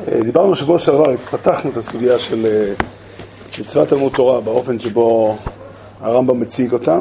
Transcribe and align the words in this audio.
אה, 0.00 0.22
דיברנו 0.22 0.52
בשבוע 0.52 0.78
שעבר, 0.78 1.16
פתחנו 1.16 1.70
את 1.70 1.76
הסוגיה 1.76 2.18
של 2.18 2.46
אה, 2.46 2.74
מצוות 3.60 3.88
תלמוד 3.88 4.12
תורה 4.12 4.40
באופן 4.40 4.78
שבו 4.78 5.36
הרמב"ם 6.00 6.40
מציג 6.40 6.72
אותה, 6.72 6.98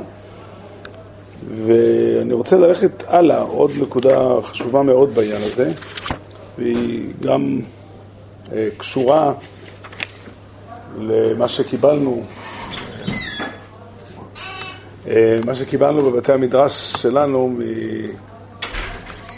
ואני 1.66 2.34
רוצה 2.34 2.58
ללכת 2.58 3.04
הלאה, 3.08 3.42
עוד 3.42 3.72
נקודה 3.82 4.42
חשובה 4.44 4.82
מאוד 4.82 5.16
בעניין 5.16 5.42
הזה, 5.42 5.72
והיא 6.58 7.14
גם 7.22 7.60
אה, 8.54 8.68
קשורה 8.78 9.34
למה 11.00 11.48
שקיבלנו, 11.48 12.24
מה 15.46 15.56
שקיבלנו 15.56 16.12
בבתי 16.12 16.34
המדרש 16.34 16.94
שלנו 16.94 17.58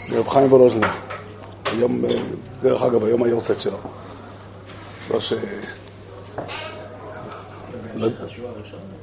מרב 0.08 0.28
חיים 0.28 0.52
וולוז'נר. 0.52 1.03
היום, 1.78 2.04
אה, 2.04 2.14
דרך 2.62 2.82
אגב, 2.82 3.04
היום 3.04 3.22
היורצת 3.22 3.60
שלו. 3.60 3.76
לא 5.10 5.20
ש... 5.20 5.32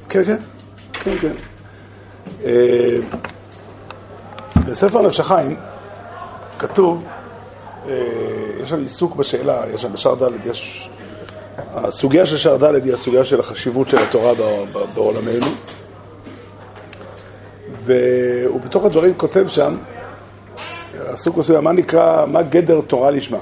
כן, 0.10 0.24
כן, 0.24 0.38
כן, 0.94 1.18
כן. 1.22 1.34
אה, 2.44 2.98
בספר 4.68 5.02
נפש 5.02 5.20
החיים 5.20 5.56
כתוב, 6.60 7.04
אה, 7.88 7.94
יש 8.64 8.70
שם 8.70 8.82
עיסוק 8.82 9.16
בשאלה, 9.16 9.64
יש 9.74 9.82
שם 9.82 9.94
בשער 9.94 10.16
ד', 10.16 10.46
יש... 10.46 10.90
הסוגיה 11.58 12.26
של 12.26 12.38
שער 12.38 12.58
ד' 12.58 12.84
היא 12.86 12.94
הסוגיה 12.94 13.26
של 13.26 13.40
החשיבות 13.40 13.90
של 13.90 13.98
התורה 13.98 14.34
בעולמנו. 14.96 15.48
ובתוך 17.86 18.86
הדברים 18.86 19.14
כותב 19.18 19.48
שם 19.48 19.78
עסוק 21.08 21.38
מסוים, 21.38 21.64
מה 21.64 21.72
נקרא, 21.72 22.26
מה 22.26 22.42
גדר 22.42 22.82
תורה 22.82 23.12
לשמה. 23.12 23.38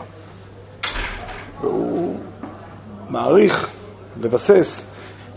והוא 1.62 2.16
מעריך, 3.10 3.70
מבסס, 4.22 4.88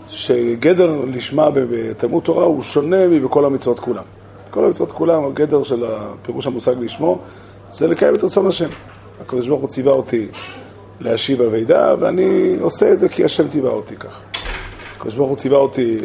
שגדר 0.09 1.01
לשמה 1.07 1.49
בתלמוד 1.53 2.23
תורה 2.23 2.43
הוא 2.45 2.63
שונה 2.63 3.07
מבכל 3.07 3.45
המצוות 3.45 3.79
כולם. 3.79 4.03
כל 4.51 4.65
המצוות 4.65 4.91
כולם, 4.91 5.25
הגדר 5.25 5.63
של 5.63 5.85
פירוש 6.21 6.47
המושג 6.47 6.73
לשמו, 6.79 7.19
זה 7.71 7.87
לקיים 7.87 8.13
את 8.13 8.23
רצון 8.23 8.47
השם. 8.47 8.69
הקדוש 9.21 9.47
ברוך 9.47 9.61
הוא 9.61 9.69
ציווה 9.69 9.93
אותי 9.93 10.27
להשיב 10.99 11.41
אבידה, 11.41 11.95
ואני 11.99 12.55
עושה 12.61 12.91
את 12.91 12.99
זה 12.99 13.09
כי 13.09 13.23
השם 13.23 13.47
ציווה 13.47 13.71
אותי 13.71 13.95
כך. 13.95 14.19
הקדוש 14.97 15.15
ברוך 15.15 15.29
הוא 15.29 15.37
ציווה 15.37 15.57
אותי 15.57 15.97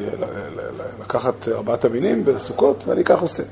לקחת 1.00 1.48
ארבעת 1.48 1.84
המינים 1.84 2.25
בסוכות, 2.25 2.84
ואני 2.86 3.05
כך 3.05 3.22
עושה. 3.22 3.42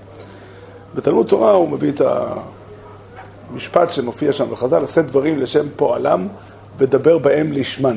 בתלמוד 0.96 1.26
תורה 1.26 1.52
הוא 1.52 1.68
מביא 1.68 1.92
את 1.92 2.02
המשפט 3.50 3.92
שמופיע 3.92 4.32
שם 4.32 4.50
בחז"ל, 4.50 4.84
עשה 4.84 5.02
דברים 5.02 5.38
לשם 5.38 5.66
פועלם 5.76 6.28
ודבר 6.78 7.18
בהם 7.18 7.52
לשמן. 7.52 7.96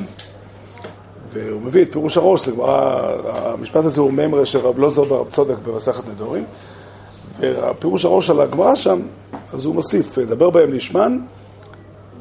והוא 1.34 1.62
מביא 1.62 1.82
את 1.82 1.92
פירוש 1.92 2.18
הראש, 2.18 2.46
זה 2.46 2.52
כבר, 2.52 3.50
המשפט 3.50 3.86
הזה 3.86 4.02
הוא 4.02 4.14
ממרה 4.14 4.46
של 4.46 4.60
רב 4.60 4.80
לוזר 4.80 5.04
ברב 5.04 5.30
צודק 5.30 5.56
במסכת 5.66 6.08
נדורים, 6.08 6.46
והפירוש 7.40 8.06
הראש 8.06 8.30
על 8.30 8.42
הגמרא 8.42 8.76
שם, 8.76 9.00
אז 9.54 9.66
הוא 9.66 9.76
מוסיף, 9.76 10.20
דבר 10.20 10.50
בהם 10.50 10.74
לשמן, 10.74 11.20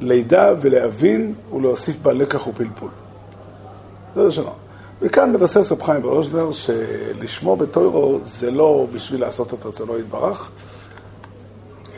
לידע 0.01 0.55
ולהבין 0.61 1.35
ולהוסיף 1.53 2.03
בה 2.03 2.13
לקח 2.13 2.47
ופלפול. 2.47 2.91
זה 4.15 4.21
ראשונה. 4.23 4.51
וכאן 5.03 5.33
מבסס 5.33 5.73
רב 5.73 5.83
חיים 5.83 6.03
ברושדר 6.03 6.53
שלשמו 6.53 7.57
בתוירו 7.57 8.19
זה 8.25 8.51
לא 8.51 8.87
בשביל 8.93 9.21
לעשות 9.21 9.55
את 9.55 9.67
רצונו 9.67 9.99
יתברך, 9.99 10.51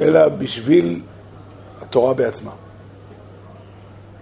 אלא 0.01 0.29
בשביל 0.29 1.01
התורה 1.81 2.15
בעצמה. 2.15 2.51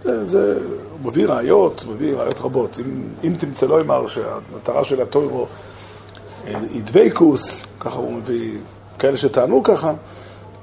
זה, 0.02 0.26
זה, 0.26 0.58
הוא 1.02 1.10
מביא 1.10 1.26
ראיות, 1.26 1.82
הוא 1.82 1.94
מביא 1.94 2.16
ראיות 2.16 2.40
רבות. 2.40 2.78
אם, 2.78 3.02
אם 3.24 3.32
תמצא 3.38 3.66
לו 3.66 3.80
אמר 3.80 4.08
שהמטרה 4.08 4.84
של 4.84 5.02
התוירו 5.02 5.46
אה, 6.46 6.58
היא 6.70 6.82
דבייקוס, 6.82 7.62
ככה 7.80 7.98
הוא 7.98 8.12
מביא 8.12 8.58
כאלה 8.98 9.16
שטענו 9.16 9.62
ככה, 9.62 9.92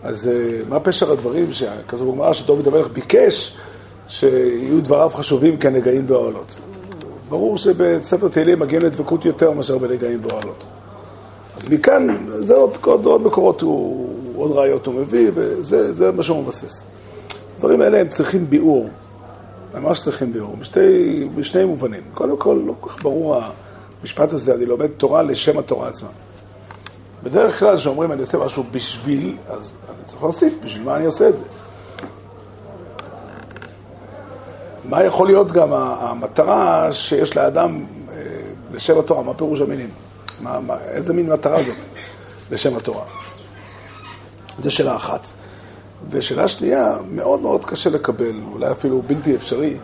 אז 0.03 0.28
אה, 0.28 0.59
מה 0.69 0.79
פשר 0.79 1.12
הדברים 1.12 1.53
שכתוב 1.53 2.12
בגמרא 2.12 2.34
שדוד 2.34 2.68
המלך 2.68 2.88
ביקש 2.88 3.57
שיהיו 4.07 4.81
דבריו 4.81 5.09
חשובים 5.09 5.57
כנגעים 5.57 6.07
באוהלות. 6.07 6.56
ברור 7.30 7.58
שבספר 7.58 8.28
תהילים 8.28 8.59
מגיעים 8.59 8.81
לדבקות 8.86 9.25
יותר 9.25 9.52
מאשר 9.52 9.78
בנגעים 9.78 10.22
באוהלות. 10.22 10.63
אז 11.58 11.69
מכאן, 11.69 12.18
זה 12.40 12.56
עוד, 12.56 12.78
עוד, 12.81 13.06
עוד 13.06 13.22
מקורות, 13.22 13.62
הוא, 13.62 14.09
עוד 14.36 14.52
ראיות 14.52 14.86
הוא 14.86 14.96
מביא, 14.96 15.31
וזה 15.34 16.12
מה 16.12 16.24
שהוא 16.24 16.44
מבסס. 16.44 16.86
הדברים 17.56 17.81
האלה 17.81 18.00
הם 18.02 18.08
צריכים 18.08 18.50
ביאור, 18.50 18.90
ממש 19.74 20.03
צריכים 20.03 20.34
ביאור, 20.34 20.56
בשתי, 20.56 21.28
בשני 21.36 21.66
מובנים. 21.66 22.02
קודם 22.13 22.38
כל, 22.38 22.59
לא 22.66 22.74
כל 22.80 22.90
כך 22.90 23.03
ברור 23.03 23.40
המשפט 24.02 24.34
הזה, 24.34 24.56
אני 24.56 24.66
לומד 24.66 24.88
תורה 24.88 25.24
לשם 25.24 25.59
התורה 25.59 25.88
עצמה. 25.88 26.09
בדרך 27.24 27.59
כלל 27.59 27.78
כשאומרים 27.78 28.12
אני 28.12 28.22
עושה 28.22 28.38
משהו 28.38 28.63
בשביל, 28.72 29.38
אז 29.50 29.78
אני 29.90 30.06
צריך 30.06 30.24
להוסיף, 30.24 30.53
בשביל 30.63 30.84
מה 30.84 30.96
אני 30.96 31.06
עושה 31.06 31.30
את 31.30 31.38
זה? 31.38 31.44
מה 34.90 35.03
יכול 35.03 35.28
להיות 35.28 35.51
גם 35.51 35.73
המטרה 35.73 36.94
שיש 36.94 37.38
לאדם 37.38 37.85
אה, 38.12 38.16
לשם 38.73 39.00
התורה? 39.00 39.23
מה 39.23 39.34
פירוש 39.34 39.62
המינים? 39.62 39.90
מה, 40.41 40.59
מה, 40.59 40.78
איזה 40.88 41.13
מין 41.13 41.29
מטרה 41.29 41.63
זאת 41.63 41.75
לשם 42.51 42.78
התורה? 42.78 43.03
זו 44.59 44.72
שאלה 44.72 44.95
אחת. 44.95 45.28
ושאלה 46.09 46.47
שנייה, 46.47 46.97
מאוד 47.12 47.41
מאוד 47.41 47.66
קשה 47.66 47.90
לקבל, 47.90 48.41
אולי 48.53 48.72
אפילו 48.72 49.01
בלתי 49.01 49.35
אפשרי, 49.35 49.78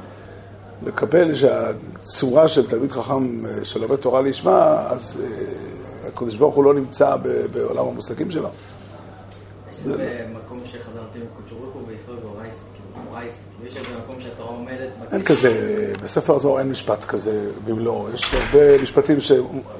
לקבל 0.85 1.35
שהצורה 1.35 2.47
של 2.47 2.69
תלמיד 2.69 2.91
חכם 2.91 3.45
אה, 3.45 3.65
שלומד 3.65 3.95
תורה 3.95 4.21
לשמה, 4.21 4.87
אז 4.89 5.21
uh, 5.21 6.07
הקדוש 6.07 6.35
ברוך 6.35 6.55
הוא 6.55 6.63
לא 6.63 6.73
נמצא 6.73 7.15
בעולם 7.51 7.87
המושגים 7.87 8.31
שלו. 8.31 8.49
במקום 9.85 10.61
שחזרתי 10.65 11.19
כאילו, 12.73 13.17
ויש 13.61 13.77
איזה 13.77 13.89
מקום 14.03 14.21
שהתורה 14.21 14.49
עומדת... 14.49 14.89
אין 15.11 15.23
כזה, 15.23 15.93
בספר 16.03 16.35
הזוהר 16.35 16.59
אין 16.59 16.69
משפט 16.69 17.05
כזה 17.05 17.51
במלואו, 17.65 18.07
יש 18.13 18.33
הרבה 18.33 18.81
משפטים 18.83 19.17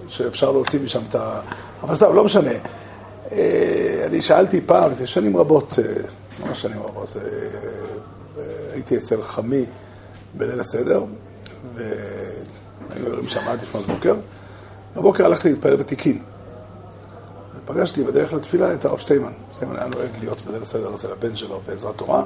שאפשר 0.07 0.51
להוציא 0.51 0.79
משם 0.83 1.01
את 1.09 1.15
ה... 1.15 1.41
אבל 1.83 1.95
סתם, 1.95 2.15
לא 2.15 2.23
משנה. 2.23 2.51
אה, 3.31 4.03
אני 4.05 4.21
שאלתי 4.21 4.61
פעם, 4.61 4.91
לפני 4.91 5.07
שנים 5.07 5.37
רבות, 5.37 5.79
אה, 5.79 5.93
ממש 6.45 6.61
שנים 6.61 6.79
רבות, 6.83 7.17
אה, 7.17 8.43
הייתי 8.73 8.97
אצל 8.97 9.21
חמי 9.23 9.65
בליל 10.33 10.59
הסדר, 10.59 11.03
והיינו 11.75 13.09
יורים 13.09 13.27
שם 13.27 13.47
עד 13.47 13.59
לפנות 13.63 13.87
בוקר. 13.87 14.15
בבוקר 14.95 15.25
הלכתי 15.25 15.49
להתפלל 15.49 15.75
בתיקין. 15.75 16.19
ופגשתי 17.65 18.03
בדרך 18.03 18.33
לתפילה 18.33 18.73
את 18.73 18.85
הרב 18.85 18.99
שטיימן. 18.99 19.31
שטיימן 19.55 19.75
היה 19.75 19.87
נוהג 19.87 20.09
להיות 20.19 20.41
בליל 20.41 20.61
הסדר 20.61 20.95
אצל 20.95 21.11
הבן 21.11 21.35
שלו 21.35 21.61
בעזרת 21.67 21.97
תורה, 21.97 22.23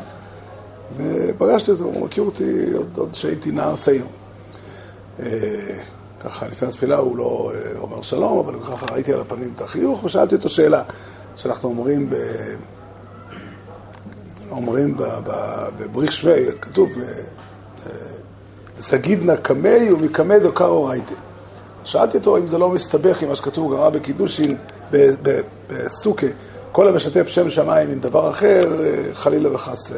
ופגשתי 0.97 1.71
אותו, 1.71 1.83
הוא 1.83 2.05
מכיר 2.05 2.23
אותי 2.23 2.65
עוד 2.97 3.11
כשהייתי 3.11 3.51
נער 3.51 3.75
צעיר. 3.75 4.05
ככה 6.19 6.47
לפני 6.47 6.67
התפילה 6.67 6.97
הוא 6.97 7.17
לא 7.17 7.51
אה, 7.55 7.79
אומר 7.79 8.01
שלום, 8.01 8.39
אבל 8.39 8.59
ככה 8.59 8.93
ראיתי 8.93 9.13
על 9.13 9.21
הפנים 9.21 9.51
את 9.55 9.61
החיוך, 9.61 10.03
ושאלתי 10.03 10.35
אותו 10.35 10.49
שאלה 10.49 10.83
שאנחנו 11.35 11.69
אומרים 11.69 12.09
ב... 12.09 12.15
אומרים 14.51 14.97
בבריך 15.77 16.11
שווי, 16.11 16.45
כתוב, 16.61 16.89
סגידנא 18.81 19.31
אה, 19.31 19.37
קמי 19.37 19.91
ומקמי 19.91 20.39
דוקר 20.39 20.65
אורייתא. 20.65 21.13
שאלתי 21.83 22.17
אותו 22.17 22.37
אם 22.37 22.47
זה 22.47 22.57
לא 22.57 22.69
מסתבך 22.69 23.21
עם 23.21 23.29
מה 23.29 23.35
שכתוב 23.35 23.73
גמרא 23.73 23.89
בקידושין, 23.89 24.57
בסוכה, 25.69 26.27
כל 26.71 26.87
המשתף 26.87 27.27
שם 27.27 27.49
שמיים 27.49 27.89
עם 27.89 27.99
דבר 27.99 28.29
אחר, 28.29 28.85
אה, 28.85 29.13
חלילה 29.13 29.53
וחס. 29.53 29.93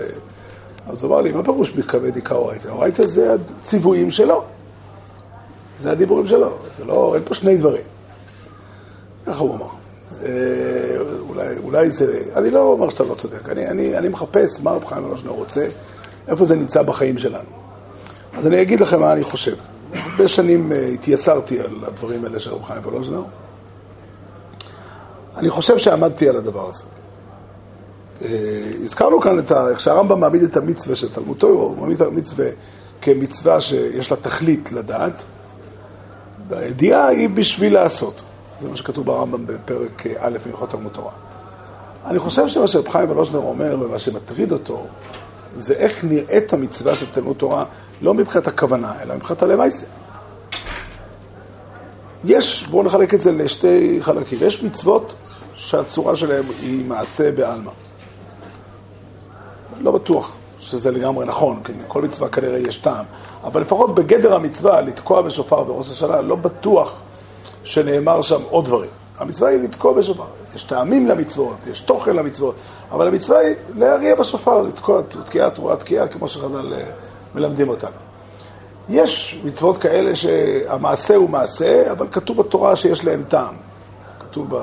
אז 0.87 1.03
הוא 1.03 1.11
אמר 1.11 1.21
לי, 1.21 1.31
מה 1.31 1.43
פירוש 1.43 1.77
מקמי 1.77 2.11
דיקה 2.11 2.35
אורייתא? 2.35 2.67
אורייתא 2.67 3.05
זה 3.05 3.33
הציוויים 3.33 4.11
שלו. 4.11 4.43
זה 5.79 5.91
הדיבורים 5.91 6.27
שלו, 6.27 6.57
זה 6.77 6.85
לא, 6.85 7.15
אין 7.15 7.23
פה 7.23 7.33
שני 7.33 7.57
דברים. 7.57 7.81
ככה 9.25 9.39
הוא 9.39 9.55
אמר. 9.55 9.67
אה, 10.23 10.29
אולי, 11.29 11.55
אולי 11.63 11.91
זה, 11.91 12.19
אני 12.35 12.49
לא 12.49 12.61
אומר 12.61 12.89
שאתה 12.89 13.03
לא 13.03 13.15
צודק, 13.15 13.49
אני, 13.49 13.67
אני, 13.67 13.97
אני 13.97 14.09
מחפש 14.09 14.63
מה 14.63 14.71
רב 14.71 14.85
חיים 14.85 15.05
ולוז'נר 15.05 15.31
רוצה, 15.31 15.67
איפה 16.27 16.45
זה 16.45 16.55
נמצא 16.55 16.83
בחיים 16.83 17.17
שלנו. 17.17 17.49
אז 18.37 18.47
אני 18.47 18.61
אגיד 18.61 18.79
לכם 18.79 18.99
מה 18.99 19.13
אני 19.13 19.23
חושב. 19.23 19.55
הרבה 19.93 20.27
שנים 20.27 20.71
אה, 20.71 20.87
התייסרתי 20.87 21.59
על 21.59 21.83
הדברים 21.87 22.25
האלה 22.25 22.39
של 22.39 22.53
רב 22.53 22.63
חיים 22.63 22.81
ולוז'נר. 22.85 23.23
אני 25.37 25.49
חושב 25.49 25.77
שעמדתי 25.77 26.29
על 26.29 26.37
הדבר 26.37 26.69
הזה. 26.69 26.83
אה, 28.25 28.29
הזכרנו 28.83 29.21
כאן 29.21 29.39
את 29.39 29.51
ה... 29.51 29.69
איך 29.69 29.79
שהרמב"ם 29.79 30.19
מעמיד 30.19 30.43
את 30.43 30.57
המצווה 30.57 30.95
של 30.95 31.09
תלמוד 31.09 31.37
תוירו, 31.37 31.61
הוא 31.61 31.77
מעמיד 31.77 32.01
את 32.01 32.07
המצווה 32.07 32.47
כמצווה 33.01 33.61
שיש 33.61 34.11
לה 34.11 34.17
תכלית 34.17 34.71
לדעת, 34.71 35.23
והידיעה 36.47 37.07
היא 37.07 37.29
בשביל 37.29 37.73
לעשות. 37.73 38.21
זה 38.61 38.69
מה 38.69 38.77
שכתוב 38.77 39.05
ברמב"ם 39.05 39.45
בפרק 39.45 40.03
א' 40.19 40.37
מהלכות 40.45 40.69
תלמוד 40.69 40.91
תורה. 40.91 41.11
אני 42.05 42.19
חושב 42.19 42.47
שמה 42.47 42.67
שרב 42.67 42.87
חיים 42.87 43.09
ולוז'נר 43.09 43.39
אומר, 43.39 43.77
ומה 43.81 43.99
שמטריד 43.99 44.51
אותו, 44.51 44.85
זה 45.55 45.73
איך 45.73 46.03
נראית 46.03 46.53
המצווה 46.53 46.95
של 46.95 47.05
תלמוד 47.13 47.37
תורה, 47.37 47.65
לא 48.01 48.13
מבחינת 48.13 48.47
הכוונה, 48.47 49.01
אלא 49.01 49.15
מבחינת 49.15 49.43
הלמייסה. 49.43 49.85
יש, 52.25 52.67
בואו 52.67 52.83
נחלק 52.83 53.13
את 53.13 53.21
זה 53.21 53.31
לשתי 53.31 53.97
חלקים. 54.01 54.39
יש 54.41 54.63
מצוות 54.63 55.13
שהצורה 55.55 56.15
שלהן 56.15 56.43
היא 56.61 56.85
מעשה 56.85 57.31
בעלמא. 57.31 57.71
לא 59.81 59.91
בטוח 59.91 60.35
שזה 60.59 60.91
לגמרי 60.91 61.25
נכון, 61.25 61.59
כי 61.63 61.73
כל 61.87 62.01
מצווה 62.01 62.29
כנראה 62.29 62.57
יש 62.57 62.77
טעם, 62.77 63.05
אבל 63.43 63.61
לפחות 63.61 63.95
בגדר 63.95 64.35
המצווה, 64.35 64.81
לתקוע 64.81 65.21
בשופר 65.21 65.63
בראש 65.63 65.91
השנה, 65.91 66.21
לא 66.21 66.35
בטוח 66.35 66.93
שנאמר 67.63 68.21
שם 68.21 68.41
עוד 68.49 68.65
דברים. 68.65 68.89
המצווה 69.17 69.49
היא 69.49 69.59
לתקוע 69.59 69.93
בשופר. 69.93 70.23
יש 70.55 70.63
טעמים 70.63 71.07
למצוות, 71.07 71.57
יש 71.71 71.79
תוכן 71.79 72.15
למצוות, 72.15 72.55
אבל 72.91 73.07
המצווה 73.07 73.39
היא 73.39 73.55
להריע 73.75 74.15
בשופר, 74.15 74.61
לתקוע 74.61 75.01
תקיעה, 75.25 75.49
תרועה 75.49 75.75
תקיעה, 75.75 76.07
כמו 76.07 76.27
שחז"ל 76.27 76.73
אה, 76.73 76.83
מלמדים 77.35 77.69
אותנו. 77.69 77.91
יש 78.89 79.41
מצוות 79.43 79.77
כאלה 79.77 80.15
שהמעשה 80.15 81.15
הוא 81.15 81.29
מעשה, 81.29 81.91
אבל 81.91 82.07
כתוב 82.11 82.37
בתורה 82.37 82.75
שיש 82.75 83.05
להם 83.05 83.23
טעם. 83.27 83.55
כתוב, 84.19 84.53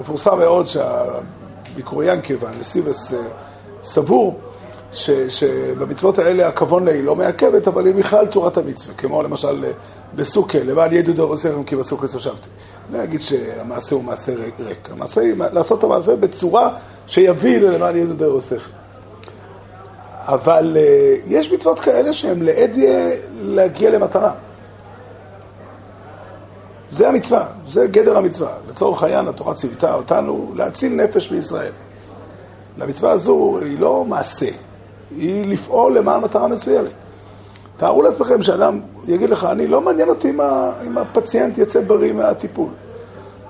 מפורסם 0.00 0.38
מאוד 0.38 0.66
שהביקוריאנקה 0.66 2.34
והנסיבס 2.40 3.14
אה, 3.14 3.18
סבור 3.82 4.40
ש, 4.92 5.10
שבמצוות 5.10 6.18
האלה 6.18 6.48
הכבון 6.48 6.88
היא 6.88 7.04
לא 7.04 7.16
מעכבת, 7.16 7.68
אבל 7.68 7.86
היא 7.86 7.94
בכלל 7.94 8.26
צורת 8.26 8.56
המצווה, 8.56 8.94
כמו 8.94 9.22
למשל 9.22 9.64
אה, 9.64 9.70
בסוכה, 10.14 10.58
למען 10.58 11.02
דור 11.02 11.30
עושיכם 11.30 11.64
כי 11.64 11.76
בסוכה 11.76 12.06
ישבתי. 12.06 12.48
לא 12.92 13.04
אגיד 13.04 13.20
שהמעשה 13.20 13.94
הוא 13.94 14.04
מעשה 14.04 14.32
ריק, 14.58 14.90
המעשה 14.90 15.20
היא 15.20 15.34
לעשות 15.52 15.78
את 15.78 15.84
המעשה 15.84 16.16
בצורה 16.16 16.76
שיביא 17.06 17.58
למען 17.58 17.96
ידעו 17.96 18.14
דור 18.14 18.32
עושיכם. 18.32 18.70
אבל 20.26 20.76
uh, 20.76 21.32
יש 21.32 21.52
מצוות 21.52 21.80
כאלה 21.80 22.12
שהן 22.12 22.42
לעד 22.42 22.76
להגיע 23.32 23.90
למטרה. 23.90 24.32
זה 26.90 27.08
המצווה, 27.08 27.46
זה 27.66 27.86
גדר 27.86 28.16
המצווה. 28.16 28.52
לצורך 28.68 29.02
העניין, 29.02 29.28
התורה 29.28 29.54
ציוותה 29.54 29.94
אותנו 29.94 30.52
להציל 30.54 30.94
נפש 30.94 31.28
בישראל. 31.28 31.72
למצווה 32.76 33.12
הזו 33.12 33.58
היא 33.62 33.78
לא 33.78 34.04
מעשה, 34.04 34.50
היא 35.10 35.46
לפעול 35.46 35.98
למען 35.98 36.20
מטרה 36.20 36.48
מסוימת. 36.48 36.90
תארו 37.76 38.02
לעצמכם 38.02 38.42
שאדם 38.42 38.80
יגיד 39.06 39.30
לך, 39.30 39.44
אני 39.44 39.66
לא 39.66 39.80
מעניין 39.80 40.08
אותי 40.08 40.30
אם 40.86 40.98
הפציינט 40.98 41.58
יצא 41.58 41.80
בריא 41.80 42.12
מהטיפול. 42.12 42.68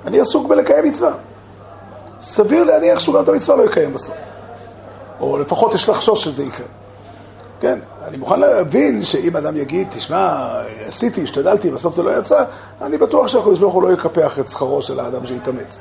אני 0.04 0.20
עסוק 0.20 0.48
בלקיים 0.48 0.84
מצווה. 0.84 1.12
סביר 2.20 2.64
להניח 2.64 2.98
שהוא 2.98 3.14
גם 3.14 3.22
את 3.22 3.28
המצווה 3.28 3.56
לא 3.56 3.62
יקיים 3.62 3.92
בסוף. 3.92 4.16
או 5.20 5.38
לפחות 5.38 5.74
יש 5.74 5.88
לחשוש 5.88 6.24
שזה 6.24 6.44
יקרה. 6.44 6.66
כן, 7.60 7.78
אני 8.08 8.16
מוכן 8.16 8.40
להבין 8.40 9.04
שאם 9.04 9.36
אדם 9.36 9.56
יגיד, 9.56 9.88
תשמע, 9.90 10.52
עשיתי, 10.86 11.22
השתדלתי, 11.22 11.70
בסוף 11.70 11.96
זה 11.96 12.02
לא 12.02 12.18
יצא, 12.18 12.44
אני 12.82 12.98
בטוח 12.98 13.28
שהקדוש 13.28 13.58
ברוך 13.58 13.74
הוא 13.74 13.82
לא 13.82 13.92
יקפח 13.92 14.38
את 14.38 14.48
שכרו 14.48 14.82
של 14.82 15.00
האדם 15.00 15.26
שהתאמץ. 15.26 15.80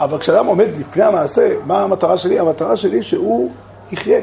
אבל 0.00 0.18
כשאדם 0.18 0.46
עומד 0.46 0.66
לפני 0.80 1.04
המעשה, 1.04 1.54
מה 1.66 1.82
המטרה 1.82 2.18
שלי? 2.18 2.38
המטרה 2.38 2.76
שלי 2.76 3.02
שהוא 3.02 3.50
יחיה. 3.92 4.20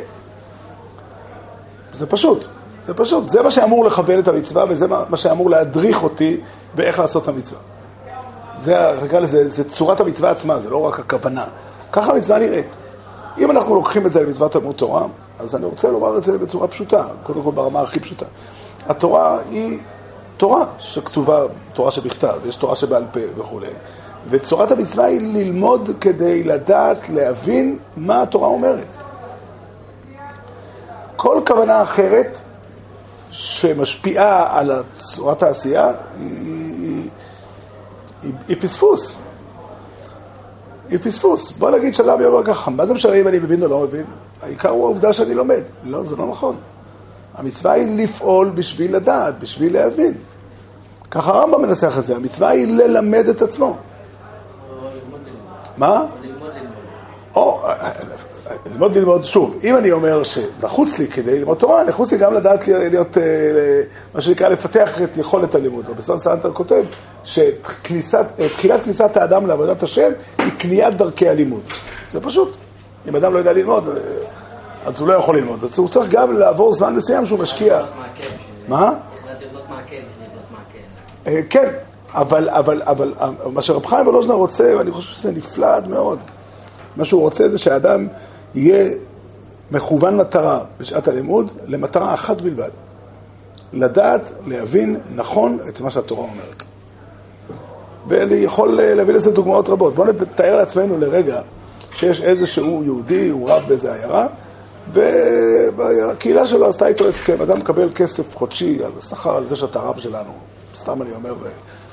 זה 1.94 2.06
פשוט, 2.06 2.46
זה 2.88 2.94
פשוט. 2.94 3.28
זה 3.30 3.42
מה 3.42 3.52
שאמור 3.52 3.86
לכוון 3.86 4.20
את 4.20 4.28
המצווה 4.28 4.66
וזה 4.70 4.88
מה 4.88 5.18
שאמור 5.18 5.50
להדריך 5.50 6.04
אותי 6.04 6.38
באיך 6.76 7.00
לעשות 7.00 7.24
את 7.24 7.28
המצווה. 7.28 7.62
זה, 8.56 8.78
נקרא 9.04 9.20
לזה, 9.20 9.50
זה 9.50 9.70
צורת 9.70 10.00
המצווה 10.00 10.32
עצמה, 10.32 10.60
זה 10.60 10.70
לא 10.70 10.78
רק 10.78 11.00
הכוונה. 11.00 11.46
ככה 11.92 12.12
המצווה 12.12 12.40
נראית. 12.40 12.76
אם 13.38 13.52
אנחנו 13.52 13.76
לוקחים 13.76 14.06
את 14.06 14.12
זה 14.12 14.24
למצוות 14.24 14.52
תלמוד 14.52 14.76
תורה, 14.76 15.06
אז 15.40 15.56
אני 15.56 15.66
רוצה 15.66 15.90
לומר 15.90 16.18
את 16.18 16.24
זה 16.24 16.38
בצורה 16.38 16.68
פשוטה, 16.68 17.08
קודם 17.24 17.44
כל 17.44 17.52
ברמה 17.52 17.82
הכי 17.82 18.00
פשוטה. 18.00 18.26
התורה 18.88 19.40
היא 19.50 19.80
תורה 20.38 20.66
שכתובה, 20.80 21.46
תורה 21.74 21.92
שבכתב, 21.92 22.40
יש 22.46 22.56
תורה 22.56 22.76
שבעל 22.76 23.06
פה 23.12 23.20
וכולי. 23.38 23.72
וצורת 24.30 24.72
המצווה 24.72 25.06
היא 25.06 25.22
ללמוד 25.22 25.90
כדי 26.02 26.44
לדעת, 26.44 27.10
להבין 27.10 27.78
מה 27.98 28.22
התורה 28.22 28.48
אומרת. 28.48 28.98
כל 31.16 31.42
כוונה 31.48 31.84
אחרת 31.84 32.38
שמשפיעה 33.32 34.60
על 34.60 34.84
צורת 34.98 35.44
העשייה 35.44 35.92
היא, 36.20 36.30
היא, 36.30 37.10
היא, 38.24 38.32
היא 38.48 38.58
פספוס. 38.62 39.16
היא 40.90 41.00
פספוס. 41.00 41.52
בוא 41.52 41.72
נגיד 41.72 41.96
שאדם 41.96 42.22
יאמר 42.22 42.44
ככה, 42.44 42.72
מה 42.72 42.86
זה 42.86 42.94
משנה 42.94 43.14
אם 43.14 43.28
אני 43.28 43.40
מבין 43.40 43.64
או 43.64 43.68
לא 43.68 43.80
מבין? 43.80 44.06
העיקר 44.42 44.70
הוא 44.70 44.86
העובדה 44.86 45.14
שאני 45.14 45.34
לומד. 45.34 45.62
לא, 45.84 46.04
זה 46.04 46.16
לא 46.16 46.26
נכון. 46.28 46.56
המצווה 47.36 47.72
היא 47.72 48.04
לפעול 48.04 48.50
בשביל 48.56 48.96
לדעת, 48.96 49.40
בשביל 49.40 49.74
להבין. 49.74 50.14
ככה 51.12 51.32
הרמב"ם 51.32 51.62
מנסח 51.62 51.98
את 52.00 52.06
זה, 52.06 52.16
המצווה 52.16 52.50
היא 52.50 52.68
ללמד 52.68 53.30
את 53.30 53.42
עצמו. 53.42 53.78
מה? 55.78 56.06
או, 57.36 57.64
ללמוד 58.66 58.96
ללמוד, 58.96 59.26
שוב, 59.26 59.60
אם 59.64 59.78
אני 59.78 59.92
אומר 59.92 60.24
שנחוץ 60.24 61.00
לי 61.00 61.08
כדי 61.08 61.40
ללמוד 61.40 61.58
תורה, 61.58 61.84
נחוץ 61.84 62.12
לי 62.12 62.18
גם 62.18 62.34
לדעת 62.34 62.68
להיות, 62.68 63.18
אה, 63.18 63.24
מה 64.14 64.22
שנקרא, 64.22 64.48
לפתח 64.48 65.02
את 65.02 65.18
יכולת 65.18 65.56
הלימוד. 65.56 65.90
רבי 65.90 66.02
ישראל 66.02 66.20
סלנטר 66.20 66.54
כותב 66.54 66.84
שתחילת 67.24 68.84
כניסת 68.84 69.18
האדם 69.18 69.48
לעבודת 69.48 69.84
השם 69.84 70.12
היא 70.38 70.52
קניית 70.58 70.94
דרכי 70.94 71.30
הלימוד. 71.30 71.64
זה 72.12 72.22
פשוט. 72.22 72.58
אם 73.10 73.16
אדם 73.16 73.34
לא 73.34 73.40
יודע 73.40 73.54
ללמוד, 73.54 73.90
אה, 73.90 73.94
אז 74.86 75.00
הוא 75.00 75.08
לא 75.08 75.14
יכול 75.14 75.38
ללמוד. 75.38 75.64
אז 75.64 75.80
הוא 75.80 75.90
צריך 75.90 76.12
גם 76.12 76.38
לעבור 76.38 76.74
זמן 76.74 76.96
מסוים 76.96 77.26
שהוא 77.26 77.40
משקיע. 77.40 77.82
מה? 78.68 78.94
אה, 81.28 81.42
כן, 81.50 81.70
אבל, 82.10 82.50
אבל, 82.50 82.82
אבל 82.86 83.14
מה 83.46 83.62
שרב 83.62 83.86
חיים 83.86 84.08
וולוז'ינר 84.08 84.34
רוצה, 84.34 84.74
ואני 84.78 84.92
חושב 84.92 85.14
שזה 85.14 85.32
נפלא 85.32 85.76
עד 85.76 85.88
מאוד, 85.88 86.20
מה 86.96 87.06
שהוא 87.06 87.22
רוצה 87.22 87.50
זה 87.50 87.58
שהאדם 87.58 88.08
יהיה 88.56 88.90
מכוון 89.72 90.18
מטרה 90.18 90.64
בשעת 90.80 91.08
הלימוד 91.08 91.52
למטרה 91.68 92.14
אחת 92.14 92.42
בלבד, 92.42 92.70
לדעת, 93.74 94.32
להבין 94.48 95.00
נכון 95.16 95.60
את 95.70 95.82
מה 95.82 95.92
שהתורה 95.92 96.22
אומרת. 96.22 96.64
ואני 98.08 98.36
יכול 98.36 98.80
אה, 98.80 98.94
להביא 98.94 99.14
לזה 99.14 99.32
דוגמאות 99.32 99.70
רבות. 99.70 99.96
בואו 99.96 100.08
נתאר 100.08 100.56
לעצמנו 100.56 100.98
לרגע 100.98 101.42
שיש 101.96 102.22
איזשהו 102.22 102.84
יהודי, 102.84 103.30
הוא 103.30 103.50
רב 103.50 103.64
באיזה 103.68 103.94
עיירה, 103.94 104.28
והקהילה 104.94 106.48
שלו 106.48 106.70
עשתה 106.70 106.88
איתו 106.88 107.08
הסכם, 107.08 107.42
אדם 107.42 107.58
מקבל 107.58 107.90
כסף 107.96 108.36
חודשי 108.36 108.80
על 108.84 108.92
שכר 109.10 109.38
על 109.38 109.48
זה 109.48 109.56
שאתה 109.56 109.80
רב 109.80 110.00
שלנו, 110.00 110.32
סתם 110.76 111.02
אני 111.02 111.14
אומר, 111.16 111.34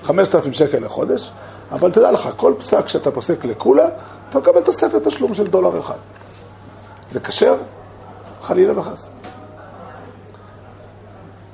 5,000 0.03 0.53
שקל 0.53 0.79
לחודש, 0.79 1.31
אבל 1.73 1.91
תדע 1.93 2.11
לך, 2.11 2.29
כל 2.37 2.55
פסק 2.59 2.89
שאתה 2.89 3.11
פוסק 3.11 3.45
לכולה, 3.45 3.89
אתה 4.31 4.39
מקבל 4.39 4.61
תוספת 4.61 5.09
תשלום 5.09 5.35
של 5.35 5.47
דולר 5.47 5.79
אחד. 5.79 5.97
זה 7.13 7.21
כשר? 7.21 7.57
חלילה 8.43 8.79
וחס. 8.79 9.09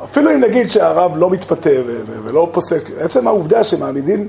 אפילו 0.04 0.30
אם 0.30 0.40
נגיד 0.40 0.68
שהרב 0.68 1.12
לא 1.16 1.30
מתפתה 1.30 1.70
ולא 2.22 2.48
פוסק, 2.52 2.82
עצם 2.98 3.28
העובדה 3.28 3.64
שמעמידים 3.64 4.28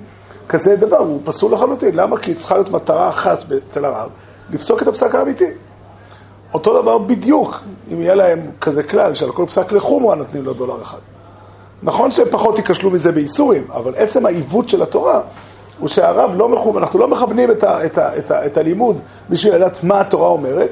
כזה 0.49 0.75
דבר 0.75 0.97
הוא 0.97 1.21
פסול 1.25 1.53
לחלוטין. 1.53 1.95
למה? 1.95 2.17
כי 2.17 2.35
צריכה 2.35 2.55
להיות 2.55 2.69
מטרה 2.69 3.09
אחת 3.09 3.39
אצל 3.67 3.85
הרב, 3.85 4.09
לפסוק 4.49 4.81
את 4.81 4.87
הפסק 4.87 5.15
האמיתי. 5.15 5.45
אותו 6.53 6.81
דבר 6.81 6.97
בדיוק, 6.97 7.61
אם 7.93 8.01
יהיה 8.01 8.15
להם 8.15 8.51
כזה 8.61 8.83
כלל 8.83 9.13
שעל 9.13 9.31
כל 9.31 9.45
פסק 9.45 9.71
לחומרה 9.71 10.15
נותנים 10.15 10.43
לו 10.43 10.53
דולר 10.53 10.81
אחד. 10.81 10.97
נכון 11.83 12.11
שהם 12.11 12.27
פחות 12.31 12.57
ייכשלו 12.57 12.91
מזה 12.91 13.11
באיסורים, 13.11 13.67
אבל 13.71 13.95
עצם 13.95 14.25
העיוות 14.25 14.69
של 14.69 14.83
התורה 14.83 15.21
הוא 15.79 15.87
שהרב 15.87 16.31
לא 16.35 16.49
מכוון, 16.49 16.83
אנחנו 16.83 16.99
לא 16.99 17.07
מכוונים 17.07 17.51
את, 17.51 17.63
ה, 17.63 17.85
את, 17.85 17.97
ה, 17.97 18.17
את, 18.17 18.31
ה, 18.31 18.45
את 18.45 18.57
הלימוד 18.57 18.99
בשביל 19.29 19.55
לדעת 19.55 19.83
מה 19.83 20.01
התורה 20.01 20.27
אומרת, 20.27 20.69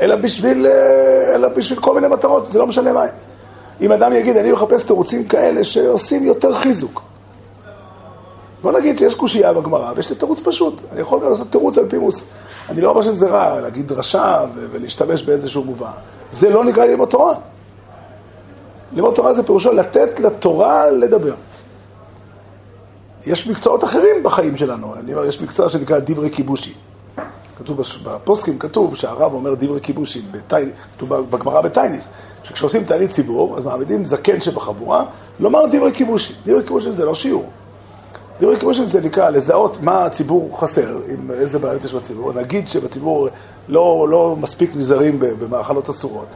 אלא 0.00 0.16
בשביל, 0.16 0.66
אה, 0.66 1.34
אלא 1.34 1.48
בשביל 1.48 1.80
כל 1.80 1.94
מיני 1.94 2.08
מטרות, 2.08 2.52
זה 2.52 2.58
לא 2.58 2.66
משנה 2.66 2.92
מה. 2.92 3.04
אם 3.80 3.92
אדם 3.92 4.12
יגיד, 4.12 4.36
אני 4.36 4.52
מחפש 4.52 4.84
תירוצים 4.84 5.24
כאלה 5.24 5.64
שעושים 5.64 6.24
יותר 6.24 6.54
חיזוק. 6.54 7.02
בוא 8.62 8.72
נגיד 8.72 8.98
שיש 8.98 9.14
קושייה 9.14 9.52
בגמרא, 9.52 9.92
ויש 9.96 10.10
לי 10.10 10.16
תירוץ 10.16 10.40
פשוט. 10.44 10.80
אני 10.92 11.00
יכול 11.00 11.20
גם 11.20 11.30
לעשות 11.30 11.50
תירוץ 11.50 11.78
על 11.78 11.88
פימוס. 11.88 12.28
אני 12.68 12.80
לא 12.80 12.90
אומר 12.90 13.02
שזה 13.02 13.28
רע, 13.28 13.60
להגיד 13.60 13.88
דרשה 13.88 14.44
ולהשתמש 14.54 15.22
באיזשהו 15.22 15.64
מובן. 15.64 15.90
זה 16.30 16.50
לא 16.50 16.64
נקרא 16.64 16.84
ללמוד 16.84 17.08
תורה. 17.08 17.34
ללמוד 18.92 19.14
תורה 19.14 19.34
זה 19.34 19.42
פירושו 19.42 19.72
לתת 19.72 20.20
לתורה 20.20 20.90
לדבר. 20.90 21.34
יש 23.26 23.46
מקצועות 23.46 23.84
אחרים 23.84 24.22
בחיים 24.22 24.56
שלנו. 24.56 24.94
אני 24.94 25.14
אומר, 25.14 25.26
יש 25.26 25.40
מקצוע 25.40 25.68
שנקרא 25.68 25.98
דברי 25.98 26.30
כיבושי. 26.30 26.74
כתוב 27.58 27.80
בפוסקים, 28.04 28.58
כתוב 28.58 28.96
שהרב 28.96 29.32
אומר 29.32 29.54
דברי 29.54 29.80
כיבושי, 29.80 30.22
כתוב 30.96 31.14
בגמרא 31.14 31.60
בטייניס, 31.60 32.08
שכשעושים 32.42 32.84
תענית 32.84 33.10
ציבור, 33.10 33.58
אז 33.58 33.64
מעמידים 33.64 34.04
זקן 34.04 34.40
שבחבורה, 34.40 35.04
לומר 35.40 35.66
דברי 35.66 35.92
כיבושי. 35.94 36.34
דברי 36.46 36.62
כיבושי 36.62 36.92
זה 36.92 37.04
לא 37.04 37.14
שיעור. 37.14 37.50
דברי 38.40 38.56
כיבושי 38.56 38.86
זה 38.86 39.00
נקרא 39.00 39.30
לזהות 39.30 39.82
מה 39.82 40.04
הציבור 40.04 40.60
חסר, 40.60 40.98
עם 41.08 41.30
איזה 41.30 41.58
בעיות 41.58 41.84
יש 41.84 41.94
בציבור. 41.94 42.32
נגיד 42.32 42.68
שבציבור 42.68 43.28
לא, 43.68 44.06
לא 44.10 44.36
מספיק 44.40 44.76
נזהרים 44.76 45.18
במאכלות 45.18 45.88
אסורות. 45.88 46.26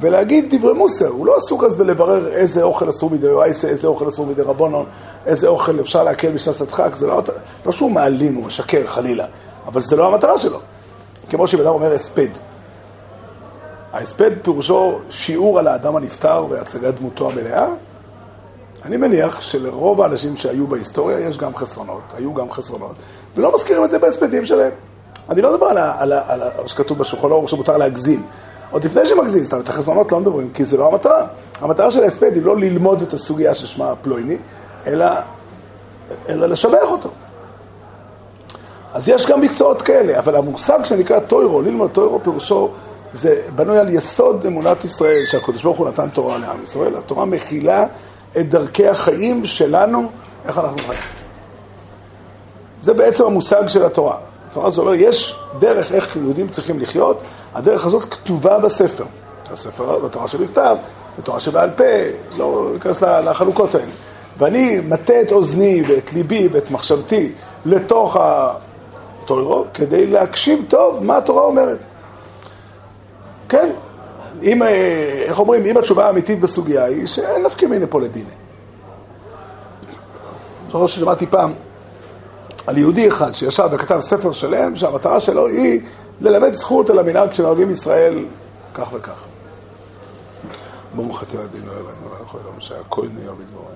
ולהגיד 0.00 0.54
דברי 0.54 0.74
מוסר. 0.74 1.08
הוא 1.08 1.26
לא 1.26 1.36
עסוק 1.36 1.64
אז 1.64 1.76
בלברר 1.76 2.28
איזה 2.28 2.62
אוכל 2.62 2.90
אסור 2.90 3.10
מדי 3.10 3.28
וייסה, 3.28 3.68
איזה 3.68 3.88
אוכל 3.88 4.08
אסור 4.08 4.26
מדי 4.26 4.42
רבונון, 4.42 4.86
איזה 5.26 5.48
אוכל 5.48 5.80
אפשר 5.80 6.04
להקל 6.04 6.30
בשנת 6.30 6.60
הדחק, 6.60 6.94
זה 6.94 7.06
לא, 7.06 7.22
לא 7.66 7.72
שהוא 7.72 7.90
מעלים, 7.90 8.34
הוא 8.34 8.44
משקר 8.46 8.86
חלילה, 8.86 9.26
אבל 9.68 9.80
זה 9.80 9.96
לא 9.96 10.06
המטרה 10.06 10.38
שלו. 10.38 10.58
כמו 11.30 11.46
שבן 11.46 11.62
אדם 11.62 11.74
אומר 11.74 11.92
הספד. 11.92 12.28
ההספד 13.92 14.30
פירושו 14.42 14.98
שיעור 15.10 15.58
על 15.58 15.68
האדם 15.68 15.96
הנפטר 15.96 16.46
והצגת 16.48 16.94
דמותו 16.94 17.30
המלאה. 17.30 17.66
אני 18.84 18.96
מניח 18.96 19.40
שלרוב 19.40 20.00
האנשים 20.00 20.36
שהיו 20.36 20.66
בהיסטוריה 20.66 21.20
יש 21.20 21.38
גם 21.38 21.54
חסרונות, 21.54 22.02
היו 22.16 22.34
גם 22.34 22.50
חסרונות, 22.50 22.96
ולא 23.36 23.54
מזכירים 23.54 23.84
את 23.84 23.90
זה 23.90 23.98
בהספדים 23.98 24.44
שלהם. 24.44 24.72
אני 25.30 25.42
לא 25.42 25.52
מדבר 25.52 25.66
על, 25.66 26.12
על 26.12 26.42
שכתוב 26.66 26.98
בשולחן 26.98 27.30
אור 27.30 27.48
שמותר 27.48 27.76
להגזים. 27.76 28.22
עוד 28.70 28.84
לפני 28.84 29.06
שמגזים, 29.06 29.44
אומרת, 29.52 29.64
את 29.64 29.68
החסרונות 29.68 30.12
לא 30.12 30.20
מדברים, 30.20 30.50
כי 30.54 30.64
זה 30.64 30.76
לא 30.76 30.88
המטרה. 30.88 31.26
המטרה 31.60 31.90
של 31.90 32.04
ההספד 32.04 32.32
היא 32.32 32.42
לא 32.42 32.56
ללמוד 32.56 33.02
את 33.02 33.12
הסוגיה 33.12 33.54
ששמה 33.54 33.96
פלויני, 34.02 34.36
אלא, 34.86 35.06
אלא 36.28 36.46
לשבח 36.46 36.86
אותו. 36.90 37.10
אז 38.92 39.08
יש 39.08 39.26
גם 39.26 39.40
מקצועות 39.40 39.82
כאלה, 39.82 40.18
אבל 40.18 40.36
המושג 40.36 40.84
שנקרא 40.84 41.20
טוירו, 41.20 41.62
ללמוד 41.62 41.90
טוירו 41.90 42.20
פירושו, 42.22 42.70
זה 43.12 43.42
בנוי 43.54 43.78
על 43.78 43.94
יסוד 43.94 44.46
אמונת 44.46 44.84
ישראל, 44.84 45.24
שהקדוש 45.30 45.62
ברוך 45.62 45.78
הוא 45.78 45.88
נתן 45.88 46.08
תורה 46.08 46.38
לעם 46.38 46.62
ישראל. 46.62 46.96
התורה 46.96 47.24
מכילה 47.24 47.86
את 48.38 48.48
דרכי 48.48 48.88
החיים 48.88 49.46
שלנו, 49.46 50.08
איך 50.46 50.58
אנחנו 50.58 50.78
חיים. 50.78 51.00
זה 52.80 52.94
בעצם 52.94 53.24
המושג 53.24 53.68
של 53.68 53.86
התורה. 53.86 54.16
התורה 54.50 54.66
הזו 54.66 54.84
לא, 54.84 54.96
יש 54.96 55.36
דרך 55.58 55.92
איך 55.92 56.16
יהודים 56.16 56.48
צריכים 56.48 56.80
לחיות, 56.80 57.22
הדרך 57.54 57.86
הזאת 57.86 58.04
כתובה 58.04 58.58
בספר. 58.58 59.04
הספר, 59.52 59.98
בתורה 59.98 60.28
שבכתב, 60.28 60.76
בתורה 61.18 61.40
שבעל 61.40 61.70
פה, 61.70 61.84
לא 62.36 62.70
ניכנס 62.74 63.02
לחלוקות 63.02 63.74
האלה. 63.74 63.90
ואני 64.38 64.80
מטה 64.80 65.20
את 65.20 65.32
אוזני 65.32 65.82
ואת 65.88 66.12
ליבי 66.12 66.48
ואת 66.52 66.70
מחשבתי 66.70 67.32
לתוך 67.66 68.16
התוירו 69.28 69.64
כדי 69.74 70.06
להקשיב 70.06 70.64
טוב 70.68 71.04
מה 71.04 71.16
התורה 71.16 71.42
אומרת. 71.42 71.78
כן, 73.48 73.70
אם, 74.42 74.62
אה, 74.62 75.24
איך 75.28 75.38
אומרים, 75.38 75.66
אם 75.66 75.76
התשובה 75.76 76.06
האמיתית 76.06 76.40
בסוגיה 76.40 76.84
היא 76.84 77.06
שאין 77.06 77.42
נפקא 77.46 77.66
מיני 77.66 77.86
פה 77.90 78.00
לדיני. 78.00 78.30
זוכר 80.70 80.86
ששמעתי 80.86 81.26
פעם 81.26 81.52
על 82.66 82.78
יהודי 82.78 83.08
אחד 83.08 83.32
שישב 83.32 83.68
וכתב 83.72 84.00
ספר 84.00 84.32
שלם 84.32 84.76
שהמטרה 84.76 85.20
שלו 85.20 85.46
היא 85.46 85.80
ללמד 86.20 86.52
זכות 86.52 86.90
על 86.90 86.98
המנהג 86.98 87.32
שנוהגים 87.32 87.70
ישראל 87.70 88.24
כך 88.74 88.92
וכך. 88.92 89.24
ברוך 90.96 91.22
אתה 91.22 91.38
אדינו 91.44 91.72
אלינו, 91.72 92.20
ויכול 92.20 92.40
לומר 92.44 92.60
שהכל 92.60 93.06
נהיה 93.14 93.32
בדבורנו. 93.32 93.68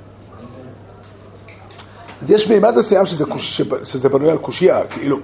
אז 2.22 2.30
יש 2.30 2.50
מימד 2.50 2.76
מסוים 2.76 3.06
שזה, 3.06 3.24
שזה 3.84 4.08
בנוי 4.08 4.30
על 4.30 4.38
קושייה, 4.38 4.86
כאילו, 4.86 5.18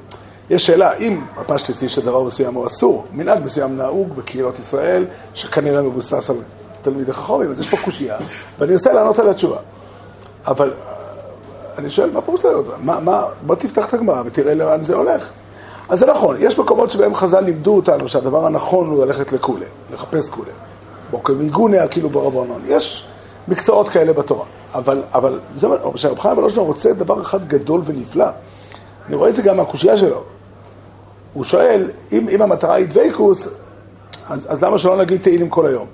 יש 0.51 0.67
שאלה, 0.67 0.97
אם 0.97 1.21
הפשטיס 1.37 1.91
של 1.91 2.05
דבר 2.05 2.23
מסוים 2.23 2.55
הוא 2.55 2.67
אסור, 2.67 3.05
מנהג 3.13 3.39
מסוים 3.45 3.77
נהוג 3.77 4.09
בקהילות 4.17 4.59
ישראל, 4.59 5.07
שכנראה 5.35 5.83
מבוסס 5.83 6.31
על 6.31 6.37
תלמידי 6.83 7.13
חכמים, 7.13 7.51
אז 7.51 7.61
יש 7.61 7.71
פה 7.71 7.77
קושייה, 7.77 8.17
ואני 8.59 8.73
אנסה 8.73 8.93
לענות 8.93 9.19
על 9.19 9.31
התשובה. 9.31 9.57
אבל 10.47 10.75
אני 11.79 11.91
שואל, 11.91 12.11
מה 12.11 12.21
פירוש 12.21 12.45
לענות? 12.45 12.67
בוא 13.47 13.55
תפתח 13.55 13.89
את 13.89 13.95
הגמרא 13.95 14.23
ותראה 14.25 14.55
לאן 14.55 14.83
זה 14.83 14.95
הולך. 14.95 15.29
אז 15.89 15.99
זה 15.99 16.07
נכון, 16.07 16.37
יש 16.39 16.59
מקומות 16.59 16.91
שבהם 16.91 17.15
חז"ל 17.15 17.41
לימדו 17.41 17.77
אותנו 17.77 18.09
שהדבר 18.09 18.47
הנכון 18.47 18.91
הוא 18.91 19.05
ללכת 19.05 19.33
לכולי, 19.33 19.67
לחפש 19.93 20.31
כולי. 20.31 20.51
בו 21.11 21.23
כמיגוניה 21.23 21.89
כאילו 21.89 22.11
ברבנון. 22.11 22.63
יש 22.67 23.07
מקצועות 23.49 23.89
כאלה 23.89 24.13
בתורה. 24.13 24.45
אבל, 24.75 25.03
אבל 25.15 25.41
זה 25.55 25.69
מה 25.69 25.77
שרב 25.95 26.19
חיים 26.19 26.39
ולושנו 26.39 26.65
רוצה 26.65 26.93
דבר 26.93 27.21
אחד 27.21 27.49
גדול 27.49 27.83
ונפלא. 27.85 28.27
אני 29.09 29.17
רואה 29.17 29.29
את 29.29 29.35
זה 29.35 29.43
גם 29.43 29.57
מהקושייה 29.57 29.97
שלו. 29.97 30.23
הוא 31.33 31.45
שואל, 31.45 31.91
אם, 32.13 32.29
אם 32.29 32.43
המטרה 32.43 32.75
היא 32.75 32.87
דבייקוס, 32.87 33.49
אז, 34.29 34.47
אז 34.51 34.63
למה 34.63 34.79
שלא 34.79 34.97
נגיד 34.97 35.23
תהילים 35.23 35.49
כל 35.49 35.67
היום? 35.67 35.87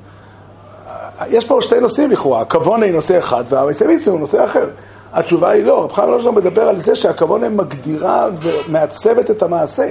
יש 1.26 1.46
פה 1.46 1.58
שתי 1.60 1.80
נושאים 1.80 2.10
לכאורה, 2.10 2.40
הכוונה 2.40 2.86
היא 2.86 2.94
נושא 2.94 3.18
אחד 3.18 3.44
והמסמיסיה 3.48 4.12
הוא 4.12 4.20
נושא 4.20 4.44
אחר. 4.44 4.70
התשובה 5.12 5.50
היא 5.50 5.64
לא, 5.64 5.84
רב 5.84 5.92
חיים 5.92 6.08
ולושנו 6.08 6.32
מדבר 6.32 6.68
על 6.68 6.80
זה 6.80 6.94
שהכוונה 6.94 7.48
מגדירה 7.48 8.28
ומעצבת 8.40 9.30
את 9.30 9.42
המעשה. 9.42 9.90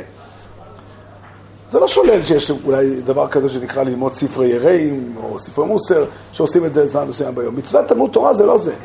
זה 1.73 1.79
לא 1.79 1.87
שולל 1.87 2.25
שיש 2.25 2.51
אולי 2.51 3.01
דבר 3.01 3.27
כזה 3.27 3.49
שנקרא 3.49 3.83
ללמוד 3.83 4.13
ספרי 4.13 4.47
יראים 4.47 5.15
או 5.23 5.39
ספרי 5.39 5.65
מוסר, 5.65 6.05
שעושים 6.33 6.65
את 6.65 6.73
זה 6.73 6.85
זמן 6.87 7.07
מסוים 7.07 7.35
ביום. 7.35 7.55
מצוות 7.55 7.87
תלמוד 7.87 8.11
תורה 8.11 8.33
זה 8.33 8.45
לא 8.45 8.57
זה. 8.57 8.75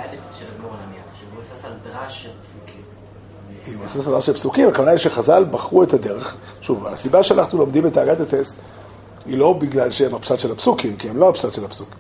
היא 3.66 3.75
מבוססת 3.76 4.07
על 4.07 4.12
דרש 4.12 4.26
של 4.26 4.33
פסוקים, 4.35 4.68
הכוונה 4.68 4.90
היא 4.90 4.99
שחז"ל 4.99 5.45
בחרו 5.50 5.83
את 5.83 5.95
הדרך. 5.95 6.37
שוב, 6.61 6.87
הסיבה 6.87 7.23
שאנחנו 7.23 7.59
לומדים 7.59 7.87
את 7.87 7.97
האגדת 7.97 8.21
הטסט 8.21 8.61
היא 9.26 9.38
לא 9.38 9.52
בגלל 9.52 9.90
שהם 9.90 10.14
הפשט 10.14 10.40
של 10.40 10.52
הפסוקים, 10.52 10.97
כי 10.97 11.09
הם 11.09 11.16
לא 11.16 11.28
הפשט 11.28 11.52
של 11.52 11.64
הפסוקים, 11.64 11.99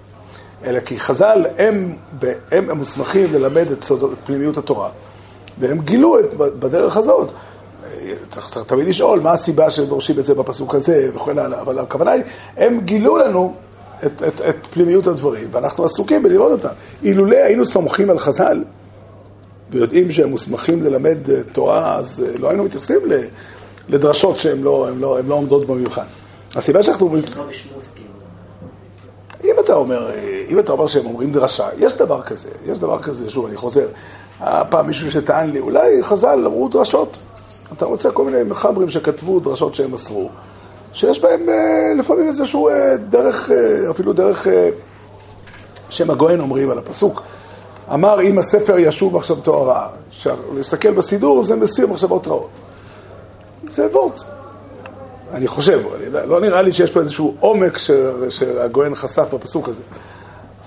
אלא 0.64 0.80
כי 0.80 1.00
חז"ל 1.00 1.46
הם, 1.58 1.96
הם, 2.22 2.70
הם 2.70 2.76
מוסמכים 2.76 3.32
ללמד 3.32 3.70
את, 3.72 3.84
סוד, 3.84 4.14
פנימיות 4.26 4.58
התורה, 4.58 4.90
והם 5.58 5.80
גילו 5.80 6.20
את, 6.20 6.34
בדרך 6.34 6.96
הזאת. 6.96 7.32
צריך 8.30 8.58
תמיד 8.66 8.88
לשאול 8.88 9.20
מה 9.20 9.32
הסיבה 9.32 9.70
שדורשים 9.70 10.18
את 10.18 10.24
זה 10.24 10.34
בפסוק 10.34 10.74
הזה 10.74 11.10
וכן 11.14 11.38
הלאה, 11.38 11.60
אבל 11.60 11.78
הכוונה 11.78 12.10
היא, 12.10 12.22
הם 12.56 12.80
גילו 12.80 13.16
לנו 13.16 13.54
את, 14.06 14.22
את, 14.22 14.40
את 14.48 14.56
פנימיות 14.70 15.06
הדברים, 15.06 15.48
ואנחנו 15.50 15.84
עסוקים 15.84 16.22
בלראות 16.22 16.52
אותם. 16.52 16.74
אילולא 17.02 17.36
היינו 17.36 17.64
סומכים 17.64 18.10
על 18.10 18.18
חז"ל, 18.18 18.64
ויודעים 19.70 20.10
שהם 20.10 20.28
מוסמכים 20.28 20.82
ללמד 20.82 21.18
תורה, 21.52 21.96
אז 21.96 22.24
אה, 22.26 22.38
לא 22.38 22.48
היינו 22.48 22.64
מתייחסים 22.64 22.98
לדרשות 23.88 24.38
שהן 24.38 24.62
לא, 24.62 24.88
לא, 24.96 25.18
לא 25.26 25.34
עומדות 25.34 25.66
במבחן. 25.66 26.04
הסיבה 26.54 26.82
שאנחנו 26.82 27.06
אומרים... 27.06 27.24
לא. 27.36 27.44
אם 29.44 29.54
אתה 29.64 29.74
אומר, 29.74 30.10
אה, 30.10 30.44
אם 30.48 30.58
אתה 30.58 30.72
אומר 30.72 30.86
שהם 30.86 31.06
אומרים 31.06 31.32
דרשה, 31.32 31.68
יש 31.78 31.96
דבר 31.96 32.22
כזה, 32.22 32.48
יש 32.66 32.78
דבר 32.78 33.02
כזה, 33.02 33.30
שוב, 33.30 33.46
אני 33.46 33.56
חוזר. 33.56 33.86
הפעם 34.40 34.86
מישהו 34.86 35.10
שטען 35.10 35.50
לי, 35.50 35.60
אולי 35.60 36.02
חז"ל 36.02 36.42
אמרו 36.46 36.68
דרשות. 36.68 37.16
אתה 37.72 37.84
רוצה 37.84 38.10
כל 38.10 38.24
מיני 38.24 38.42
מחברים 38.42 38.90
שכתבו 38.90 39.40
דרשות 39.40 39.74
שהם 39.74 39.92
מסרו, 39.92 40.28
שיש 40.92 41.20
בהם 41.20 41.48
אה, 41.48 41.94
לפעמים 41.98 42.28
איזשהו 42.28 42.68
אה, 42.68 42.96
דרך, 42.96 43.50
אה, 43.50 43.90
אפילו 43.90 44.12
דרך 44.12 44.46
שם 45.90 46.10
הגויין 46.10 46.40
אומרים 46.40 46.70
על 46.70 46.78
הפסוק. 46.78 47.22
אמר 47.94 48.22
אם 48.22 48.38
הספר 48.38 48.78
ישוב 48.78 49.16
מחשבתו 49.16 49.54
הרעה. 49.54 49.88
להסתכל 50.54 50.92
בסידור 50.92 51.42
זה 51.42 51.56
מסיר 51.56 51.86
מחשבות 51.86 52.26
רעות. 52.26 52.50
זה 53.68 53.86
וורט. 53.92 54.22
אני 55.32 55.46
חושב, 55.46 55.80
לא 56.12 56.40
נראה 56.40 56.62
לי 56.62 56.72
שיש 56.72 56.90
פה 56.90 57.00
איזשהו 57.00 57.34
עומק 57.40 57.78
שהגויין 58.28 58.94
חשף 58.94 59.34
בפסוק 59.34 59.68
הזה. 59.68 59.82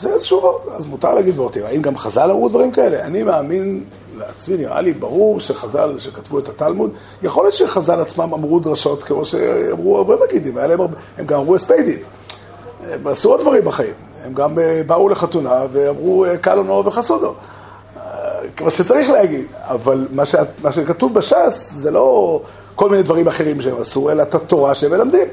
זה 0.01 0.13
איזשהו 0.13 0.59
אז 0.71 0.85
מותר 0.85 1.13
להגיד 1.13 1.39
וורטים. 1.39 1.65
האם 1.65 1.81
גם 1.81 1.97
חז"ל 1.97 2.31
אמרו 2.31 2.49
דברים 2.49 2.71
כאלה? 2.71 3.03
אני 3.05 3.23
מאמין 3.23 3.83
לעצמי 4.17 4.57
נראה 4.57 4.81
לי 4.81 4.93
ברור 4.93 5.39
שחז"ל, 5.39 5.95
שכתבו 5.99 6.39
את 6.39 6.49
התלמוד, 6.49 6.91
יכול 7.23 7.43
להיות 7.43 7.53
שחז"ל 7.53 8.01
עצמם 8.01 8.33
אמרו 8.33 8.59
דרשות 8.59 9.03
כמו 9.03 9.25
שאמרו 9.25 9.97
הרבה 9.97 10.15
מגידים, 10.25 10.57
להם, 10.57 10.79
הם 11.17 11.25
גם 11.25 11.39
אמרו 11.39 11.55
הספיידים. 11.55 11.99
הם 12.83 13.07
עשו 13.07 13.29
עוד 13.31 13.41
דברים 13.41 13.65
בחיים. 13.65 13.93
הם 14.25 14.33
גם 14.33 14.59
אה, 14.59 14.81
באו 14.87 15.09
לחתונה 15.09 15.65
ואמרו 15.71 16.25
אה, 16.25 16.37
קלונו 16.37 16.85
וחסודו. 16.85 17.33
אה, 17.97 18.01
כמו 18.57 18.71
שצריך 18.71 19.09
להגיד, 19.09 19.45
אבל 19.61 20.07
מה, 20.11 20.25
ש... 20.25 20.35
מה 20.63 20.71
שכתוב 20.71 21.13
בש"ס 21.13 21.71
זה 21.73 21.91
לא 21.91 22.39
כל 22.75 22.89
מיני 22.89 23.03
דברים 23.03 23.27
אחרים 23.27 23.61
שהם 23.61 23.75
עשו, 23.81 24.09
אלא 24.09 24.23
את 24.23 24.35
התורה 24.35 24.75
שהם 24.75 24.91
מלמדים. 24.91 25.27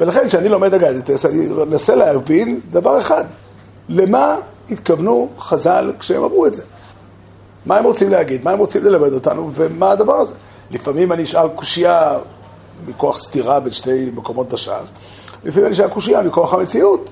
ולכן 0.00 0.28
כשאני 0.28 0.48
לומד 0.48 0.74
אגדתס, 0.74 1.26
אני 1.26 1.46
מנסה 1.46 1.94
להבין 1.94 2.60
דבר 2.70 2.98
אחד, 2.98 3.24
למה 3.88 4.36
התכוונו 4.70 5.28
חז"ל 5.38 5.92
כשהם 5.98 6.24
אמרו 6.24 6.46
את 6.46 6.54
זה. 6.54 6.62
מה 7.66 7.76
הם 7.76 7.84
רוצים 7.84 8.10
להגיד, 8.10 8.44
מה 8.44 8.50
הם 8.50 8.58
רוצים 8.58 8.84
ללמד 8.84 9.12
אותנו, 9.12 9.50
ומה 9.54 9.90
הדבר 9.90 10.16
הזה. 10.16 10.34
לפעמים 10.70 11.12
אני 11.12 11.22
אשאל 11.22 11.48
קושייה 11.48 12.18
מכוח 12.86 13.18
סתירה 13.18 13.60
בין 13.60 13.72
שני 13.72 14.10
מקומות 14.14 14.48
בש"ס, 14.48 14.90
לפעמים 15.44 15.66
אני 15.66 15.74
אשאל 15.74 15.88
קושייה 15.88 16.22
מכוח 16.22 16.54
המציאות. 16.54 17.10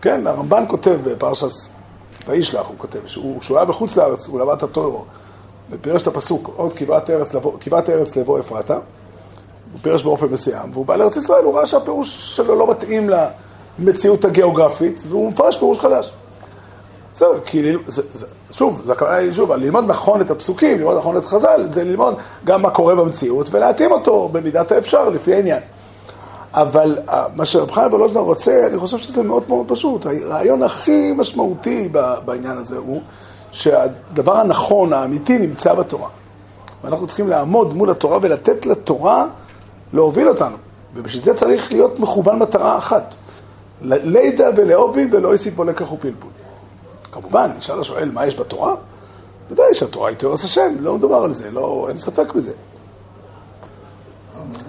כן, 0.00 0.26
הרמב"ן 0.26 0.64
כותב 0.68 0.98
בפרשת 1.04 1.46
וישלח, 2.28 2.66
הוא 2.66 2.74
כותב, 2.78 2.98
שהוא, 3.06 3.42
שהוא 3.42 3.56
היה 3.56 3.64
בחוץ 3.64 3.96
לארץ, 3.96 4.26
הוא 4.26 4.40
למד 4.40 4.52
את 4.56 4.62
הטוירו, 4.62 5.04
ופירש 5.70 6.02
את 6.02 6.06
הפסוק, 6.06 6.50
עוד 6.56 6.72
כבעת 6.72 7.10
ארץ 7.10 7.34
לבוא, 7.34 7.52
לבוא 8.16 8.40
אפרתה, 8.40 8.74
הוא 8.74 9.80
פירש 9.82 10.02
באופן 10.02 10.26
מסוים, 10.26 10.70
והוא 10.72 10.86
בא 10.86 10.96
לארץ 10.96 11.16
ישראל, 11.16 11.44
הוא 11.44 11.56
ראה 11.56 11.66
שהפירוש 11.66 12.36
שלו 12.36 12.54
לא 12.54 12.70
מתאים 12.70 13.10
למציאות 13.78 14.24
הגיאוגרפית, 14.24 15.02
והוא 15.08 15.30
מפרש 15.30 15.58
פירוש 15.58 15.78
חדש. 15.78 16.12
בסדר, 17.14 17.40
כי 17.44 17.62
שוב, 18.50 18.82
זה 18.84 18.92
הכוונה 18.92 19.16
היא 19.16 19.32
שוב, 19.32 19.52
ללמוד 19.52 19.84
נכון 19.86 20.20
את 20.20 20.30
הפסוקים, 20.30 20.78
ללמוד 20.78 20.96
נכון 20.98 21.16
את 21.16 21.24
חז"ל, 21.24 21.66
זה 21.68 21.84
ללמוד 21.84 22.14
גם 22.44 22.62
מה 22.62 22.70
קורה 22.70 22.94
במציאות 22.94 23.48
ולהתאים 23.50 23.92
אותו 23.92 24.28
במידת 24.32 24.72
האפשר 24.72 25.08
לפי 25.08 25.34
העניין. 25.34 25.60
אבל 26.54 26.98
אה, 27.08 27.24
מה 27.34 27.46
שרב 27.46 27.70
חיים 27.70 27.92
ולוז'נר 27.92 28.20
רוצה, 28.20 28.66
אני 28.66 28.78
חושב 28.78 28.98
שזה 28.98 29.22
מאוד 29.22 29.42
מאוד 29.48 29.68
פשוט. 29.68 30.06
הרעיון 30.06 30.62
הכי 30.62 31.12
משמעותי 31.12 31.88
בעניין 32.24 32.58
הזה 32.58 32.76
הוא 32.76 33.00
שהדבר 33.52 34.36
הנכון, 34.36 34.92
האמיתי, 34.92 35.38
נמצא 35.38 35.74
בתורה. 35.74 36.08
ואנחנו 36.84 37.06
צריכים 37.06 37.28
לעמוד 37.28 37.74
מול 37.74 37.90
התורה 37.90 38.18
ולתת 38.22 38.66
לתורה 38.66 39.26
להוביל 39.92 40.28
אותנו. 40.28 40.56
ובשביל 40.94 41.22
זה 41.22 41.34
צריך 41.34 41.72
להיות 41.72 42.00
מכוון 42.00 42.38
מטרה 42.38 42.78
אחת. 42.78 43.14
לידע 43.82 44.50
ולאובי 44.56 45.06
בו 45.56 45.64
לקח 45.64 45.92
ופלפול. 45.92 46.30
כמובן, 47.12 47.50
נשאל 47.58 47.80
השואל, 47.80 48.10
מה 48.10 48.26
יש 48.26 48.36
בתורה? 48.36 48.74
ודאי 49.50 49.74
שהתורה 49.74 50.08
היא 50.08 50.16
תיאורס 50.16 50.44
השם, 50.44 50.74
לא 50.80 50.94
מדובר 50.94 51.16
על 51.16 51.32
זה, 51.32 51.50
לא, 51.50 51.86
אין 51.88 51.98
ספק 51.98 52.32
בזה. 52.34 52.52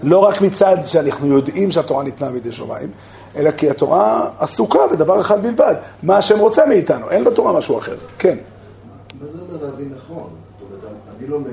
לא 0.03 0.19
רק 0.19 0.41
מצד 0.41 0.77
שאנחנו 0.83 1.27
יודעים 1.27 1.71
שהתורה 1.71 2.03
ניתנה 2.03 2.31
בידי 2.31 2.51
שמיים, 2.51 2.91
אלא 3.35 3.51
כי 3.51 3.69
התורה 3.69 4.29
עסוקה 4.39 4.87
בדבר 4.91 5.21
אחד 5.21 5.43
בלבד, 5.43 5.75
מה 6.03 6.17
השם 6.17 6.39
רוצה 6.39 6.65
מאיתנו, 6.65 7.11
אין 7.11 7.23
בתורה 7.23 7.53
משהו 7.53 7.77
אחר. 7.77 7.95
כן. 8.17 8.37
מה 9.21 9.27
זה 9.27 9.37
אומר 9.41 9.65
להבין 9.65 9.93
נכון? 9.95 10.29
אני 11.19 11.27
לומד, 11.27 11.49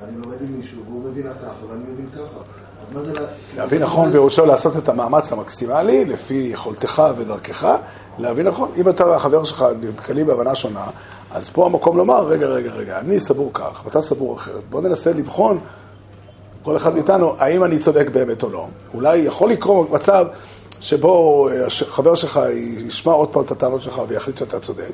ואני 0.00 0.16
לומד 0.24 0.42
עם 0.42 0.56
מישהו, 0.56 0.82
והוא 0.84 1.04
מבין 1.04 1.26
ככה, 1.42 1.66
ואני 1.68 1.82
מבין 1.92 2.06
ככה. 2.10 2.38
להבין 3.56 3.82
נכון 3.82 4.12
פירושו 4.12 4.46
לעשות 4.46 4.76
את 4.76 4.88
המאמץ 4.88 5.32
המקסימלי 5.32 6.04
לפי 6.04 6.48
יכולתך 6.52 7.02
ודרכך, 7.16 7.76
להבין 8.18 8.46
נכון. 8.46 8.70
אם 8.76 8.88
אתה 8.88 9.06
והחבר 9.06 9.44
שלך 9.44 9.64
נתקלים 9.80 10.26
בהבנה 10.26 10.54
שונה, 10.54 10.86
אז 11.30 11.48
פה 11.48 11.66
המקום 11.66 11.96
לומר, 11.96 12.26
רגע, 12.26 12.46
רגע, 12.46 12.70
רגע, 12.70 12.98
אני 12.98 13.20
סבור 13.20 13.50
כך 13.54 13.82
ואתה 13.84 14.00
סבור 14.00 14.36
אחרת. 14.36 14.62
בוא 14.70 14.80
ננסה 14.80 15.12
לבחון, 15.12 15.58
כל 16.62 16.76
אחד 16.76 16.94
מאיתנו, 16.94 17.34
האם 17.38 17.64
אני 17.64 17.78
צודק 17.78 18.08
באמת 18.12 18.42
או 18.42 18.50
לא. 18.50 18.66
אולי 18.94 19.18
יכול 19.18 19.50
לקרות 19.50 19.90
מצב 19.90 20.26
שבו 20.80 21.48
חבר 21.68 22.14
שלך 22.14 22.40
ישמע 22.86 23.12
עוד 23.12 23.28
פעם 23.28 23.42
את 23.42 23.50
הטענות 23.50 23.82
שלך 23.82 24.00
ויחליט 24.08 24.38
שאתה 24.38 24.60
צודק, 24.60 24.90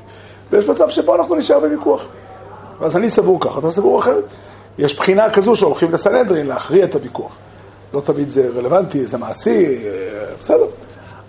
ויש 0.50 0.68
מצב 0.68 0.90
שבו 0.90 1.14
אנחנו 1.14 1.34
נשאר 1.34 1.60
בוויכוח. 1.60 2.04
אז 2.80 2.96
אני 2.96 3.10
סבור 3.10 3.40
כך, 3.40 3.58
אתה 3.58 3.70
סבור 3.70 4.00
אחרת. 4.00 4.24
יש 4.78 4.96
בחינה 4.96 5.34
כזו 5.34 5.56
שהולכים 5.56 5.92
לסנהדרין 5.92 6.46
להכריע 6.46 6.84
את 6.84 6.94
הוויכוח. 6.94 7.36
לא 7.94 8.00
תמיד 8.00 8.28
זה 8.28 8.48
רלוונטי, 8.54 9.06
זה 9.06 9.18
מעשי, 9.18 9.66
אה, 9.66 10.24
בסדר. 10.40 10.66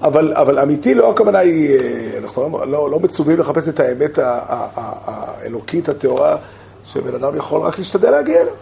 אבל, 0.02 0.34
אבל 0.34 0.60
אמיתי 0.60 0.94
לא 0.94 1.12
הכוונה 1.12 1.40
היא, 1.40 1.80
אה, 1.80 2.18
אנחנו 2.24 2.50
לא, 2.50 2.68
לא, 2.68 2.90
לא 2.92 3.00
מצווים 3.00 3.40
לחפש 3.40 3.68
את 3.68 3.80
האמת 3.80 4.20
האלוקית, 4.76 5.90
הטהורה, 5.90 6.38
שבן 6.86 7.16
אדם 7.16 7.38
יכול 7.38 7.62
רק 7.62 7.78
להשתדל 7.78 8.12
להגיע 8.12 8.42
אליה. 8.42 8.54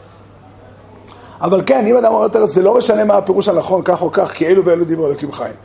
אבל 1.41 1.61
כן, 1.65 1.85
אם 1.85 1.97
אדם 1.97 2.13
אומר 2.13 2.23
יותר, 2.23 2.45
זה 2.45 2.61
לא 2.61 2.77
משנה 2.77 3.03
מה 3.03 3.17
הפירוש 3.17 3.47
הנכון, 3.47 3.81
כך 3.85 4.01
או 4.01 4.11
כך, 4.11 4.31
כי 4.31 4.47
אלו 4.47 4.65
ואלו 4.65 4.85
דיברו 4.85 5.07
אלוקים 5.07 5.31
חיים. 5.31 5.55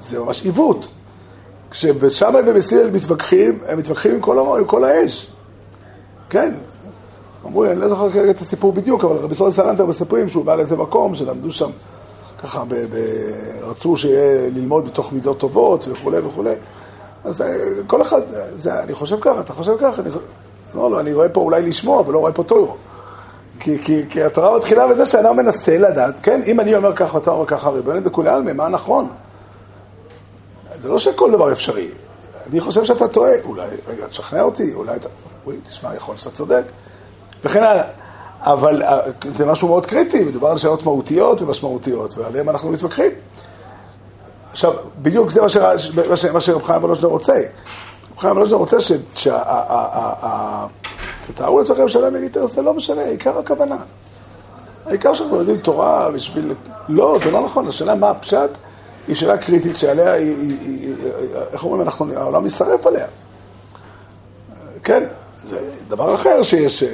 זה 0.00 0.18
ממש 0.18 0.44
עיוות. 0.44 0.86
כשבשמאי 1.70 2.40
ובסילל 2.46 2.90
מתווכחים, 2.90 3.58
הם 3.66 3.78
מתווכחים 3.78 4.14
עם 4.14 4.20
כל, 4.20 4.38
עם 4.58 4.64
כל 4.64 4.84
האש. 4.84 5.32
כן, 6.30 6.54
אמרו 7.46 7.64
לי, 7.64 7.70
אני 7.70 7.80
לא 7.80 7.88
זוכר 7.88 8.10
כרגע 8.10 8.30
את 8.30 8.40
הסיפור 8.40 8.72
בדיוק, 8.72 9.04
אבל 9.04 9.16
רבי 9.16 9.34
סורי 9.34 9.52
סלנטר 9.52 9.86
מספרים 9.86 10.28
שהוא 10.28 10.44
בא 10.44 10.54
לאיזה 10.54 10.76
מקום 10.76 11.14
שלמדו 11.14 11.52
שם, 11.52 11.70
ככה, 12.42 12.64
ב- 12.68 12.74
ב- 12.74 13.70
רצו 13.70 13.96
שיהיה 13.96 14.50
ללמוד 14.50 14.86
בתוך 14.86 15.12
מידות 15.12 15.38
טובות 15.38 15.88
וכולי 15.88 16.18
וכולי. 16.18 16.54
אז 17.24 17.42
אה, 17.42 17.56
כל 17.86 18.02
אחד, 18.02 18.20
זה, 18.56 18.82
אני 18.82 18.94
חושב 18.94 19.20
ככה, 19.20 19.40
אתה 19.40 19.52
חושב 19.52 19.72
ככה, 19.80 20.02
אני, 20.02 20.10
לא, 20.74 20.90
לא, 20.90 21.00
אני 21.00 21.14
רואה 21.14 21.28
פה 21.28 21.40
אולי 21.40 21.62
לשמוע, 21.62 22.00
אבל 22.00 22.12
לא 22.12 22.18
רואה 22.18 22.32
פה 22.32 22.42
טוב. 22.42 22.76
כי, 23.60 23.78
כי, 23.78 24.02
כי 24.08 24.22
התורה 24.22 24.56
מתחילה 24.56 24.88
בזה 24.88 25.06
שאדם 25.06 25.36
מנסה 25.36 25.78
לדעת, 25.78 26.14
כן, 26.22 26.40
אם 26.46 26.60
אני 26.60 26.76
אומר 26.76 26.96
ככה, 26.96 27.18
אתה 27.18 27.30
אומר 27.30 27.46
ככה, 27.46 27.70
ריבונו 27.70 28.00
דכולי 28.00 28.30
עלמי, 28.30 28.52
מה 28.52 28.68
נכון? 28.68 29.08
זה 30.80 30.88
לא 30.88 30.98
שכל 30.98 31.32
דבר 31.32 31.52
אפשרי. 31.52 31.88
אני 32.50 32.60
חושב 32.60 32.84
שאתה 32.84 33.08
טועה, 33.08 33.32
אולי, 33.44 33.66
רגע, 33.88 34.06
תשכנע 34.06 34.42
אותי, 34.42 34.74
אולי 34.74 34.96
אתה, 34.96 35.08
אוי, 35.46 35.56
תשמע, 35.68 35.94
יכול 35.94 36.12
להיות 36.12 36.22
שאתה 36.22 36.36
צודק. 36.36 36.62
וכן 37.46 37.62
הלאה. 37.62 37.84
אבל 38.40 38.82
אה, 38.82 39.00
זה 39.28 39.46
משהו 39.46 39.68
מאוד 39.68 39.86
קריטי, 39.86 40.24
מדובר 40.24 40.48
על 40.48 40.58
שאלות 40.58 40.82
מהותיות 40.82 41.42
ומשמעותיות, 41.42 42.18
ועליהן 42.18 42.48
אנחנו 42.48 42.70
מתווכחים. 42.70 43.10
עכשיו, 44.52 44.72
בדיוק 45.02 45.30
זה 45.30 45.42
מה 46.32 46.40
שרב 46.40 46.62
חיים 46.62 46.84
ולוז'נר 46.84 47.08
רוצה. 47.08 47.32
רב 48.12 48.18
חיים 48.18 48.36
ולוז'נר 48.36 48.58
רוצה 48.58 48.76
שתתארו 51.24 51.58
לעצמכם 51.58 51.88
שלם 51.88 52.16
יגיטר, 52.16 52.46
זה 52.46 52.62
לא 52.62 52.74
משנה, 52.74 53.02
עיקר 53.02 53.38
הכוונה. 53.38 53.76
העיקר 54.86 55.14
שאנחנו 55.14 55.36
יודעים 55.36 55.58
תורה 55.58 56.10
בשביל... 56.10 56.54
לא, 56.88 57.18
זה 57.24 57.30
לא 57.30 57.44
נכון, 57.44 57.68
השאלה 57.68 57.94
מה 57.94 58.10
הפשט 58.10 58.50
היא 59.08 59.16
שאלה 59.16 59.38
קריטית 59.38 59.76
שעליה, 59.76 60.14
איך 61.52 61.64
אומרים, 61.64 61.82
אנחנו, 61.82 62.12
העולם 62.16 62.44
יישרף 62.44 62.86
עליה. 62.86 63.06
כן, 64.84 65.04
זה 65.44 65.58
דבר 65.88 66.14
אחר 66.14 66.42
שיש... 66.42 66.84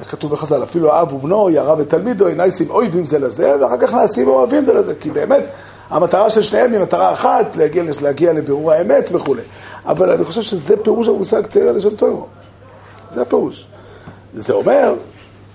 איך 0.00 0.10
כתוב 0.10 0.32
בחז"ל, 0.32 0.62
אפילו 0.62 0.92
האב 0.92 1.12
ובנו, 1.12 1.50
ירה 1.50 1.74
ותלמידו, 1.78 2.28
נעשים 2.28 2.70
אויבים 2.70 3.04
זה 3.04 3.18
לזה, 3.18 3.56
ואחר 3.60 3.78
כך 3.78 3.94
נעשים 3.94 4.28
אוהבים 4.28 4.64
זה 4.64 4.72
לזה, 4.72 4.94
כי 5.00 5.10
באמת, 5.10 5.44
המטרה 5.90 6.30
של 6.30 6.42
שניהם 6.42 6.72
היא 6.72 6.80
מטרה 6.80 7.14
אחת, 7.14 7.56
להגיע, 7.56 7.82
להגיע 8.02 8.32
לבירור 8.32 8.72
האמת 8.72 9.10
וכו'. 9.12 9.34
אבל 9.86 10.12
אני 10.12 10.24
חושב 10.24 10.42
שזה 10.42 10.76
פירוש 10.76 11.08
המושג 11.08 11.46
תראה 11.46 11.72
לשם 11.72 11.96
טוב. 11.96 12.26
זה 13.14 13.22
הפירוש. 13.22 13.66
זה 14.34 14.52
אומר, 14.52 14.94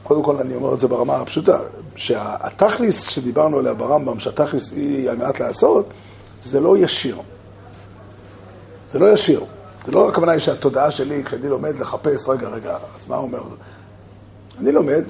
קודם 0.03 0.23
כל 0.23 0.37
אני 0.37 0.55
אומר 0.55 0.73
את 0.73 0.79
זה 0.79 0.87
ברמה 0.87 1.15
הפשוטה, 1.15 1.59
שהתכליס 1.95 3.09
שדיברנו 3.09 3.57
עליה 3.57 3.73
ברמב"ם, 3.73 4.19
שהתכליס 4.19 4.71
היא 4.71 5.09
על 5.09 5.17
מנת 5.17 5.39
לעשות, 5.39 5.85
זה 6.43 6.59
לא 6.59 6.77
ישיר. 6.77 7.17
זה 8.89 8.99
לא 8.99 9.13
ישיר. 9.13 9.43
זה 9.85 9.91
לא 9.91 10.09
הכוונה 10.09 10.31
היא 10.31 10.39
שהתודעה 10.39 10.91
שלי, 10.91 11.23
כשאני 11.25 11.49
לומד 11.49 11.79
לחפש, 11.79 12.29
רגע, 12.29 12.47
רגע, 12.47 12.75
אז 12.75 13.09
מה 13.09 13.17
אומר? 13.17 13.41
אני 14.59 14.71
לומד, 14.71 15.03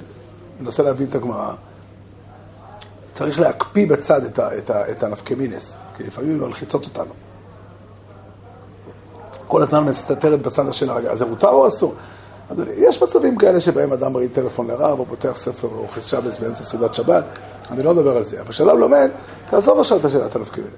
מנסה 0.60 0.84
להבין 0.84 1.08
את 1.10 1.15
הגמרא, 1.15 1.54
צריך 3.13 3.39
להקפיא 3.39 3.88
בצד 3.88 4.25
את, 4.25 4.39
ה, 4.39 4.58
את, 4.58 4.69
ה, 4.69 4.91
את 4.91 5.04
הנפקמינס, 5.04 5.75
כי 5.97 6.04
לפעמים 6.04 6.32
הן 6.32 6.39
מלחיצות 6.39 6.86
אותנו. 6.86 7.13
כל 9.47 9.63
הזמן 9.63 9.84
מסתתרת 9.84 10.41
בצד 10.41 10.67
השני, 10.67 10.91
רגע, 10.91 11.12
אז 11.12 11.19
זה 11.19 11.25
מותר 11.25 11.49
או 11.49 11.67
אסור? 11.67 11.95
אדוני, 12.51 12.71
יש 12.77 13.04
מצבים 13.04 13.38
כאלה 13.38 13.60
שבהם 13.60 13.93
אדם 13.93 14.13
מרים 14.13 14.30
טלפון 14.34 14.67
לרב, 14.67 14.99
או 14.99 15.06
פותח 15.06 15.32
ספר, 15.36 15.67
או 15.67 15.77
אוכל 15.77 16.01
שבס 16.01 16.39
באמצע 16.39 16.63
סעודת 16.63 16.93
שבת, 16.93 17.23
אני 17.71 17.84
לא 17.84 17.93
מדבר 17.93 18.17
על 18.17 18.23
זה. 18.23 18.41
אבל 18.41 18.49
כשאדם 18.49 18.77
לומד, 18.77 19.10
תעזוב 19.49 19.80
עכשיו 19.80 19.97
את 19.97 20.06
השאלת 20.06 20.36
הנפקמינס. 20.36 20.69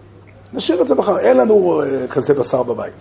נשאיר 0.54 0.82
את 0.82 0.88
זה 0.88 0.95
מחר, 0.95 1.19
אין 1.19 1.38
לנו 1.38 1.82
uh, 1.82 2.12
כזה 2.12 2.34
בשר 2.34 2.63
בבית. 2.63 2.93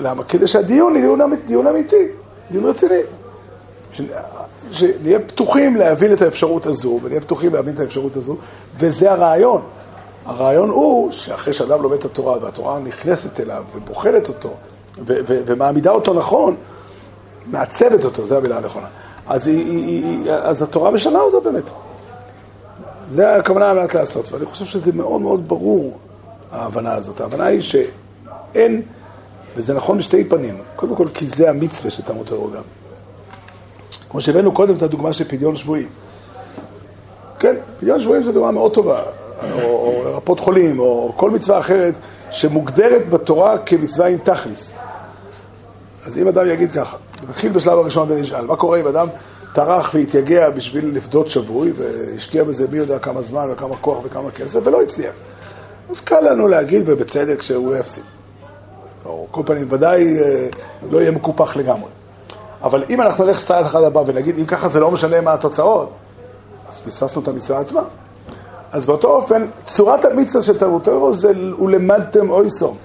למה? 0.00 0.24
כדי 0.24 0.46
שהדיון 0.46 0.96
יהיה 0.96 1.06
דיון, 1.06 1.32
דיון 1.46 1.66
אמיתי, 1.66 2.08
דיון 2.50 2.64
רציני. 2.64 3.00
שנהיה 4.70 5.18
פתוחים 5.26 5.76
להבין 5.76 6.12
את 6.12 6.22
האפשרות 6.22 6.66
הזו, 6.66 7.00
ונהיה 7.02 7.20
פתוחים 7.20 7.54
להבין 7.54 7.74
את 7.74 7.80
האפשרות 7.80 8.16
הזו, 8.16 8.36
וזה 8.78 9.12
הרעיון. 9.12 9.62
הרעיון 10.26 10.70
הוא 10.70 11.12
שאחרי 11.12 11.54
שאדם 11.54 11.82
לומד 11.82 11.98
את 11.98 12.04
התורה, 12.04 12.38
והתורה 12.42 12.78
נכנסת 12.78 13.40
אליו 13.40 13.64
ובוחנת 13.74 14.28
אותו, 14.28 14.48
ו- 14.98 15.20
ו- 15.28 15.40
ומעמידה 15.46 15.90
אותו 15.90 16.14
נכון, 16.14 16.56
מעצבת 17.46 18.04
אותו, 18.04 18.26
זו 18.26 18.36
המילה 18.36 18.56
הנכונה. 18.56 18.86
אז, 19.26 19.46
היא, 19.46 19.66
היא, 19.66 20.04
היא, 20.04 20.32
אז 20.32 20.62
התורה 20.62 20.90
משנה 20.90 21.18
אותו 21.18 21.40
באמת. 21.40 21.64
זה 23.08 23.36
הכוונה 23.36 23.70
על 23.70 23.78
מנת 23.78 23.94
לעשות, 23.94 24.32
ואני 24.32 24.46
חושב 24.46 24.64
שזה 24.64 24.92
מאוד 24.92 25.20
מאוד 25.20 25.48
ברור, 25.48 25.98
ההבנה 26.52 26.94
הזאת. 26.94 27.20
ההבנה 27.20 27.46
היא 27.46 27.60
שאין, 27.60 28.82
וזה 29.56 29.74
נכון 29.74 29.98
בשתי 29.98 30.24
פנים. 30.24 30.58
קודם 30.76 30.96
כל, 30.96 31.06
כי 31.14 31.26
זה 31.26 31.50
המצווה 31.50 31.90
תלמוד 32.06 32.26
תורה 32.26 32.56
גם. 32.56 32.62
כמו 34.10 34.20
שהבאנו 34.20 34.52
קודם 34.52 34.76
את 34.76 34.82
הדוגמה 34.82 35.12
של 35.12 35.24
פדיון 35.24 35.56
שבויים. 35.56 35.88
כן, 37.38 37.54
פדיון 37.80 38.00
שבויים 38.00 38.22
זו 38.22 38.32
דוגמה 38.32 38.50
מאוד 38.50 38.74
טובה, 38.74 39.02
או, 39.42 40.02
לרפות 40.04 40.40
חולים, 40.40 40.78
או 40.78 41.12
כל 41.16 41.30
מצווה 41.30 41.58
אחרת 41.58 41.94
שמוגדרת 42.30 43.08
בתורה 43.08 43.58
כמצווה 43.58 44.08
עם 44.08 44.18
תכלס. 44.18 44.74
אז 46.04 46.18
אם 46.18 46.28
אדם 46.28 46.46
יגיד 46.46 46.72
ככה, 46.72 46.96
נתחיל 47.28 47.52
בשלב 47.52 47.78
הראשון 47.78 48.10
ונשאל, 48.10 48.44
מה 48.44 48.56
קורה 48.56 48.80
אם 48.80 48.86
אדם 48.86 49.08
טרח 49.54 49.94
והתייגע 49.94 50.50
בשביל 50.50 50.96
לפדות 50.96 51.30
שבוי, 51.30 51.72
והשקיע 51.76 52.44
בזה 52.44 52.66
מי 52.70 52.78
יודע 52.78 52.98
כמה 52.98 53.22
זמן 53.22 53.48
וכמה 53.52 53.76
כוח 53.76 53.98
וכמה 54.04 54.30
כסף, 54.30 54.60
ולא 54.64 54.82
הצליח. 54.82 55.14
אז 55.90 56.00
קל 56.00 56.20
לנו 56.20 56.48
להגיד, 56.48 56.88
ובצדק, 56.88 57.42
שהוא 57.42 57.76
יפסיד. 57.76 58.04
או 59.04 59.26
כל 59.30 59.42
פנים, 59.46 59.66
ודאי 59.70 60.18
אה, 60.18 60.48
לא 60.90 61.00
יהיה 61.00 61.10
מקופח 61.10 61.56
לגמרי. 61.56 61.90
אבל 62.62 62.84
אם 62.90 63.00
אנחנו 63.00 63.24
נלך 63.24 63.44
צעד 63.44 63.64
אחד 63.64 63.82
הבא 63.82 64.02
ונגיד, 64.06 64.38
אם 64.38 64.46
ככה 64.46 64.68
זה 64.68 64.80
לא 64.80 64.90
משנה 64.90 65.20
מה 65.20 65.32
התוצאות, 65.32 65.90
אז 66.68 66.80
פספסנו 66.80 67.22
את 67.22 67.28
המצווה 67.28 67.60
עצמה. 67.60 67.80
אז 68.72 68.86
באותו 68.86 69.08
אופן, 69.08 69.46
צורת 69.64 70.04
המצווה 70.04 70.42
של 70.42 70.58
תורה 70.82 71.12
זה 71.12 71.32
ולמדתם 71.58 72.30
אויסום. 72.30 72.76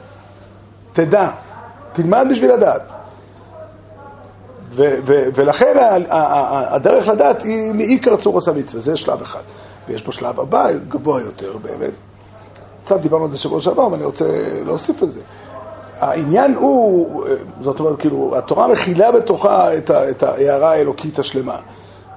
תדע, 0.93 1.29
תלמד 1.93 2.27
בשביל 2.31 2.53
לדעת. 2.53 2.81
ולכן 5.35 5.73
הדרך 6.69 7.07
לדעת 7.07 7.43
היא 7.43 7.73
מעיקר 7.73 8.15
צורס 8.15 8.47
המצווה, 8.47 8.81
זה 8.81 8.95
שלב 8.95 9.21
אחד. 9.21 9.41
ויש 9.87 10.01
פה 10.01 10.11
שלב 10.11 10.39
הבא 10.39 10.67
גבוה 10.87 11.21
יותר 11.21 11.57
באמת. 11.57 11.93
קצת 12.83 12.99
דיברנו 12.99 13.23
על 13.23 13.31
זה 13.31 13.37
שבוע 13.37 13.61
שעבר, 13.61 13.91
ואני 13.91 14.03
רוצה 14.03 14.25
להוסיף 14.65 15.03
על 15.03 15.09
זה. 15.09 15.19
העניין 15.99 16.55
הוא, 16.55 17.25
זאת 17.61 17.79
אומרת, 17.79 17.99
כאילו, 17.99 18.37
התורה 18.37 18.67
מכילה 18.67 19.11
בתוכה 19.11 19.77
את, 19.77 19.89
ה, 19.89 20.09
את 20.09 20.23
ההערה 20.23 20.71
האלוקית 20.71 21.19
השלמה. 21.19 21.57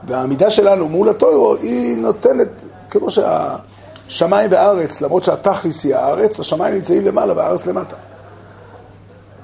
והעמידה 0.06 0.50
שלנו 0.50 0.88
מול 0.88 1.08
הטוירו 1.08 1.54
היא 1.54 1.96
נותנת, 1.96 2.48
כמו 2.90 3.06
שהשמיים 3.10 4.52
והארץ, 4.52 5.00
למרות 5.00 5.24
שהתכליס 5.24 5.84
היא 5.84 5.94
הארץ, 5.94 6.40
השמיים 6.40 6.74
נמצאים 6.74 7.06
למעלה 7.06 7.36
והארץ 7.36 7.66
למטה. 7.66 7.96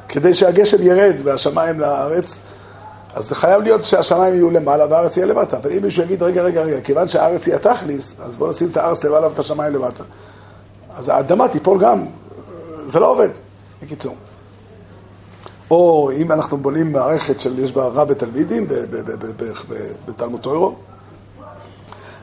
כדי 0.09 0.35
שהגשם 0.35 0.83
ירד 0.83 1.15
והשמיים 1.25 1.81
לארץ, 1.81 2.39
אז 3.15 3.29
זה 3.29 3.35
חייב 3.35 3.63
להיות 3.63 3.85
שהשמיים 3.85 4.35
יהיו 4.35 4.51
למעלה 4.51 4.87
והארץ 4.91 5.17
יהיה 5.17 5.27
למטה. 5.27 5.57
אבל 5.57 5.73
אם 5.73 5.83
מישהו 5.83 6.03
יגיד, 6.03 6.23
רגע, 6.23 6.43
רגע, 6.43 6.63
רגע, 6.63 6.81
כיוון 6.81 7.09
שהארץ 7.09 7.47
היא 7.47 7.55
התכליס, 7.55 8.21
אז 8.25 8.37
בואו 8.37 8.51
נשים 8.51 8.69
את 8.71 8.77
הארץ 8.77 9.05
למעלה 9.05 9.29
ואת 9.29 9.39
השמיים 9.39 9.75
למטה. 9.75 10.05
אז 10.97 11.09
האדמה 11.09 11.49
תיפול 11.49 11.81
גם, 11.81 12.05
זה 12.87 13.01
לא 13.01 13.11
עובד, 13.11 13.29
בקיצור. 13.85 14.17
או 15.71 16.11
אם 16.17 16.33
אנחנו 16.33 16.57
בונים 16.57 16.93
מערכת 16.93 17.41
שיש 17.41 17.73
בה 17.73 17.85
רב 17.85 18.09
בתלמידים 18.09 18.67
בתלמוד 20.09 20.41
טוירו, 20.41 20.75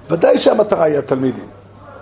ודאי 0.10 0.38
שהמטרה 0.38 0.84
היא 0.84 0.97
התלמידים. 0.97 1.45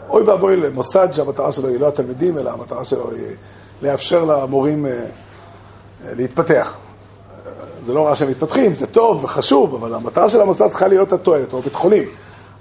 אוי 0.09 0.23
ואבוי 0.23 0.55
למוסד 0.55 1.07
שהמטרה 1.11 1.51
שלו 1.51 1.67
היא 1.67 1.79
לא 1.79 1.87
התלמידים, 1.87 2.37
אלא 2.37 2.49
המטרה 2.49 2.85
שלו 2.85 3.11
היא 3.11 3.35
לאפשר 3.81 4.25
למורים 4.25 4.85
אה, 4.85 4.91
להתפתח. 6.03 6.73
זה 7.85 7.93
לא 7.93 8.07
רע 8.07 8.15
שהם 8.15 8.29
מתפתחים, 8.29 8.75
זה 8.75 8.87
טוב 8.87 9.23
וחשוב, 9.23 9.75
אבל 9.75 9.95
המטרה 9.95 10.29
של 10.29 10.41
המוסד 10.41 10.67
צריכה 10.67 10.87
להיות 10.87 11.13
התועלת, 11.13 11.53
או 11.53 11.61
בית 11.61 11.75
חולים. 11.75 12.07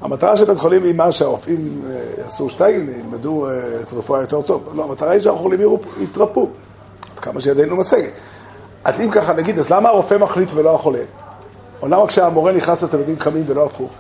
המטרה 0.01 0.37
של 0.37 0.45
בית 0.45 0.59
חולים 0.59 0.83
היא 0.85 0.95
מה 0.95 1.13
שהרופאים 1.13 1.83
אה, 1.91 2.23
יעשו 2.23 2.51
שטייגן, 2.51 2.91
ילמדו 3.01 3.49
אה, 3.49 3.53
את 3.83 3.93
הרפואה 3.93 4.21
יותר 4.21 4.43
טוב. 4.43 4.69
לא, 4.75 4.85
המטרה 4.85 5.11
היא 5.11 5.21
שהחולים 5.21 5.61
יתרפאו, 6.01 6.49
כמה 7.17 7.41
שידינו 7.41 7.77
משגת. 7.77 8.13
אז 8.85 9.01
אם 9.01 9.11
ככה 9.11 9.33
נגיד, 9.33 9.59
אז 9.59 9.71
למה 9.71 9.89
הרופא 9.89 10.15
מחליט 10.15 10.49
ולא 10.55 10.75
החולה? 10.75 11.03
או 11.83 11.89
למה 11.89 12.07
כשהמורה 12.07 12.53
נכנס 12.53 12.83
לתלמידים 12.83 13.17
קמים 13.17 13.45
ולא 13.47 13.65
הפוך? 13.67 13.91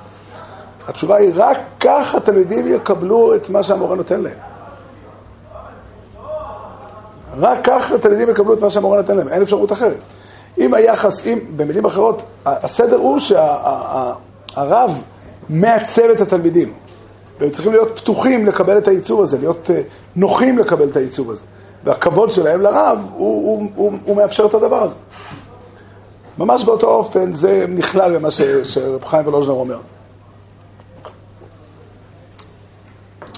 התשובה 0.88 1.16
היא, 1.16 1.30
רק 1.34 1.58
כך 1.80 2.14
התלמידים 2.14 2.74
יקבלו 2.74 3.34
את 3.34 3.50
מה 3.50 3.62
שהמורה 3.62 3.96
נותן 3.96 4.20
להם. 4.20 4.38
רק 7.36 7.58
כך 7.64 7.92
התלמידים 7.92 8.30
יקבלו 8.30 8.54
את 8.54 8.60
מה 8.60 8.70
שהמורה 8.70 8.96
נותן 8.96 9.16
להם, 9.16 9.28
אין 9.28 9.42
אפשרות 9.42 9.72
אחרת. 9.72 9.98
אם 10.58 10.74
היחס, 10.74 11.26
אם, 11.26 11.38
במילים 11.56 11.84
אחרות, 11.84 12.22
הסדר 12.46 12.96
הוא 12.96 13.18
שהרב 13.18 15.02
מעצב 15.48 16.02
את 16.02 16.20
התלמידים, 16.20 16.72
והם 17.40 17.50
צריכים 17.50 17.72
להיות 17.72 17.98
פתוחים 17.98 18.46
לקבל 18.46 18.78
את 18.78 18.88
העיצוב 18.88 19.22
הזה, 19.22 19.38
להיות 19.38 19.70
אה, 19.70 19.80
נוחים 20.16 20.58
לקבל 20.58 20.88
את 20.88 20.96
העיצוב 20.96 21.30
הזה. 21.30 21.44
והכבוד 21.84 22.32
שלהם 22.32 22.60
לרב, 22.60 22.98
הוא, 23.14 23.58
הוא, 23.58 23.70
הוא, 23.74 23.92
הוא 24.04 24.16
מאפשר 24.16 24.46
את 24.46 24.54
הדבר 24.54 24.82
הזה. 24.82 24.94
ממש 26.38 26.64
באותו 26.64 26.86
אופן 26.86 27.34
זה 27.34 27.64
נכלל 27.68 28.18
במה 28.18 28.28
שרב 28.64 29.04
חיים 29.04 29.26
ולוז'נר 29.26 29.54
אומר. 29.54 29.78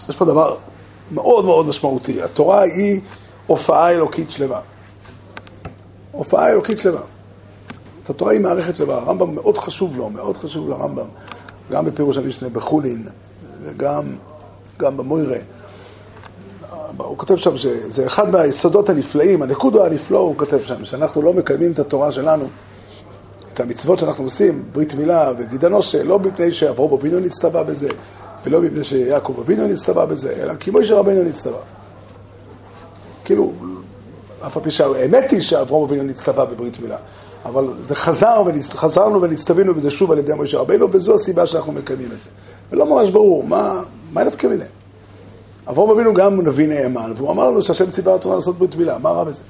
יש 0.08 0.16
פה 0.16 0.24
דבר 0.24 0.56
מאוד 1.10 1.44
מאוד 1.44 1.66
משמעותי. 1.66 2.22
התורה 2.22 2.60
היא 2.60 3.00
הופעה 3.46 3.90
אלוקית 3.90 4.30
שלמה. 4.30 4.60
הופעה 6.12 6.50
אלוקית 6.50 6.78
שלמה. 6.78 7.00
התורה 8.08 8.32
היא 8.32 8.40
מערכת 8.40 8.76
שלמה. 8.76 8.92
הרמב"ם 8.94 9.34
מאוד 9.34 9.58
חשוב 9.58 9.96
לו, 9.96 10.10
מאוד 10.10 10.36
חשוב 10.36 10.68
לרמב"ם, 10.68 11.06
גם 11.70 11.84
בפירוש 11.84 12.16
המשנה 12.16 12.48
בחולין, 12.48 13.08
וגם 13.62 14.16
גם 14.78 14.96
במוירה. 14.96 15.38
הוא 16.96 17.18
כותב 17.18 17.36
שם 17.36 17.56
שזה 17.56 18.06
אחד 18.06 18.30
מהיסודות 18.30 18.88
הנפלאים, 18.88 19.42
הנקודו 19.42 19.84
הנפלא, 19.86 20.18
הוא 20.18 20.36
כותב 20.36 20.58
שם, 20.58 20.84
שאנחנו 20.84 21.22
לא 21.22 21.32
מקיימים 21.32 21.72
את 21.72 21.78
התורה 21.78 22.12
שלנו, 22.12 22.44
את 23.54 23.60
המצוות 23.60 23.98
שאנחנו 23.98 24.24
עושים, 24.24 24.62
ברית 24.72 24.94
מילה 24.94 25.32
וגידנושה, 25.38 26.02
לא 26.02 26.18
מפני 26.18 26.52
שאברהם 26.52 26.92
אבינו 26.92 27.20
נצטווה 27.20 27.62
בזה, 27.64 27.88
ולא 28.44 28.60
מפני 28.60 28.84
שיעקב 28.84 29.34
אבינו 29.40 29.66
נצטווה 29.68 30.06
בזה, 30.06 30.36
אלא 30.40 30.54
כי 30.54 30.70
מוישה 30.70 30.94
רבינו 30.94 31.22
נצטווה. 31.22 31.60
כאילו, 33.24 33.52
אף 34.46 34.56
על 34.56 34.62
פי 34.62 34.70
שהאמת 34.70 35.30
היא 35.30 35.40
שאברהם 35.40 35.82
אבינו 35.82 36.02
נצטווה 36.02 36.44
בברית 36.44 36.80
מילה, 36.80 36.98
אבל 37.44 37.68
זה 37.80 37.94
חזר, 37.94 38.42
וחזרנו 38.46 39.22
ונצטווינו 39.22 39.74
בזה 39.74 39.90
שוב 39.90 40.12
על 40.12 40.18
ידי 40.18 40.32
מוישה 40.32 40.58
רבינו, 40.58 40.92
וזו 40.92 41.14
הסיבה 41.14 41.46
שאנחנו 41.46 41.72
מקיימים 41.72 42.06
את 42.06 42.20
זה. 42.22 42.30
ולא 42.70 42.86
ממש 42.86 43.10
ברור, 43.10 43.44
מה, 43.44 43.82
מה 44.12 44.24
נפקא 44.24 44.46
מיניהם? 44.46 44.79
אברהם 45.68 45.90
אבינו 45.90 46.14
גם 46.14 46.40
נביא 46.40 46.68
נאמן, 46.68 47.12
והוא 47.16 47.30
אמר 47.30 47.50
לנו 47.50 47.62
שהשם 47.62 47.90
ציווה 47.90 48.12
אותנו 48.12 48.34
לעשות 48.36 48.58
ברית 48.58 48.76
מילה, 48.76 48.98
מה 48.98 49.10
רע 49.10 49.24
בזה? 49.24 49.42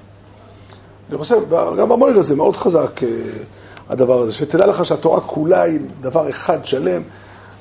אני 1.11 1.18
חושב, 1.18 1.37
גם 1.79 1.88
במויר 1.88 2.18
הזה 2.18 2.37
מאוד 2.37 2.57
חזק 2.57 3.03
אה, 3.03 3.09
הדבר 3.88 4.20
הזה, 4.20 4.33
שתדע 4.33 4.66
לך 4.66 4.85
שהתורה 4.85 5.20
כולה 5.20 5.62
היא 5.62 5.81
דבר 6.01 6.31
אחד 6.31 6.66
שלם. 6.66 7.03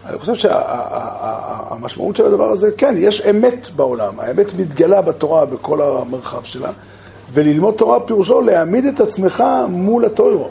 אני 0.05 0.17
חושב 0.17 0.35
שהמשמעות 0.35 2.15
של 2.15 2.25
הדבר 2.25 2.51
הזה, 2.51 2.71
כן, 2.71 2.95
יש 2.97 3.21
אמת 3.21 3.67
בעולם, 3.75 4.19
האמת 4.19 4.47
מתגלה 4.59 5.01
בתורה 5.01 5.45
בכל 5.45 5.81
המרחב 5.81 6.43
שלה, 6.43 6.71
וללמוד 7.33 7.73
תורה 7.73 7.99
פירושו 7.99 8.41
להעמיד 8.41 8.85
את 8.85 9.01
עצמך 9.01 9.43
מול 9.69 10.05
הטוירו. 10.05 10.49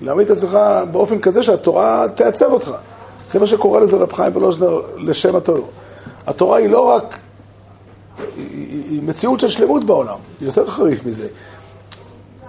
להעמיד 0.00 0.30
את 0.30 0.36
עצמך 0.36 0.58
באופן 0.92 1.18
כזה 1.18 1.42
שהתורה 1.42 2.06
תעצב 2.14 2.52
אותך. 2.52 2.70
זה 3.30 3.38
מה 3.38 3.46
שקורא 3.46 3.80
לזה 3.80 3.96
רב 3.96 4.12
חיים 4.12 4.36
ולוז'נר 4.36 4.80
לשם 4.96 5.36
הטוירו. 5.36 5.66
התורה 6.28 6.58
היא 6.58 6.68
לא 6.68 6.80
רק, 6.80 7.18
היא, 8.36 9.02
מציאות 9.02 9.40
של 9.40 9.48
שלמות 9.48 9.84
בעולם, 9.84 10.18
היא 10.40 10.48
יותר 10.48 10.66
חריף 10.66 11.06
מזה. 11.06 11.28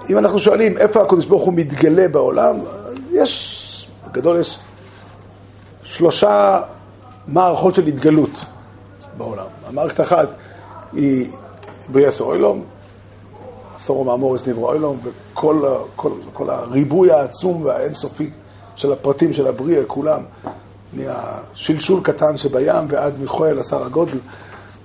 אם 0.09 0.17
אנחנו 0.17 0.39
שואלים 0.39 0.77
איפה 0.77 1.01
הקדוש 1.01 1.25
ברוך 1.25 1.43
הוא 1.43 1.53
מתגלה 1.53 2.07
בעולם, 2.07 2.55
יש, 3.11 3.87
בגדול 4.07 4.39
יש 4.39 4.59
שלושה 5.83 6.61
מערכות 7.27 7.75
של 7.75 7.87
התגלות 7.87 8.45
בעולם. 9.17 9.45
המערכת 9.67 9.99
האחת 9.99 10.29
היא 10.93 11.31
בריאה 11.87 12.11
סורוילום, 12.11 12.63
סורו 13.79 14.03
מאמוריס 14.03 14.47
נברא 14.47 14.73
אילום, 14.73 14.99
וכל 15.03 15.75
כל, 15.95 16.11
כל 16.33 16.49
הריבוי 16.49 17.11
העצום 17.11 17.65
והאינסופי 17.65 18.29
של 18.75 18.93
הפרטים 18.93 19.33
של 19.33 19.47
הבריאה, 19.47 19.85
כולם. 19.87 20.21
מהשלשול 20.93 22.03
קטן 22.03 22.37
שבים 22.37 22.85
ועד 22.89 23.19
מיכואל, 23.19 23.59
עשר 23.59 23.83
הגודל, 23.85 24.17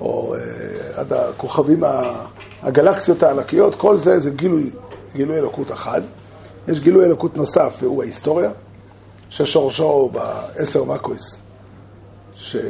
או 0.01 0.35
uh, 0.35 0.39
עד 1.01 1.13
הכוכבים, 1.13 1.83
הגלקסיות 2.63 3.23
הענקיות, 3.23 3.75
כל 3.75 3.99
זה 3.99 4.19
זה 4.19 4.31
גילוי, 4.31 4.71
גילוי 5.15 5.37
אלוקות 5.39 5.73
אחד. 5.73 6.01
יש 6.69 6.81
גילוי 6.81 7.05
אלוקות 7.05 7.37
נוסף, 7.37 7.77
והוא 7.81 8.03
ההיסטוריה, 8.03 8.51
ששורשו 9.31 10.11
בעשר 10.13 10.85
מקויס 10.85 11.39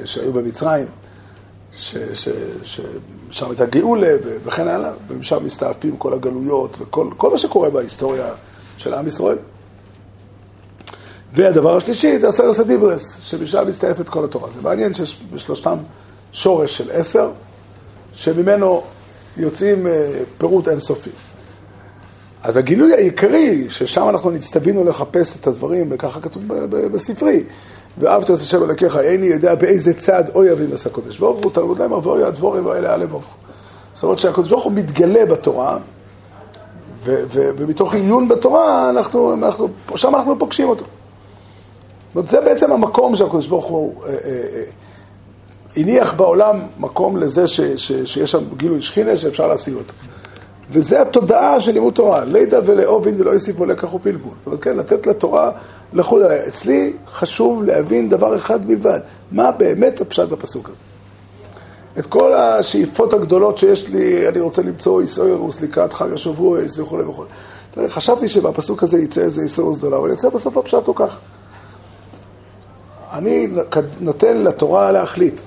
שהיו 0.04 0.32
במצרים, 0.32 0.86
ששם 1.72 3.50
הייתה 3.50 3.66
גאולה 3.66 4.16
וכן 4.44 4.68
הלאה, 4.68 4.92
ומשם 5.08 5.44
מסתעפים 5.44 5.96
כל 5.96 6.14
הגלויות 6.14 6.76
וכל 6.80 7.30
מה 7.30 7.38
שקורה 7.38 7.70
בהיסטוריה 7.70 8.30
של 8.78 8.94
עם 8.94 9.06
ישראל. 9.06 9.38
והדבר 11.34 11.76
השלישי 11.76 12.18
זה 12.18 12.28
הסרס 12.28 12.60
הדיברס, 12.60 13.20
שמשם 13.22 13.64
מסתעפת 13.68 14.08
כל 14.08 14.24
התורה. 14.24 14.50
זה 14.50 14.60
מעניין 14.62 14.94
שיש 14.94 15.22
בשלושתם 15.32 15.76
שורש 16.32 16.78
של 16.78 16.90
עשר, 16.92 17.30
שממנו 18.12 18.82
יוצאים 19.36 19.86
אה, 19.86 19.92
פירוט 20.38 20.68
אינסופי. 20.68 21.10
אז 22.42 22.56
הגילוי 22.56 22.94
העיקרי, 22.94 23.66
ששם 23.70 24.08
אנחנו 24.08 24.30
נצטווינו 24.30 24.84
לחפש 24.84 25.40
את 25.40 25.46
הדברים, 25.46 25.88
וככה 25.90 26.20
כתוב 26.20 26.42
בספרי, 26.92 27.44
ואהבת 27.98 28.30
את 28.30 28.38
השם 28.38 28.62
אלוקיך, 28.62 28.96
איני 28.96 29.26
יודע 29.26 29.54
באיזה 29.54 29.94
צד 29.94 30.24
אוי 30.34 30.52
אבי 30.52 30.72
עשה 30.72 30.90
קודש 30.90 31.18
ברוך 31.18 31.44
הוא, 31.44 31.52
תלמוד 31.52 31.78
להם 31.78 31.92
ואוי 31.92 32.24
הדבורים 32.24 32.66
האלה 32.66 32.94
א' 32.94 33.06
ברוך 33.10 33.36
זאת 33.94 34.04
אומרת 34.04 34.18
שהקדוש 34.18 34.50
ברוך 34.50 34.64
הוא 34.64 34.72
מתגלה 34.72 35.26
בתורה, 35.26 35.78
ומתוך 37.04 37.94
עיון 37.94 38.28
בתורה, 38.28 38.90
אנחנו, 38.90 39.34
אנחנו, 39.34 39.68
שם 39.96 40.14
אנחנו 40.14 40.38
פוגשים 40.38 40.68
אותו. 40.68 40.84
אומרת, 42.14 42.28
זה 42.28 42.40
בעצם 42.40 42.72
המקום 42.72 43.16
שהקדוש 43.16 43.46
ברוך 43.46 43.66
הוא 43.66 44.02
אה, 44.02 44.08
אה, 44.08 44.14
אה, 44.24 44.62
הניח 45.76 46.14
בעולם 46.14 46.60
מקום 46.78 47.16
לזה 47.16 47.46
ש, 47.46 47.60
ש, 47.60 47.92
שיש 47.92 48.30
שם 48.30 48.38
גילוי 48.56 48.82
שכינה 48.82 49.16
שאפשר 49.16 49.46
להשיג 49.46 49.74
אותו. 49.74 49.92
וזה 50.70 51.02
התודעה 51.02 51.60
של 51.60 51.72
לימוד 51.72 51.94
תורה, 51.94 52.24
לידע 52.24 52.60
ולאובין 52.66 53.20
ולא 53.20 53.30
יוסיף 53.30 53.58
עולה 53.58 53.74
כך 53.74 53.94
ופלפול. 53.94 54.32
זאת 54.38 54.46
אומרת, 54.46 54.62
כן, 54.62 54.76
לתת 54.76 55.06
לתורה 55.06 55.50
לחוד 55.92 56.22
עליה. 56.22 56.46
אצלי 56.48 56.92
חשוב 57.08 57.64
להבין 57.64 58.08
דבר 58.08 58.36
אחד 58.36 58.66
בלבד, 58.66 59.00
מה 59.32 59.52
באמת 59.52 60.00
הפשט 60.00 60.28
בפסוק 60.28 60.68
הזה. 60.68 60.78
את 61.98 62.06
כל 62.06 62.34
השאיפות 62.34 63.12
הגדולות 63.12 63.58
שיש 63.58 63.88
לי, 63.88 64.28
אני 64.28 64.40
רוצה 64.40 64.62
למצוא 64.62 65.00
איסאוירוס 65.00 65.62
לקראת 65.62 65.92
חג 65.92 66.12
השבוע 66.12 66.58
וכו' 66.78 66.98
וכו'. 67.08 67.24
חשבתי 67.88 68.28
שבפסוק 68.28 68.82
הזה 68.82 68.98
יצא 68.98 69.20
איזה 69.20 69.42
איסאוירוס 69.42 69.78
גדולה, 69.78 69.96
אבל 69.96 70.12
יצא 70.12 70.28
בסוף 70.28 70.56
הפשט 70.56 70.86
הוא 70.86 70.96
כך. 70.96 71.18
אני 73.14 73.48
נותן 74.00 74.36
לתורה 74.36 74.92
להחליט. 74.92 75.40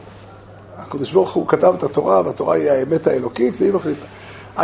הקדוש 0.78 1.12
ברוך 1.12 1.34
הוא 1.34 1.48
כתב 1.48 1.74
את 1.78 1.84
התורה, 1.84 2.22
והתורה 2.26 2.56
היא 2.56 2.72
האמת 2.72 3.08
האלוקית, 3.08 3.58
והיא 3.60 3.74
מחליטה. 3.74 4.06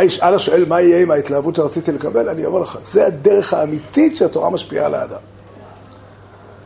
ישאל 0.02 0.34
השואל 0.34 0.64
מה 0.68 0.80
יהיה 0.80 1.02
עם 1.02 1.10
ההתלהבות 1.10 1.54
שרציתי 1.56 1.92
לקבל, 1.92 2.28
אני 2.28 2.46
אומר 2.46 2.60
לך, 2.60 2.78
זה 2.84 3.06
הדרך 3.06 3.54
האמיתית 3.54 4.16
שהתורה 4.16 4.50
משפיעה 4.50 4.86
על 4.86 4.94
האדם. 4.94 5.18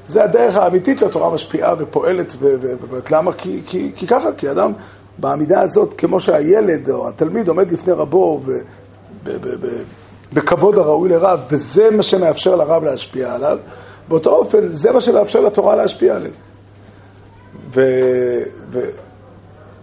זה 0.09 0.25
הדרך 0.25 0.57
האמיתית 0.57 0.99
שהתורה 0.99 1.35
משפיעה 1.35 1.75
ופועלת, 1.79 2.33
ובאמת, 2.39 3.11
למה? 3.11 3.33
כי, 3.33 3.63
כי, 3.67 3.93
כי 3.97 4.07
ככה, 4.07 4.33
כי 4.33 4.51
אדם 4.51 4.73
בעמידה 5.19 5.61
הזאת, 5.61 5.95
כמו 5.99 6.21
שהילד 6.21 6.91
או 6.91 7.09
התלמיד 7.09 7.49
עומד 7.49 7.73
לפני 7.73 7.93
רבו 7.93 8.41
ו, 8.45 8.53
ב, 9.25 9.31
ב, 9.31 9.67
ב, 9.67 9.83
בכבוד 10.33 10.79
הראוי 10.79 11.09
לרב, 11.09 11.41
וזה 11.51 11.91
מה 11.91 12.03
שמאפשר 12.03 12.57
לרב 12.57 12.85
להשפיע 12.85 13.35
עליו, 13.35 13.59
באותו 14.09 14.31
אופן, 14.31 14.69
זה 14.69 14.93
מה 14.93 15.01
שמאפשר 15.01 15.41
לתורה 15.41 15.77
להשפיע 15.77 16.17
עליהם. 16.17 16.33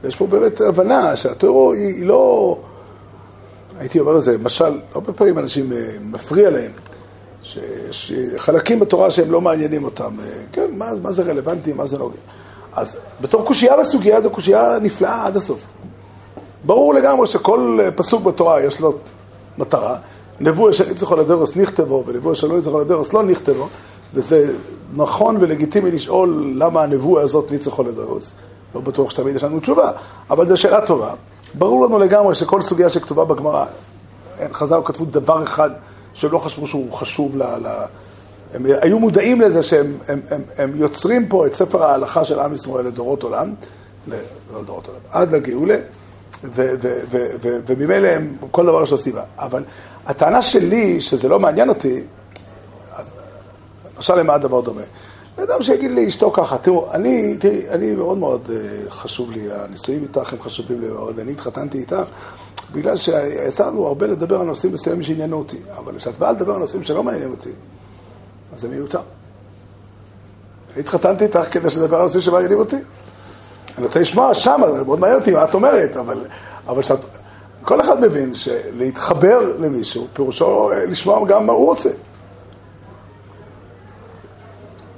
ויש 0.04 0.16
פה 0.16 0.28
באמת 0.28 0.62
הבנה 0.62 1.16
שהטרור 1.16 1.74
היא, 1.74 1.88
היא 1.88 2.06
לא... 2.06 2.58
הייתי 3.80 4.00
אומר 4.00 4.12
לזה, 4.12 4.38
משל, 4.38 4.80
הרבה 4.94 5.14
פעמים 5.14 5.40
אנשים 5.40 5.74
אה, 5.74 5.78
מפריע 6.02 6.50
להם, 6.50 6.72
שיש 7.44 8.14
חלקים 8.38 8.80
בתורה 8.80 9.12
שהם 9.12 9.32
לא 9.32 9.42
מעניינים 9.42 9.84
אותם. 9.84 10.12
אה, 10.20 10.26
כן, 10.52 10.68
מה, 10.78 10.92
מה 11.02 11.12
זה 11.12 11.24
רלוונטי, 11.24 11.74
מה 11.74 11.88
זה 11.88 11.98
לא... 11.98 12.10
אז 12.74 13.02
בתור 13.22 13.46
קושייה 13.46 13.78
בסוגיה 13.78 14.22
זו 14.22 14.30
קושייה 14.30 14.78
נפלאה 14.82 15.26
עד 15.26 15.36
הסוף. 15.36 15.62
ברור 16.64 16.94
לגמרי 16.94 17.28
שכל 17.28 17.80
אה, 17.84 17.92
פסוק 17.92 18.24
בתורה 18.24 18.64
יש 18.64 18.80
לו 18.80 18.98
מטרה. 19.58 19.98
נבואה 20.40 20.72
ניצחו 20.90 21.16
לדרוס 21.16 21.58
נכתבו, 21.58 22.04
ונבואה 22.08 22.36
של 22.36 22.48
לא 22.48 22.56
ניצחו 22.56 22.80
לדרוס 22.80 23.14
לא 23.14 23.24
נכתבו, 23.24 23.68
וזה 24.16 24.50
נכון 24.96 25.38
ולגיטימי 25.40 25.92
לשאול 25.92 26.54
למה 26.58 26.84
הנבואה 26.84 27.24
הזאת 27.24 27.52
ניצחו 27.52 27.84
לדרוס. 27.84 28.36
לא 28.76 28.82
בטוח 28.82 29.10
שתמיד 29.10 29.36
יש 29.36 29.44
לנו 29.44 29.60
תשובה, 29.60 29.92
אבל 30.30 30.48
זו 30.48 30.58
שאלה 30.58 30.86
טובה. 30.86 31.14
ברור 31.54 31.86
לנו 31.86 32.00
לגמרי 32.00 32.36
שכל 32.36 32.62
סוגיה 32.62 32.90
שכתובה 32.90 33.26
בגמרא, 33.26 33.66
חז"ל 34.54 34.80
כתבו 34.86 35.06
דבר 35.06 35.44
אחד 35.44 35.70
שהם 36.14 36.32
לא 36.32 36.38
חשבו 36.38 36.68
שהוא 36.68 36.94
חשוב 36.94 37.38
ל... 37.38 37.44
ל... 37.44 37.86
הם 38.54 38.66
היו 38.82 39.00
מודעים 39.00 39.42
לזה 39.42 39.64
שהם 39.64 39.98
הם, 40.08 40.22
הם, 40.30 40.42
הם 40.58 40.72
יוצרים 40.76 41.28
פה 41.28 41.48
את 41.48 41.56
ספר 41.56 41.84
ההלכה 41.84 42.26
של 42.26 42.40
עם 42.40 42.54
ישראל 42.54 42.86
לדורות 42.88 43.24
עולם, 43.24 43.54
לא 44.08 44.18
לדורות 44.62 44.88
עולם, 44.88 45.00
עד 45.12 45.36
לגאולה, 45.36 45.78
וממילא 47.68 48.08
הם, 48.08 48.36
כל 48.52 48.66
דבר 48.66 48.84
יש 48.84 48.92
לו 48.92 48.98
סיבה. 48.98 49.24
אבל 49.40 49.64
הטענה 50.06 50.42
שלי, 50.42 51.02
שזה 51.02 51.30
לא 51.30 51.40
מעניין 51.40 51.70
אותי, 51.70 52.02
עכשיו 53.98 54.18
למה 54.18 54.34
הדבר 54.34 54.62
דומה? 54.62 54.82
אדם 55.44 55.64
שיגיד 55.64 55.92
לי 55.92 56.08
אשתו 56.08 56.32
ככה, 56.32 56.58
תראו, 56.58 56.92
אני, 56.92 57.38
תראי, 57.38 57.70
אני 57.70 57.92
מאוד 57.92 58.18
מאוד 58.18 58.42
uh, 58.48 58.90
חשוב 58.90 59.32
לי, 59.32 59.52
הנישואים 59.52 60.04
איתך 60.04 60.34
הם 60.34 60.42
חשובים 60.42 60.82
לי 60.82 60.88
מאוד, 60.88 61.20
אני 61.20 61.32
התחתנתי 61.32 61.78
איתך 61.78 61.96
בגלל 62.74 62.96
שיצא 62.96 63.68
לנו 63.68 63.88
הרבה 63.88 64.08
לדבר 64.08 64.40
על 64.40 64.48
נושאים 64.48 64.74
מסוימים 64.74 65.04
שעניינו 65.04 65.38
אותי, 65.38 65.58
אבל 65.78 65.98
כשאת 65.98 66.18
באה 66.18 66.32
לדבר 66.32 66.54
על 66.54 66.60
נושאים 66.60 66.84
שלא 66.84 67.04
מעניינים 67.04 67.32
אותי, 67.32 67.50
אז 68.54 68.62
זה 68.62 68.68
מיותר. 68.68 69.00
אני 70.74 70.80
התחתנתי 70.80 71.24
איתך 71.24 71.40
כדי 71.52 71.70
שתדבר 71.70 71.98
על 71.98 72.04
נושאים 72.04 72.22
שמעניינים 72.22 72.60
אותי. 72.60 72.78
אני 73.78 73.86
רוצה 73.86 74.00
לשמוע 74.00 74.34
שם, 74.34 74.62
זה 74.78 74.84
מאוד 74.84 75.00
מעניין 75.00 75.20
אותי 75.20 75.32
מה 75.32 75.44
את 75.44 75.54
אומרת, 75.54 75.98
אבל, 75.98 76.26
אבל 76.68 76.84
שאת, 76.84 77.00
כל 77.62 77.82
אחד 77.82 78.02
מבין 78.02 78.36
שלהתחבר 78.36 79.58
למישהו, 79.60 80.08
פירושו 80.14 80.70
לשמוע 80.88 81.28
גם 81.28 81.46
מה 81.46 81.54
הוא 81.54 81.66
רוצה. 81.66 81.90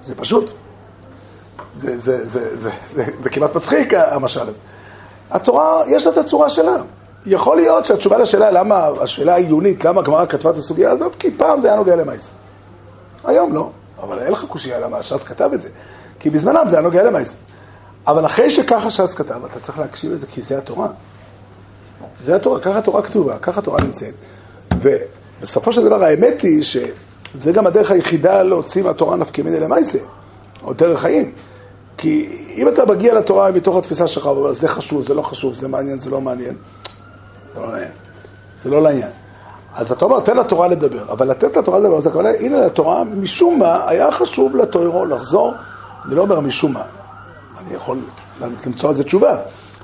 זה 0.07 0.15
פשוט. 0.15 0.51
זה, 1.75 1.97
זה, 1.97 2.27
זה, 2.27 2.57
זה, 2.57 2.69
זה, 2.93 3.05
זה, 3.23 3.29
כמעט 3.29 3.55
מצחיק 3.55 3.93
המשל 3.93 4.41
הזה. 4.41 4.59
התורה, 5.31 5.83
יש 5.87 6.05
לה 6.05 6.11
את 6.11 6.17
הצורה 6.17 6.49
שלה. 6.49 6.77
יכול 7.25 7.57
להיות 7.57 7.85
שהתשובה 7.85 8.17
לשאלה 8.17 8.51
למה, 8.51 8.89
השאלה 9.01 9.33
העיונית, 9.33 9.85
למה 9.85 10.01
הגמרא 10.01 10.25
כתבה 10.25 10.49
את 10.51 10.55
הסוגיה 10.55 10.91
הזאת, 10.91 11.15
כי 11.19 11.31
פעם 11.37 11.61
זה 11.61 11.67
היה 11.67 11.77
נוגע 11.77 11.95
למעשה. 11.95 12.31
היום 13.25 13.53
לא, 13.53 13.69
אבל 13.99 14.19
אין 14.19 14.31
לך 14.31 14.45
קושייה 14.45 14.79
למה 14.79 15.03
ש"ס 15.03 15.23
כתב 15.23 15.49
את 15.53 15.61
זה, 15.61 15.69
כי 16.19 16.29
בזמנם 16.29 16.69
זה 16.69 16.75
היה 16.75 16.83
נוגע 16.83 17.03
למעשה. 17.03 17.37
אבל 18.07 18.25
אחרי 18.25 18.49
שככה 18.49 18.91
ש"ס 18.91 19.13
כתב, 19.13 19.39
אתה 19.51 19.59
צריך 19.59 19.79
להקשיב 19.79 20.11
לזה, 20.11 20.27
כי 20.27 20.41
זה 20.41 20.57
התורה. 20.57 20.87
זה 22.23 22.35
התורה, 22.35 22.59
ככה 22.59 22.77
התורה 22.77 23.01
כתובה, 23.01 23.37
ככה 23.37 23.59
התורה 23.59 23.79
נמצאת. 23.83 24.13
ובסופו 24.81 25.73
של 25.73 25.85
דבר 25.85 26.03
האמת 26.03 26.41
היא 26.41 26.63
ש... 26.63 26.77
זה 27.41 27.51
גם 27.51 27.67
הדרך 27.67 27.91
היחידה 27.91 28.43
להוציא 28.43 28.83
מהתורה 28.83 29.15
נפקא 29.15 29.41
מיני 29.41 29.59
למעשה, 29.59 29.99
או 30.63 30.73
דרך 30.73 30.99
חיים. 30.99 31.31
כי 31.97 32.43
אם 32.55 32.67
אתה 32.67 32.85
מגיע 32.85 33.13
לתורה 33.13 33.51
מתוך 33.51 33.75
התפיסה 33.75 34.07
שלך, 34.07 34.25
ואומר, 34.25 34.53
זה 34.53 34.67
חשוב, 34.67 35.03
זה 35.03 35.13
לא 35.13 35.21
חשוב, 35.21 35.53
זה 35.53 35.67
מעניין, 35.67 35.99
זה 35.99 36.09
לא 36.09 36.21
מעניין, 36.21 36.55
זה 37.53 37.59
לא 37.61 37.67
מעניין, 37.67 37.91
זה 38.63 38.69
לא 38.69 38.81
לעניין. 38.81 39.09
אז 39.75 39.91
אתה 39.91 40.05
אומר, 40.05 40.19
תן 40.19 40.37
לתורה 40.37 40.67
לדבר, 40.67 41.11
אבל 41.11 41.29
לתת 41.31 41.57
לתורה 41.57 41.79
לדבר, 41.79 41.99
זה 41.99 42.09
הכוונה, 42.09 42.29
הנה 42.39 42.65
לתורה, 42.65 43.03
משום 43.03 43.59
מה, 43.59 43.89
היה 43.89 44.11
חשוב 44.11 44.55
לתוירו 44.55 45.05
לחזור, 45.05 45.53
אני 46.05 46.15
לא 46.15 46.21
אומר 46.21 46.39
משום 46.39 46.73
מה, 46.73 46.83
אני 47.59 47.75
יכול 47.75 47.97
למצוא 48.65 48.89
על 48.89 48.95
זה 48.95 49.03
תשובה, 49.03 49.37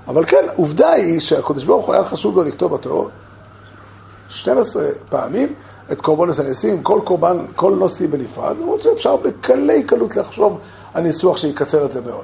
אבל 0.07 0.25
כן, 0.25 0.45
עובדה 0.55 0.91
היא 0.91 1.19
שהקדוש 1.19 1.63
ברוך 1.63 1.85
הוא 1.85 1.95
היה 1.95 2.03
חשוב 2.03 2.37
לו 2.37 2.43
לכתוב 2.43 2.73
בתורה 2.73 3.09
12 4.29 4.85
פעמים, 5.09 5.47
את 5.91 6.01
קורבנוס 6.01 6.39
הניסים, 6.39 6.83
כל 6.83 6.99
קורבן, 7.03 7.37
כל 7.55 7.75
נושא 7.75 8.07
בנפרד, 8.07 8.55
למרות 8.61 8.81
שאפשר 8.81 9.15
בקלי 9.15 9.83
קלות 9.83 10.15
לחשוב 10.15 10.59
על 10.93 11.03
ניסוח 11.03 11.37
שיקצר 11.37 11.85
את 11.85 11.91
זה 11.91 12.01
מאוד. 12.01 12.23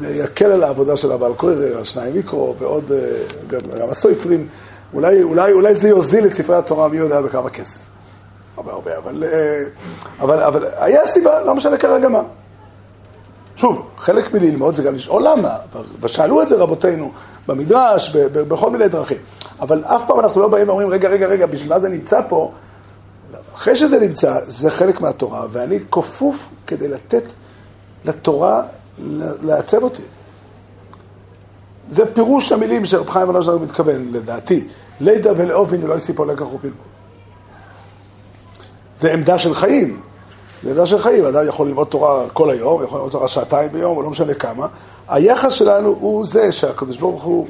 זה 0.00 0.08
יקל 0.08 0.52
על 0.52 0.62
העבודה 0.62 0.96
של 0.96 1.12
הבעל 1.12 1.34
קוירר, 1.34 1.78
על 1.78 1.84
שניים 1.84 2.14
מיקרו 2.14 2.54
ועוד, 2.58 2.92
אה, 2.92 2.98
גם, 3.46 3.58
גם 3.80 3.90
הסופרים. 3.90 4.48
אולי, 4.94 5.22
אולי, 5.22 5.52
אולי 5.52 5.74
זה 5.74 5.88
יוזיל 5.88 6.26
את 6.26 6.34
ספרי 6.34 6.56
התורה, 6.56 6.88
מי 6.88 6.96
יודע 6.96 7.20
בכמה 7.20 7.50
כסף. 7.50 7.80
הרבה 8.56 8.72
הרבה, 8.72 8.98
אבל, 8.98 9.24
אה, 9.24 9.64
אבל, 10.20 10.42
אבל 10.42 10.66
היה 10.76 11.06
סיבה, 11.06 11.42
לא 11.42 11.54
משנה 11.54 11.76
כרגע 11.76 12.08
מה. 12.08 12.22
שוב, 13.56 13.88
חלק 13.96 14.34
מללמוד 14.34 14.74
זה 14.74 14.82
גם 14.82 14.94
לשאול 14.94 15.28
למה, 15.28 15.56
ושאלו 16.00 16.42
את 16.42 16.48
זה 16.48 16.56
רבותינו 16.56 17.12
במדרש, 17.46 18.16
בכל 18.16 18.70
מיני 18.70 18.88
דרכים. 18.88 19.18
אבל 19.60 19.84
אף 19.84 20.02
פעם 20.06 20.20
אנחנו 20.20 20.40
לא 20.40 20.48
באים 20.48 20.68
ואומרים, 20.68 20.90
רגע, 20.90 21.08
רגע, 21.08 21.26
רגע, 21.26 21.46
בשביל 21.46 21.68
מה 21.68 21.80
זה 21.80 21.88
נמצא 21.88 22.20
פה? 22.28 22.52
אחרי 23.54 23.76
שזה 23.76 23.98
נמצא, 23.98 24.34
זה 24.46 24.70
חלק 24.70 25.00
מהתורה, 25.00 25.46
ואני 25.52 25.78
כפוף 25.92 26.48
כדי 26.66 26.88
לתת 26.88 27.22
לתורה 28.04 28.62
לעצב 29.42 29.82
אותי. 29.82 30.02
זה 31.90 32.14
פירוש 32.14 32.52
המילים 32.52 32.86
שרב 32.86 33.10
חיים 33.10 33.28
ולוז'ר 33.28 33.58
מתכוון, 33.58 34.08
לדעתי. 34.12 34.68
לידע 35.00 35.32
ולאופן 35.36 35.84
ולא 35.84 35.94
יסיפו 35.94 36.24
לקח 36.24 36.54
ופילגו. 36.54 36.82
זה 39.00 39.12
עמדה 39.12 39.38
של 39.38 39.54
חיים. 39.54 40.00
זה 40.62 40.70
עמדה 40.70 40.86
של 40.86 40.98
חיים. 40.98 41.24
אדם 41.24 41.46
יכול 41.48 41.68
ללמוד 41.68 41.86
תורה 41.86 42.28
כל 42.32 42.50
היום, 42.50 42.84
יכול 42.84 42.98
ללמוד 42.98 43.12
תורה 43.12 43.28
שעתיים 43.28 43.72
ביום, 43.72 43.96
או 43.96 44.02
לא 44.02 44.10
משנה 44.10 44.34
כמה. 44.34 44.66
היחס 45.08 45.52
שלנו 45.52 45.96
הוא 46.00 46.26
זה 46.26 46.52
שהקדוש 46.52 46.96
ברוך 46.96 47.22
הוא 47.22 47.46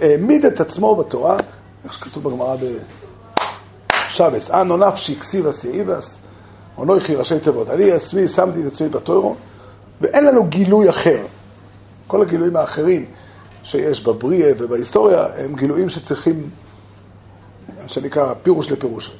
העמיד 0.00 0.44
את 0.44 0.60
עצמו 0.60 0.96
בתורה, 0.96 1.36
איך 1.84 1.94
שכתוב 1.94 2.24
בגמרא 2.24 2.56
בשבס, 4.10 4.50
אנו 4.50 4.76
נפשי 4.76 5.16
כסיבס 5.16 5.64
יאיבס, 5.64 6.18
או 6.78 6.84
נויכי 6.84 7.14
ראשי 7.14 7.40
תיבות. 7.40 7.70
אני 7.70 7.92
עצמי 7.92 8.28
שמתי 8.28 8.60
את 8.60 8.72
עצמי 8.72 8.88
בתוירו, 8.88 9.34
ואין 10.00 10.24
לנו 10.24 10.44
גילוי 10.44 10.88
אחר. 10.90 11.18
כל 12.06 12.22
הגילויים 12.22 12.56
האחרים 12.56 13.04
שיש 13.64 14.04
בבריאה 14.04 14.52
ובהיסטוריה 14.58 15.26
הם 15.36 15.54
גילויים 15.54 15.88
שצריכים, 15.88 16.50
שנקרא, 17.86 18.34
פירוש 18.42 18.72
לפירוש. 18.72 19.16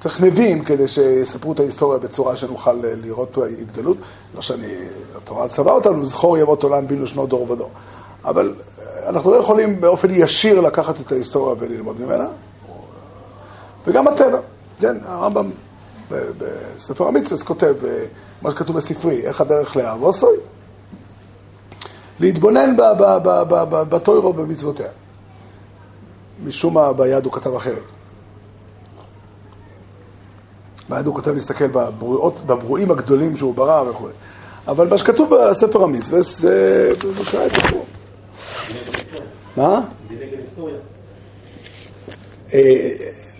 צריך 0.00 0.20
נביאים 0.20 0.64
כדי 0.64 0.88
שיספרו 0.88 1.52
את 1.52 1.60
ההיסטוריה 1.60 1.98
בצורה 1.98 2.36
שנוכל 2.36 2.72
לראות 2.82 3.38
התגלות. 3.60 3.96
לא 4.34 4.42
שאני, 4.42 4.74
התורה 5.16 5.48
צבעה 5.48 5.74
אותנו, 5.74 6.06
זכור 6.06 6.38
ימות 6.38 6.62
עולם 6.62 6.86
בינו 6.86 7.06
שנות 7.06 7.28
דור 7.28 7.50
ודור. 7.50 7.70
אבל 8.24 8.54
אנחנו 9.06 9.30
לא 9.30 9.36
יכולים 9.36 9.80
באופן 9.80 10.08
ישיר 10.10 10.60
לקחת 10.60 11.00
את 11.00 11.12
ההיסטוריה 11.12 11.54
וללמוד 11.58 12.00
ממנה. 12.00 12.28
וגם 13.86 14.08
הטבע. 14.08 14.38
כן, 14.80 14.96
הרמב"ם 15.06 15.50
בספר 16.10 17.08
המצווה 17.08 17.44
כותב, 17.44 17.74
אה, 17.84 18.04
מה 18.42 18.50
שכתוב 18.50 18.76
בספרי, 18.76 19.26
איך 19.26 19.40
הדרך 19.40 19.76
לאבוסוי? 19.76 20.36
להתבונן 22.20 22.76
בתוירו 23.88 24.28
ובמצוותיה. 24.28 24.88
משום 26.44 26.74
מה 26.74 26.92
ביד 26.92 27.24
הוא 27.24 27.32
כתב 27.32 27.54
אחרת. 27.54 27.97
ביד 30.88 31.06
הוא 31.06 31.14
כותב 31.14 31.34
להסתכל 31.34 31.66
בברואות, 31.66 32.40
בברואים 32.46 32.90
הגדולים 32.90 33.36
שהוא 33.36 33.54
ברא 33.54 33.90
וכו'. 33.90 34.08
אבל 34.68 34.88
מה 34.88 34.98
שכתוב 34.98 35.34
בספר 35.34 35.82
המצווה 35.82 36.22
זה 36.22 36.88
בכלל 37.20 37.46
את 37.46 37.52
הסיפור. 37.52 37.84
מה? 39.56 39.80
אה, 42.54 42.90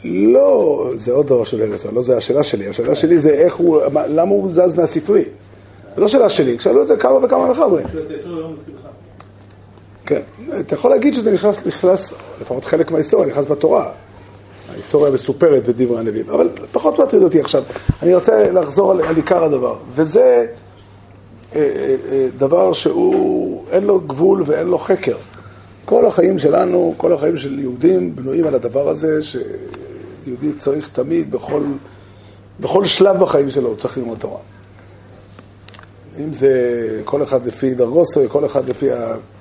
לא, 0.04 0.90
זה 0.96 1.12
עוד 1.12 1.26
דבר 1.26 1.44
של 1.44 1.62
ארץ, 1.62 1.86
לא 1.86 2.02
זה 2.02 2.16
השאלה 2.16 2.42
שלי. 2.42 2.68
השאלה 2.68 2.94
שלי 2.94 3.18
זה 3.18 3.30
איך 3.30 3.56
הוא, 3.56 3.80
למה 4.08 4.30
הוא 4.30 4.50
זז 4.50 4.78
מהספרי? 4.78 5.24
זו 5.94 6.00
לא 6.00 6.08
שאלה 6.08 6.28
שלי, 6.28 6.60
שאלו 6.60 6.82
את 6.82 6.86
זה 6.86 6.96
כמה 6.96 7.24
וכמה 7.24 7.50
מחברים. 7.50 7.86
כן, 10.06 10.20
אתה 10.60 10.74
יכול 10.74 10.90
להגיד 10.90 11.14
שזה 11.14 11.32
נכנס, 11.32 12.14
לפחות 12.40 12.64
חלק 12.64 12.90
מההיסטוריה, 12.90 13.26
נכנס 13.26 13.46
בתורה. 13.46 13.90
ההיסטוריה 14.78 15.12
מסופרת 15.12 15.68
בדברי 15.68 15.98
הנביאים, 15.98 16.30
אבל 16.30 16.48
פחות 16.72 16.98
מטריד 16.98 17.22
אותי 17.22 17.40
עכשיו. 17.40 17.62
אני 18.02 18.14
רוצה 18.14 18.50
לחזור 18.52 18.90
על, 18.90 19.00
על 19.02 19.16
עיקר 19.16 19.44
הדבר, 19.44 19.76
וזה 19.94 20.46
אה, 21.56 21.60
אה, 21.60 21.96
אה, 22.12 22.26
דבר 22.38 22.72
שהוא, 22.72 23.64
אין 23.70 23.84
לו 23.84 24.00
גבול 24.00 24.42
ואין 24.46 24.66
לו 24.66 24.78
חקר. 24.78 25.16
כל 25.84 26.06
החיים 26.06 26.38
שלנו, 26.38 26.94
כל 26.96 27.12
החיים 27.12 27.36
של 27.36 27.58
יהודים 27.58 28.16
בנויים 28.16 28.46
על 28.46 28.54
הדבר 28.54 28.88
הזה, 28.88 29.18
שיהודי 29.22 30.52
צריך 30.58 30.88
תמיד, 30.88 31.30
בכל, 31.30 31.62
בכל 32.60 32.84
שלב 32.84 33.20
בחיים 33.20 33.50
שלו, 33.50 33.76
צריך 33.76 33.98
ללמוד 33.98 34.18
תורה. 34.18 34.40
אם 36.18 36.34
זה 36.34 36.50
כל 37.04 37.22
אחד 37.22 37.46
לפי 37.46 37.74
דרגוסו, 37.74 38.20
כל 38.28 38.46
אחד 38.46 38.68
לפי 38.68 38.86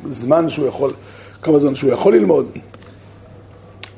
הזמן 0.05 0.49
שהוא 0.49 0.67
יכול, 0.67 0.93
כמה 1.41 1.59
זמן 1.59 1.75
שהוא 1.75 1.91
יכול 1.91 2.15
ללמוד. 2.15 2.45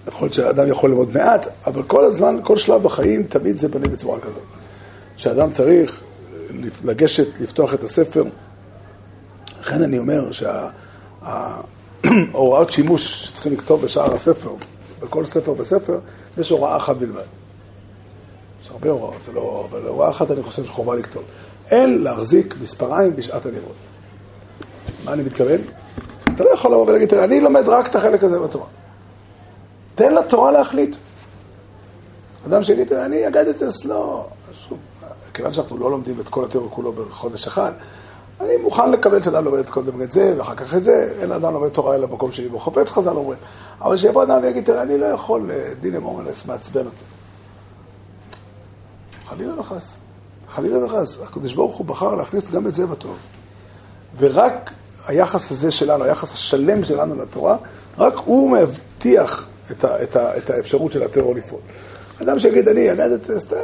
יכול 0.07 0.25
להיות 0.25 0.33
שאדם 0.33 0.67
יכול 0.67 0.89
ללמוד 0.89 1.17
מעט, 1.17 1.47
אבל 1.65 1.83
כל 1.83 2.05
הזמן, 2.05 2.39
כל 2.43 2.57
שלב 2.57 2.83
בחיים, 2.83 3.23
תמיד 3.23 3.57
זה 3.57 3.67
בנוי 3.67 3.87
בצורה 3.89 4.19
כזאת. 4.19 4.43
שאדם 5.17 5.51
צריך 5.51 6.01
לגשת, 6.83 7.39
לפתוח 7.41 7.73
את 7.73 7.83
הספר. 7.83 8.23
לכן 9.61 9.83
אני 9.83 9.99
אומר 9.99 10.29
שההוראות 11.21 12.69
שימוש 12.69 13.25
שצריכים 13.25 13.53
לכתוב 13.53 13.81
בשער 13.81 14.13
הספר, 14.13 14.51
בכל 14.99 15.25
ספר 15.25 15.53
וספר, 15.57 15.99
יש 16.37 16.49
הוראה 16.49 16.77
אחת 16.77 16.95
בלבד. 16.95 17.21
יש 18.63 18.69
הרבה 18.69 18.89
הוראות, 18.89 19.21
לא, 19.33 19.67
אבל 19.69 19.87
הוראה 19.87 20.09
אחת 20.09 20.31
אני 20.31 20.43
חושב 20.43 20.65
שחובה 20.65 20.95
לכתוב. 20.95 21.23
אין 21.71 22.03
להחזיק 22.03 22.55
מספריים 22.61 23.15
בשעת 23.15 23.45
הלימוד. 23.45 23.73
מה 25.05 25.13
אני 25.13 25.23
מתכוון? 25.23 25.61
אתה 26.23 26.43
לא 26.43 26.49
יכול 26.49 26.71
לבוא 26.71 26.85
ולהגיד, 26.87 27.13
אני 27.13 27.41
לומד 27.41 27.63
רק 27.67 27.87
את 27.87 27.95
החלק 27.95 28.23
הזה 28.23 28.39
בתורה. 28.39 28.65
תן 29.99 30.13
לתורה 30.13 30.51
להחליט. 30.51 30.95
אדם 32.47 32.63
שיגיד, 32.63 32.93
אני 32.93 33.27
אגדתי 33.27 33.65
לא, 33.85 34.27
כיוון 35.33 35.53
שאנחנו 35.53 35.77
לא 35.77 35.91
לומדים 35.91 36.19
את 36.19 36.29
כל 36.29 36.45
התיאור 36.45 36.69
כולו 36.69 36.91
בחודש 36.91 37.47
אחד, 37.47 37.71
אני 38.41 38.57
מוכן 38.57 38.91
לקבל 38.91 39.23
שאדם 39.23 39.45
לומד 39.45 39.69
קודם 39.69 40.01
את 40.01 40.11
זה, 40.11 40.33
ואחר 40.37 40.55
כך 40.55 40.75
את 40.75 40.83
זה, 40.83 41.13
אין 41.21 41.31
אדם 41.31 41.53
לומד 41.53 41.69
תורה 41.69 41.95
אלא 41.95 42.07
במקום 42.07 42.31
שלי 42.31 42.49
בו 42.49 42.59
חופץ 42.59 42.89
חז"ל 42.89 43.09
אומרים. 43.09 43.39
אבל 43.81 43.97
שיבוא 43.97 44.23
אדם 44.23 44.39
ויגיד, 44.41 44.65
תראה, 44.65 44.81
אני 44.81 44.97
לא 44.97 45.05
יכול, 45.05 45.51
אה, 45.51 45.73
דין 45.81 45.95
אמורנס 45.95 46.45
מעצבן 46.45 46.85
אותי. 46.85 47.03
חלילה 49.29 49.59
וחס. 49.59 49.95
חלילה 50.49 50.85
וחס. 50.85 51.21
הקדוש 51.21 51.53
ברוך 51.53 51.77
הוא 51.77 51.85
בחר 51.85 52.15
להכניס 52.15 52.51
גם 52.51 52.67
את 52.67 52.73
זה 52.73 52.85
בטוב. 52.85 53.17
ורק 54.17 54.71
היחס 55.07 55.51
הזה 55.51 55.71
שלנו, 55.71 56.03
היחס 56.03 56.33
השלם 56.33 56.83
שלנו 56.83 57.15
לתורה, 57.23 57.57
רק 57.97 58.13
הוא 58.25 58.51
מבטיח 58.51 59.49
את, 59.71 59.83
ה, 59.85 60.03
את, 60.03 60.15
ה, 60.15 60.37
את 60.37 60.49
האפשרות 60.49 60.91
של 60.91 61.03
הטרור 61.03 61.35
לפעול. 61.35 61.61
אדם 62.21 62.39
שיגיד, 62.39 62.67
אני 62.67 62.81
ילדת 62.81 63.29
אסתר, 63.29 63.57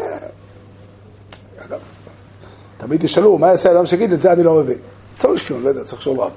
אגב, 1.58 1.80
תמיד 2.78 3.04
ישאלו, 3.04 3.38
מה 3.38 3.48
יעשה 3.48 3.72
אדם 3.72 3.86
שיגיד, 3.86 4.14
את 4.14 4.22
זה 4.22 4.32
אני 4.32 4.44
לא 4.44 4.56
מבין. 4.56 4.78
צריך 5.20 5.44
לשאול, 5.44 5.62
לא 5.62 5.70
יודע, 5.70 5.84
צריך 5.84 6.02
לשאול 6.02 6.20
רב. 6.20 6.32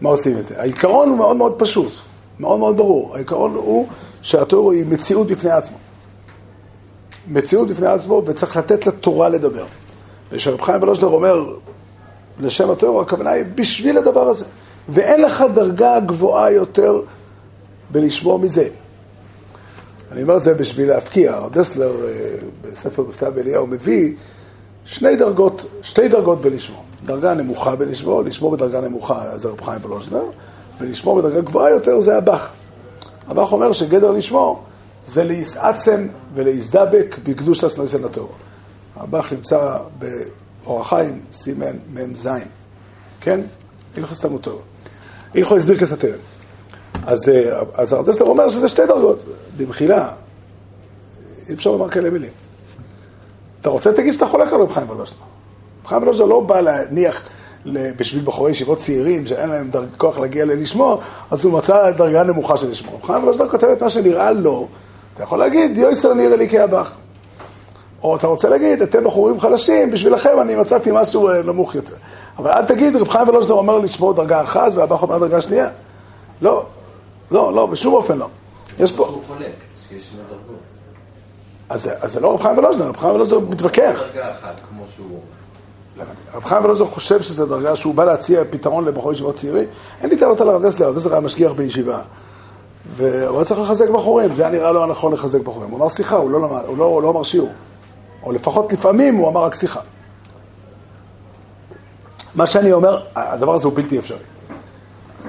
מה 0.00 0.08
עושים 0.08 0.38
את 0.38 0.44
זה? 0.44 0.60
העיקרון 0.60 1.08
הוא 1.08 1.18
מאוד 1.18 1.36
מאוד 1.36 1.58
פשוט, 1.58 1.92
מאוד 2.40 2.58
מאוד 2.58 2.76
ברור. 2.76 3.14
העיקרון 3.16 3.54
הוא 3.54 3.88
שהטרור 4.22 4.72
היא 4.72 4.84
מציאות 4.86 5.26
בפני 5.26 5.50
עצמו. 5.50 5.76
מציאות 7.28 7.70
בפני 7.70 7.86
עצמו, 7.86 8.22
וצריך 8.26 8.56
לתת 8.56 8.86
לתורה 8.86 9.28
לדבר. 9.28 9.64
ושרב 10.30 10.60
חיים 10.60 10.82
ולושדר 10.82 11.06
אומר, 11.06 11.56
לשם 12.40 12.70
הטרור, 12.70 13.00
הכוונה 13.00 13.30
היא 13.30 13.44
בשביל 13.54 13.98
הדבר 13.98 14.28
הזה. 14.28 14.44
ואין 14.88 15.20
לך 15.20 15.44
דרגה 15.54 16.00
גבוהה 16.00 16.50
יותר 16.50 17.02
בלשמוע 17.90 18.38
מזה. 18.38 18.68
אני 20.12 20.22
אומר 20.22 20.36
את 20.36 20.42
זה 20.42 20.54
בשביל 20.54 20.88
להפקיע. 20.88 21.40
דסלר 21.52 21.90
אה, 22.04 22.10
בספר 22.62 23.02
בכתב 23.02 23.38
אליהו 23.38 23.66
מביא 23.66 24.14
שני 24.84 25.16
דרגות, 25.16 25.64
שתי 25.82 26.08
דרגות 26.08 26.40
בלשמור. 26.40 26.84
דרגה 27.04 27.34
נמוכה 27.34 27.76
בלשמור, 27.76 28.22
לשמור 28.22 28.50
בדרגה 28.50 28.80
נמוכה 28.80 29.38
זה 29.38 29.48
רב 29.48 29.60
חיים 29.60 29.84
ולוז'נר, 29.84 30.24
ולשמור 30.80 31.20
בדרגה 31.20 31.40
גבוהה 31.40 31.70
יותר 31.70 32.00
זה 32.00 32.16
הבח. 32.16 32.48
הבח 33.28 33.52
אומר 33.52 33.72
שגדר 33.72 34.10
לשמור 34.10 34.62
זה 35.06 35.24
להסעצם 35.24 36.06
ולהזדבק 36.34 37.16
בקדוש 37.24 37.64
הסנויסן 37.64 38.02
לטרור. 38.02 38.32
הבח 38.96 39.32
נמצא 39.32 39.76
באורח 39.98 40.88
חיים, 40.88 41.20
סימן 41.32 41.76
מ"ז, 41.94 42.28
כן? 43.20 43.40
הלכו 43.96 44.14
סתם 44.14 44.32
אותו. 44.32 44.58
הלכו 45.34 45.56
הסביר 45.56 45.78
כסתרם. 45.78 46.18
אז, 47.06 47.28
אה, 47.28 47.60
אז 47.74 47.92
הרב 47.92 48.06
דסלר 48.06 48.26
אומר 48.26 48.50
שזה 48.50 48.68
שתי 48.68 48.86
דרגות. 48.86 49.18
במחילה, 49.56 50.08
אי 51.48 51.54
אפשר 51.54 51.70
לומר 51.70 51.90
כאלה 51.90 52.10
מילים. 52.10 52.30
אתה 53.60 53.70
רוצה, 53.70 53.92
תגיד 53.92 54.12
שאתה 54.12 54.26
חולק 54.26 54.52
על 54.52 54.60
רב 54.60 54.72
חיים 54.72 54.90
ולוז'נר. 54.90 55.16
רב 55.82 55.86
חיים 55.86 56.02
ולוז'נר 56.02 56.24
לא 56.24 56.40
בא 56.40 56.60
להניח 56.60 57.28
בשביל 57.66 58.24
בחורי 58.24 58.50
ישיבות 58.50 58.78
צעירים 58.78 59.26
שאין 59.26 59.48
להם 59.48 59.70
דרג, 59.70 59.88
כוח 59.96 60.18
להגיע 60.18 60.44
ללשמוע, 60.44 60.96
אז 61.30 61.44
הוא 61.44 61.52
מצא 61.52 61.90
דרגה 61.90 62.22
נמוכה 62.22 62.56
של 62.56 62.70
לשמוע. 62.70 62.94
רב 62.94 63.02
חיים 63.02 63.24
ולוז'נר 63.24 63.48
כותב 63.48 63.66
את 63.66 63.82
מה 63.82 63.90
שנראה 63.90 64.32
לו, 64.32 64.68
אתה 65.14 65.22
יכול 65.22 65.38
להגיד, 65.38 65.76
יויסר 65.78 66.14
נראה 66.14 66.36
לי 66.36 66.48
כאב"ח. 66.48 66.94
או 68.02 68.16
אתה 68.16 68.26
רוצה 68.26 68.48
להגיד, 68.48 68.82
אתם 68.82 69.04
בחורים 69.04 69.40
חלשים, 69.40 69.90
בשבילכם 69.90 70.40
אני 70.40 70.56
מצאתי 70.56 70.90
משהו 70.92 71.28
אה, 71.28 71.42
נמוך 71.42 71.74
יותר. 71.74 71.94
אבל 72.38 72.50
אל 72.50 72.64
תגיד, 72.64 72.96
רב 72.96 73.08
חיים 73.08 73.28
ולוז'נר 73.28 73.54
אומר 73.54 73.78
לשמור 73.78 74.12
דרגה 74.12 74.42
אחת 74.42 74.74
והב"ח 74.74 75.02
אומר 75.02 75.18
דרגה 75.18 75.40
שנייה. 75.40 75.68
לא, 76.42 76.66
לא, 77.32 77.54
לא, 77.54 77.66
בשום 77.66 77.94
אופן 77.94 78.18
לא. 78.18 78.28
יש 78.80 78.92
פה... 78.92 79.20
אז 81.68 81.90
זה 82.04 82.20
לא 82.20 82.34
רב 82.34 82.42
חיים 82.42 82.58
ולוז'נר, 82.58 82.88
רב 82.88 82.96
חיים 82.96 83.14
ולוז'נר 83.14 83.38
מתווכח. 83.38 84.02
שהוא... 84.96 85.20
רב 86.34 86.44
חיים 86.44 86.64
ולוז'נר 86.64 86.86
חושב 86.86 87.22
שזו 87.22 87.46
דרגה 87.46 87.76
שהוא 87.76 87.94
בא 87.94 88.04
להציע 88.04 88.42
פתרון 88.50 88.84
לבחורי 88.84 89.14
ישיבות 89.14 89.34
צעירים. 89.34 89.64
אין 90.02 90.10
לי 90.10 90.16
טענות 90.16 90.40
על 90.40 90.48
הרב 90.48 90.66
דסלר, 90.66 90.86
הרב 90.86 90.96
דסלר 90.96 91.12
היה 91.12 91.20
משגיח 91.20 91.52
בישיבה. 91.52 92.00
והוא 92.96 93.36
היה 93.36 93.44
צריך 93.44 93.60
לחזק 93.60 93.88
בחורים, 93.88 94.34
זה 94.34 94.42
היה 94.42 94.52
נראה 94.52 94.72
לו 94.72 94.82
הנכון 94.82 95.12
לחזק 95.12 95.40
בחורים. 95.40 95.70
הוא 95.70 95.78
אמר 95.78 95.88
שיחה, 95.88 96.16
הוא 96.16 96.30
לא, 96.30 96.40
למד, 96.40 96.62
הוא 96.66 96.78
לא, 96.78 96.84
הוא 96.84 97.02
לא 97.02 97.10
אמר 97.10 97.22
שיעור. 97.22 97.52
או 98.22 98.32
לפחות 98.32 98.72
לפעמים 98.72 99.16
הוא 99.16 99.28
אמר 99.28 99.44
רק 99.44 99.54
שיחה. 99.54 99.80
מה 102.34 102.46
שאני 102.46 102.72
אומר, 102.72 103.02
הדבר 103.16 103.54
הזה 103.54 103.66
הוא 103.66 103.76
בלתי 103.76 103.98
אפשרי. 103.98 104.18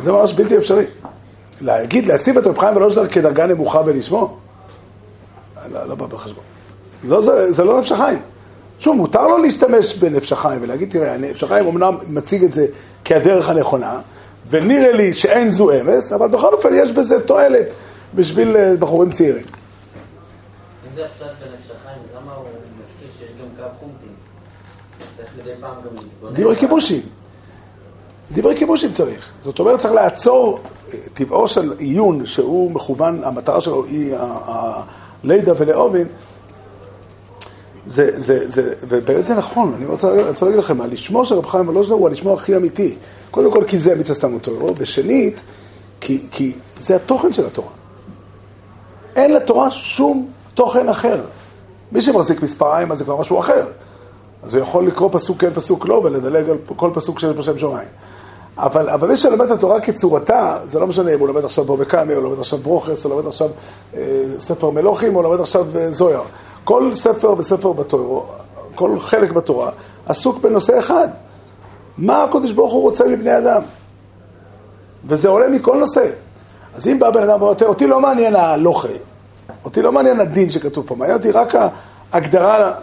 זה 0.01 0.11
ממש 0.11 0.33
בלתי 0.33 0.57
אפשרי. 0.57 0.85
להגיד, 1.61 2.07
להציב 2.07 2.37
את 2.37 2.47
רב 2.47 2.59
חיים 2.59 2.75
ולוז'נר 2.75 3.07
כדרגה 3.07 3.43
נמוכה 3.43 3.81
בלשמו, 3.81 4.37
לא, 5.71 5.87
לא 5.87 5.95
בא 5.95 6.05
בחשבון. 6.05 6.43
לא, 7.03 7.21
זה, 7.21 7.51
זה 7.51 7.63
לא 7.63 7.81
נפש 7.81 7.91
החיים. 7.91 8.19
שוב, 8.79 8.95
מותר 8.95 9.27
לו 9.27 9.37
להשתמש 9.37 9.97
בנפש 9.97 10.31
החיים 10.31 10.61
ולהגיד, 10.61 10.91
תראה, 10.91 11.17
נפש 11.17 11.43
החיים 11.43 11.67
אמנם 11.67 11.97
מציג 12.07 12.43
את 12.43 12.51
זה 12.51 12.65
כהדרך 13.05 13.49
הנכונה, 13.49 14.01
ונראה 14.49 14.91
לי 14.91 15.13
שאין 15.13 15.49
זו 15.49 15.71
אמס, 15.71 16.13
אבל 16.13 16.27
בכל 16.27 16.53
אופן 16.53 16.69
יש 16.83 16.91
בזה 16.91 17.21
תועלת 17.27 17.73
בשביל 18.15 18.57
אה, 18.57 18.75
בחורים 18.79 19.11
צעירים. 19.11 19.43
אם 19.43 20.95
זה 20.95 21.05
הפשט 21.05 21.21
בנפש 21.21 21.71
החיים, 21.75 22.01
למה 22.15 22.31
הוא 22.33 22.45
מזכיר 22.45 23.07
שיש 23.19 23.41
גם 23.41 23.47
קו 23.57 23.69
חומטים? 23.79 24.13
צריך 25.17 25.29
מדי 25.41 25.51
פעם 25.61 25.75
גם 25.75 25.95
להתבונן. 25.95 26.33
דברי 26.33 26.55
כיבושים. 26.55 27.01
דברי 28.31 28.57
כיבושים 28.57 28.91
צריך. 28.91 29.31
זאת 29.43 29.59
אומרת, 29.59 29.79
צריך 29.79 29.93
לעצור, 29.93 30.59
אה, 30.93 30.99
טבעו 31.13 31.47
של 31.47 31.73
עיון 31.77 32.25
שהוא 32.25 32.71
מכוון, 32.71 33.23
המטרה 33.23 33.61
שלו 33.61 33.85
היא 33.85 34.15
הלידה 35.23 35.53
ולאובין, 35.59 36.07
זה, 37.87 38.21
זה, 38.21 38.49
זה, 38.49 38.73
ובאמת 38.81 39.25
זה 39.25 39.35
נכון, 39.35 39.73
אני 39.77 39.85
רוצה, 39.85 40.27
רוצה 40.27 40.45
להגיד 40.45 40.59
לכם, 40.59 40.81
הלשמו 40.81 41.25
של 41.25 41.35
רב 41.35 41.45
חיים 41.45 41.67
ולוז'נר 41.67 41.95
הוא 41.95 42.07
הלשמו 42.07 42.33
הכי 42.33 42.55
אמיתי. 42.55 42.95
קודם 43.31 43.51
כל 43.51 43.63
כי 43.67 43.77
זה 43.77 43.95
מצווה 43.95 44.15
סתם 44.15 44.33
אותו, 44.33 44.51
ושנית, 44.77 45.41
כי, 46.01 46.27
כי 46.31 46.53
זה 46.79 46.95
התוכן 46.95 47.33
של 47.33 47.45
התורה. 47.45 47.69
אין 49.15 49.33
לתורה 49.33 49.71
שום 49.71 50.31
תוכן 50.53 50.89
אחר. 50.89 51.23
מי 51.91 52.01
שמחזיק 52.01 52.41
מספריים 52.41 52.91
אז 52.91 52.97
זה 52.97 53.03
כבר 53.03 53.19
משהו 53.19 53.39
אחר. 53.39 53.67
אז 54.45 54.53
הוא 54.53 54.61
יכול 54.61 54.87
לקרוא 54.87 55.09
פסוק 55.11 55.41
כן, 55.41 55.53
פסוק 55.53 55.87
לא, 55.87 55.95
ולדלג 55.95 56.49
על 56.49 56.57
כל 56.75 56.91
פסוק 56.93 57.19
שיש 57.19 57.31
בשם 57.37 57.57
שמיים. 57.57 57.87
אבל, 58.57 58.89
אבל 58.89 59.07
מי 59.07 59.17
שלומד 59.17 59.45
את 59.45 59.51
התורה 59.51 59.81
כצורתה, 59.81 60.57
זה 60.67 60.79
לא 60.79 60.87
משנה 60.87 61.13
אם 61.13 61.19
הוא 61.19 61.27
לומד 61.27 61.45
עכשיו 61.45 61.65
בובה 61.65 61.85
קמי, 61.85 62.15
או 62.15 62.21
לומד 62.21 62.39
עכשיו 62.39 62.59
ברוכס, 62.59 63.05
או 63.05 63.09
לומד 63.09 63.27
עכשיו 63.27 63.49
אה, 63.95 64.01
ספר 64.39 64.69
מלוכים, 64.69 65.15
או 65.15 65.21
לומד 65.21 65.39
עכשיו 65.39 65.65
אה, 65.79 65.91
זויר. 65.91 66.21
כל 66.63 66.91
ספר 66.95 67.35
וספר 67.37 67.73
בתורה, 67.73 68.21
כל 68.75 68.99
חלק 68.99 69.31
בתורה, 69.31 69.71
עסוק 70.05 70.37
בנושא 70.37 70.79
אחד. 70.79 71.07
מה 71.97 72.23
הקדוש 72.23 72.51
ברוך 72.51 72.73
הוא 72.73 72.81
רוצה 72.81 73.07
מבני 73.07 73.37
אדם? 73.37 73.61
וזה 75.05 75.29
עולה 75.29 75.49
מכל 75.49 75.77
נושא. 75.77 76.09
אז 76.75 76.87
אם 76.87 76.99
בא 76.99 77.09
בן 77.09 77.23
אדם 77.23 77.41
ואומר, 77.41 77.65
אותי 77.65 77.87
לא 77.87 78.01
מעניין 78.01 78.35
ההלוכה, 78.35 78.87
אותי 79.65 79.81
לא 79.81 79.91
מעניין 79.91 80.19
הדין 80.19 80.49
שכתוב 80.49 80.87
פה, 80.87 80.95
מעניין 80.95 81.17
אותי 81.17 81.31
רק 81.31 81.55
ההגדרה 82.11 82.73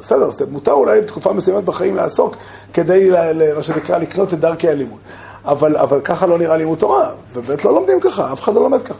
בסדר, 0.00 0.30
זה 0.30 0.44
מותר 0.50 0.72
אולי 0.72 1.00
בתקופה 1.00 1.32
מסוימת 1.32 1.64
בחיים 1.64 1.96
לעסוק 1.96 2.36
כדי, 2.72 3.10
מה 3.56 3.62
שנקרא, 3.62 3.98
לקנות 3.98 4.34
את 4.34 4.40
דרכי 4.40 4.68
הלימוד. 4.68 4.98
אבל, 5.44 5.76
אבל 5.76 6.00
ככה 6.00 6.26
לא 6.26 6.38
נראה 6.38 6.56
לימוד 6.56 6.78
תורה, 6.78 7.10
ובאמת 7.34 7.64
לא 7.64 7.74
לומדים 7.74 8.00
ככה, 8.00 8.32
אף 8.32 8.42
אחד 8.42 8.54
לא 8.54 8.62
לומד 8.62 8.82
ככה. 8.82 8.94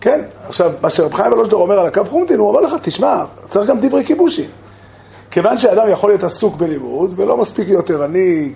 כן, 0.00 0.20
עכשיו, 0.48 0.72
מה 0.82 0.90
שרב 0.90 1.14
חיים 1.14 1.32
ולושדר 1.32 1.56
אומר 1.56 1.80
על 1.80 1.86
הקו 1.86 2.04
חומטין, 2.10 2.38
הוא 2.38 2.48
אומר 2.48 2.60
לך, 2.60 2.72
תשמע, 2.82 3.24
צריך 3.48 3.70
גם 3.70 3.80
דברי 3.80 4.04
כיבושין. 4.04 4.50
כיוון 5.30 5.58
שאדם 5.58 5.90
יכול 5.90 6.10
להיות 6.10 6.22
עסוק 6.22 6.56
בלימוד, 6.56 7.12
ולא 7.16 7.36
מספיק 7.36 7.68
להיות 7.68 7.90
ערני 7.90 8.52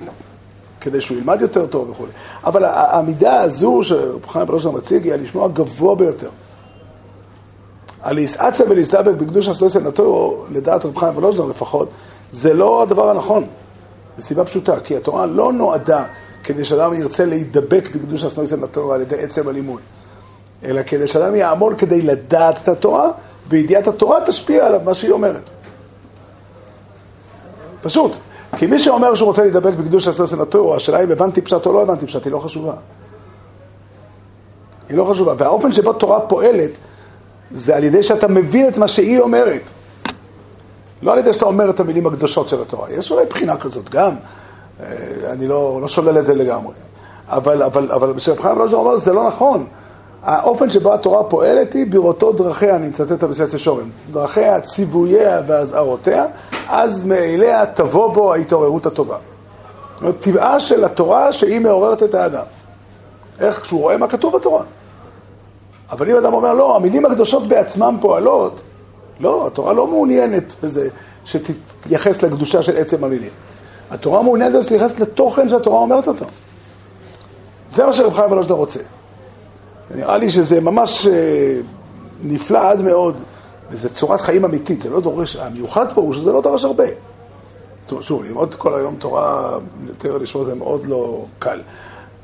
כדי 0.81 1.01
שהוא 1.01 1.19
ילמד 1.19 1.41
יותר 1.41 1.67
טוב 1.67 1.91
וכו'. 1.91 2.07
אבל 2.45 2.65
העמידה 2.65 3.41
הזו 3.41 3.81
שרב 3.83 4.27
חיים 4.27 4.49
ולושדר 4.49 4.71
מציג 4.71 5.05
היא 5.05 5.13
הלשמוע 5.13 5.49
גבוה 5.49 5.95
ביותר. 5.95 6.29
הלהסעצה 8.03 8.65
ולהסתבק 8.69 9.15
בקדוש 9.15 9.49
הסלוסיה 9.49 9.81
נטורו, 9.81 10.45
לדעת 10.51 10.85
רב 10.85 10.99
חיים 10.99 11.17
ולושדר 11.17 11.45
לפחות, 11.45 11.89
זה 12.33 12.55
לא 12.55 12.83
הדבר 12.83 13.11
הנכון, 13.11 13.47
מסיבה 14.19 14.45
פשוטה, 14.45 14.81
כי 14.81 14.97
התורה 14.97 15.27
לא 15.27 15.53
נועדה 15.53 16.05
כדי 16.45 16.65
שאדם 16.65 16.95
ירצה 16.95 17.25
להידבק 17.25 17.89
בקדוש 17.95 18.25
הסלוסיה 18.25 18.57
נטורו 18.57 18.93
על 18.93 19.01
ידי 19.01 19.23
עצם 19.23 19.49
הלימוד, 19.49 19.81
אלא 20.65 20.83
כדי 20.83 21.07
שאדם 21.07 21.35
יעמול 21.35 21.75
כדי 21.79 22.03
לדעת 22.03 22.57
את 22.63 22.69
התורה, 22.69 23.11
וידיעת 23.49 23.87
התורה 23.87 24.19
תשפיע 24.27 24.67
עליו 24.67 24.81
מה 24.85 24.95
שהיא 24.95 25.11
אומרת. 25.11 25.51
פשוט. 27.83 28.13
כי 28.57 28.67
מי 28.67 28.79
שאומר 28.79 29.15
שהוא 29.15 29.27
רוצה 29.27 29.43
להידבק 29.43 29.75
בקדוש 29.75 30.09
הסלוסיה 30.09 30.39
נטורו, 30.39 30.77
השאלה 30.77 31.03
אם 31.03 31.11
הבנתי 31.11 31.41
פשט 31.41 31.67
או 31.67 31.73
לא 31.73 31.83
הבנתי 31.83 32.07
פשט, 32.07 32.25
היא 32.25 32.33
לא 32.33 32.39
חשובה. 32.39 32.75
היא 34.89 34.97
לא 34.97 35.05
חשובה. 35.05 35.35
והאופן 35.39 35.73
שבו 35.73 35.93
תורה 35.93 36.21
פועלת, 36.21 36.71
זה 37.51 37.77
על 37.77 37.85
ידי 37.85 38.03
שאתה 38.03 38.29
מבין 38.29 38.69
את 38.69 38.79
מה 38.79 38.89
שהיא 38.89 39.21
אומרת. 39.21 39.63
לא 41.03 41.13
על 41.13 41.19
ידי 41.19 41.33
שאתה 41.33 41.45
אומר 41.45 41.71
את 41.71 41.81
המילים 41.81 42.07
הקדושות 42.07 42.49
של 42.49 42.63
התורה. 42.63 42.91
יש 42.91 43.11
אולי 43.11 43.27
בחינה 43.27 43.57
כזאת 43.57 43.91
גם, 43.91 44.13
אה, 44.81 44.87
אני 45.31 45.49
לא, 45.49 45.79
לא 45.83 45.89
שולל 45.89 46.19
את 46.19 46.25
זה 46.25 46.35
לגמרי. 46.35 46.73
אבל, 47.29 47.63
אבל, 47.63 47.93
אבל 47.93 48.15
כשרב 48.17 48.41
חיים 48.41 48.59
רוז'ר 48.59 48.77
אומר, 48.77 48.97
זה 48.97 49.13
לא 49.13 49.27
נכון. 49.27 49.67
האופן 50.23 50.71
שבו 50.71 50.95
התורה 50.95 51.25
פועלת 51.25 51.73
היא 51.73 51.87
בראותו 51.91 52.33
דרכיה, 52.33 52.77
אני 52.77 52.89
מצטט 52.89 53.13
את 53.13 53.25
בסייס 53.25 53.57
שורם, 53.57 53.91
דרכיה, 54.13 54.61
ציווייה 54.61 55.43
ואזהרותיה, 55.47 56.27
אז 56.69 57.07
מאליה 57.07 57.67
תבוא 57.67 58.15
בו 58.15 58.35
ההתעוררות 58.35 58.87
הטובה. 58.87 59.17
זאת 59.95 60.03
אומרת, 60.03 60.21
טבעה 60.21 60.61
של 60.61 60.85
התורה 60.85 61.33
שהיא 61.33 61.61
מעוררת 61.61 62.03
את 62.03 62.15
האדם. 62.15 62.45
איך? 63.41 63.61
כשהוא 63.61 63.81
רואה 63.81 63.97
מה 63.97 64.09
כתוב 64.09 64.37
בתורה. 64.37 64.65
אבל 65.91 66.11
אם 66.11 66.17
אדם 66.17 66.33
אומר, 66.33 66.53
לא, 66.53 66.77
המילים 66.77 67.07
הקדושות 67.07 67.49
בעצמן 67.49 67.97
פועלות, 68.01 68.61
לא, 69.21 69.47
התורה 69.47 69.73
לא 69.73 69.87
מעוניינת 69.87 70.55
בזה 70.63 70.89
שתתייחס 71.25 72.23
לקדושה 72.23 72.63
של 72.63 72.77
עצם 72.77 73.05
המילים. 73.05 73.31
התורה 73.91 74.23
מעוניינת 74.23 74.55
להתייחס 74.55 75.01
לתוכן 75.01 75.49
שהתורה 75.49 75.79
אומרת 75.79 76.09
אותו. 76.09 76.25
זה 77.71 77.87
מה 77.87 77.93
שרב 77.93 78.15
חיים 78.15 78.33
ולושדה 78.33 78.55
רוצה. 78.55 78.81
נראה 79.95 80.19
לי 80.19 80.31
שזה 80.31 80.61
ממש 80.61 81.07
אה, 81.07 81.57
נפלא 82.23 82.71
עד 82.71 82.83
מאוד, 82.83 83.17
וזו 83.71 83.89
צורת 83.91 84.21
חיים 84.21 84.45
אמיתית, 84.45 84.83
זה 84.83 84.91
לא 84.91 85.01
דורש, 85.01 85.37
המיוחד 85.37 85.95
פה 85.95 86.01
הוא 86.01 86.15
שזה 86.15 86.33
לא 86.33 86.43
דורש 86.43 86.65
הרבה. 86.65 86.85
שוב, 88.01 88.25
ללמוד 88.25 88.55
כל 88.55 88.81
היום 88.81 88.97
תורה, 88.97 89.59
יותר 89.87 90.19
לשמוע 90.19 90.45
זה 90.45 90.55
מאוד 90.55 90.87
לא 90.87 91.25
קל, 91.39 91.61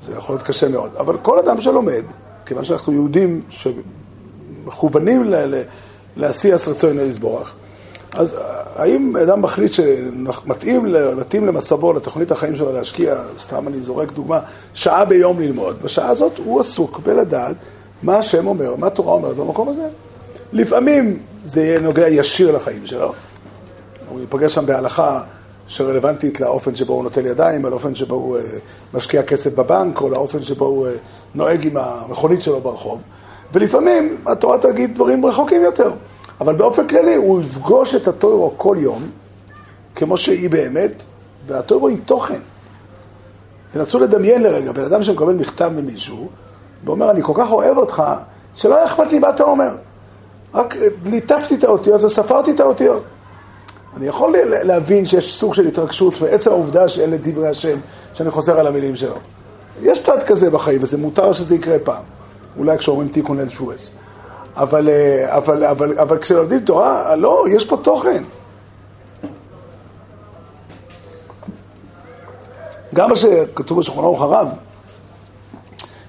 זה 0.03 0.13
יכול 0.17 0.35
להיות 0.35 0.47
קשה 0.47 0.69
מאוד, 0.69 0.91
אבל 0.99 1.17
כל 1.23 1.39
אדם 1.39 1.61
שלומד, 1.61 2.03
כיוון 2.47 2.65
שאנחנו 2.65 2.93
יהודים 2.93 3.41
שמכוונים 3.49 5.33
לעשיית 6.17 6.69
רצון 6.69 6.99
לסבורך, 6.99 7.55
אז 8.13 8.37
האם 8.75 9.17
אדם 9.17 9.43
מחליט 9.43 9.73
שמתאים 9.73 10.87
למצבו, 11.47 11.93
לתוכנית 11.93 12.31
החיים 12.31 12.57
שלו 12.57 12.73
להשקיע, 12.73 13.17
סתם 13.39 13.69
אני 13.69 13.81
זורק 13.81 14.13
דוגמה, 14.13 14.41
שעה 14.75 15.05
ביום 15.05 15.41
ללמוד, 15.41 15.77
בשעה 15.83 16.09
הזאת 16.09 16.39
הוא 16.39 16.61
עסוק 16.61 16.99
בלדעת 16.99 17.57
מה 18.03 18.19
השם 18.19 18.47
אומר, 18.47 18.77
מה 18.77 18.87
התורה 18.87 19.13
אומרת 19.13 19.37
במקום 19.37 19.69
הזה. 19.69 19.89
לפעמים 20.53 21.19
זה 21.45 21.63
יהיה 21.63 21.81
נוגע 21.81 22.09
ישיר 22.09 22.57
לחיים 22.57 22.87
שלו, 22.87 23.13
הוא 24.09 24.21
ייפגש 24.21 24.55
שם 24.55 24.67
בהלכה 24.67 25.23
שרלוונטית 25.69 26.41
לאופן 26.41 26.77
שבו 26.77 26.93
הוא 26.93 27.03
נוטל 27.05 27.27
ידיים, 27.27 27.65
או 27.65 27.71
לאופן 27.71 27.95
שבו 27.95 28.15
הוא 28.15 28.37
אה, 28.37 28.43
משקיע 28.95 29.23
כסף 29.23 29.55
בבנק, 29.55 30.01
או 30.01 30.09
לאופן 30.09 30.43
שבו 30.43 30.65
הוא 30.65 30.87
אה, 30.87 30.93
נוהג 31.35 31.67
עם 31.67 31.77
המכונית 31.77 32.43
שלו 32.43 32.61
ברחוב, 32.61 33.01
ולפעמים 33.53 34.17
התורה 34.27 34.59
תגיד 34.59 34.95
דברים 34.95 35.27
רחוקים 35.27 35.63
יותר. 35.63 35.93
אבל 36.41 36.55
באופן 36.55 36.89
כללי 36.89 37.15
הוא 37.15 37.43
יפגוש 37.43 37.95
את 37.95 38.09
הטוירו 38.09 38.55
כל 38.57 38.77
יום, 38.81 39.03
כמו 39.95 40.17
שהיא 40.17 40.51
באמת, 40.51 41.03
והטוירו 41.47 41.89
היא 41.89 41.99
תוכן. 42.05 42.41
תנסו 43.73 43.99
לדמיין 43.99 44.43
לרגע, 44.43 44.73
בן 44.73 44.85
אדם 44.85 45.05
שמקבל 45.05 45.35
מכתב 45.35 45.69
ממישהו, 45.69 46.29
ואומר, 46.85 47.11
אני 47.11 47.23
כל 47.23 47.33
כך 47.37 47.53
אוהב 47.53 47.79
אותך, 47.79 48.03
שלא 48.55 48.77
היה 48.77 48.85
אכפת 48.85 49.13
לי 49.13 49.19
מה 49.19 49.31
אתה 49.31 49.43
אומר. 49.43 49.77
רק 50.55 50.77
ליטפתי 51.05 51.55
את 51.55 51.65
האותיות 51.65 52.03
וספרתי 52.03 52.51
את 52.51 52.61
האותיות. 52.61 53.03
אני 53.97 54.07
יכול 54.07 54.37
להבין 54.63 55.07
שיש 55.07 55.39
סוג 55.39 55.55
של 55.55 55.67
התרגשות 55.67 56.15
בעצם 56.21 56.51
העובדה 56.51 56.89
שאלה 56.89 57.17
דברי 57.23 57.49
השם, 57.49 57.79
שאני 58.15 58.31
חוזר 58.31 58.61
על 58.61 58.67
המילים 58.67 58.97
שלו. 58.97 59.17
יש 59.83 60.03
צד 60.03 60.23
כזה 60.27 60.51
בחיים, 60.51 60.83
וזה 60.83 60.99
מותר 60.99 61.33
שזה 61.33 61.55
יקרה 61.55 61.79
פעם. 61.79 62.03
אולי 62.59 62.79
כשאומרים 62.79 63.09
תיקון 63.09 63.41
אל 63.41 63.49
שואס. 63.49 63.91
אבל, 64.57 64.89
אה, 64.89 65.37
אבל, 65.37 65.65
אבל, 65.65 65.99
אבל 65.99 66.19
כשלומדים 66.19 66.61
תורה, 66.61 67.17
לא, 67.17 67.45
יש 67.51 67.67
פה 67.67 67.77
תוכן. 67.77 68.23
גם 72.95 73.11
מה 73.11 73.17
שכתוב 73.17 73.79
בשולחן 73.79 74.01
ערוך 74.01 74.23
הרב, 74.23 74.49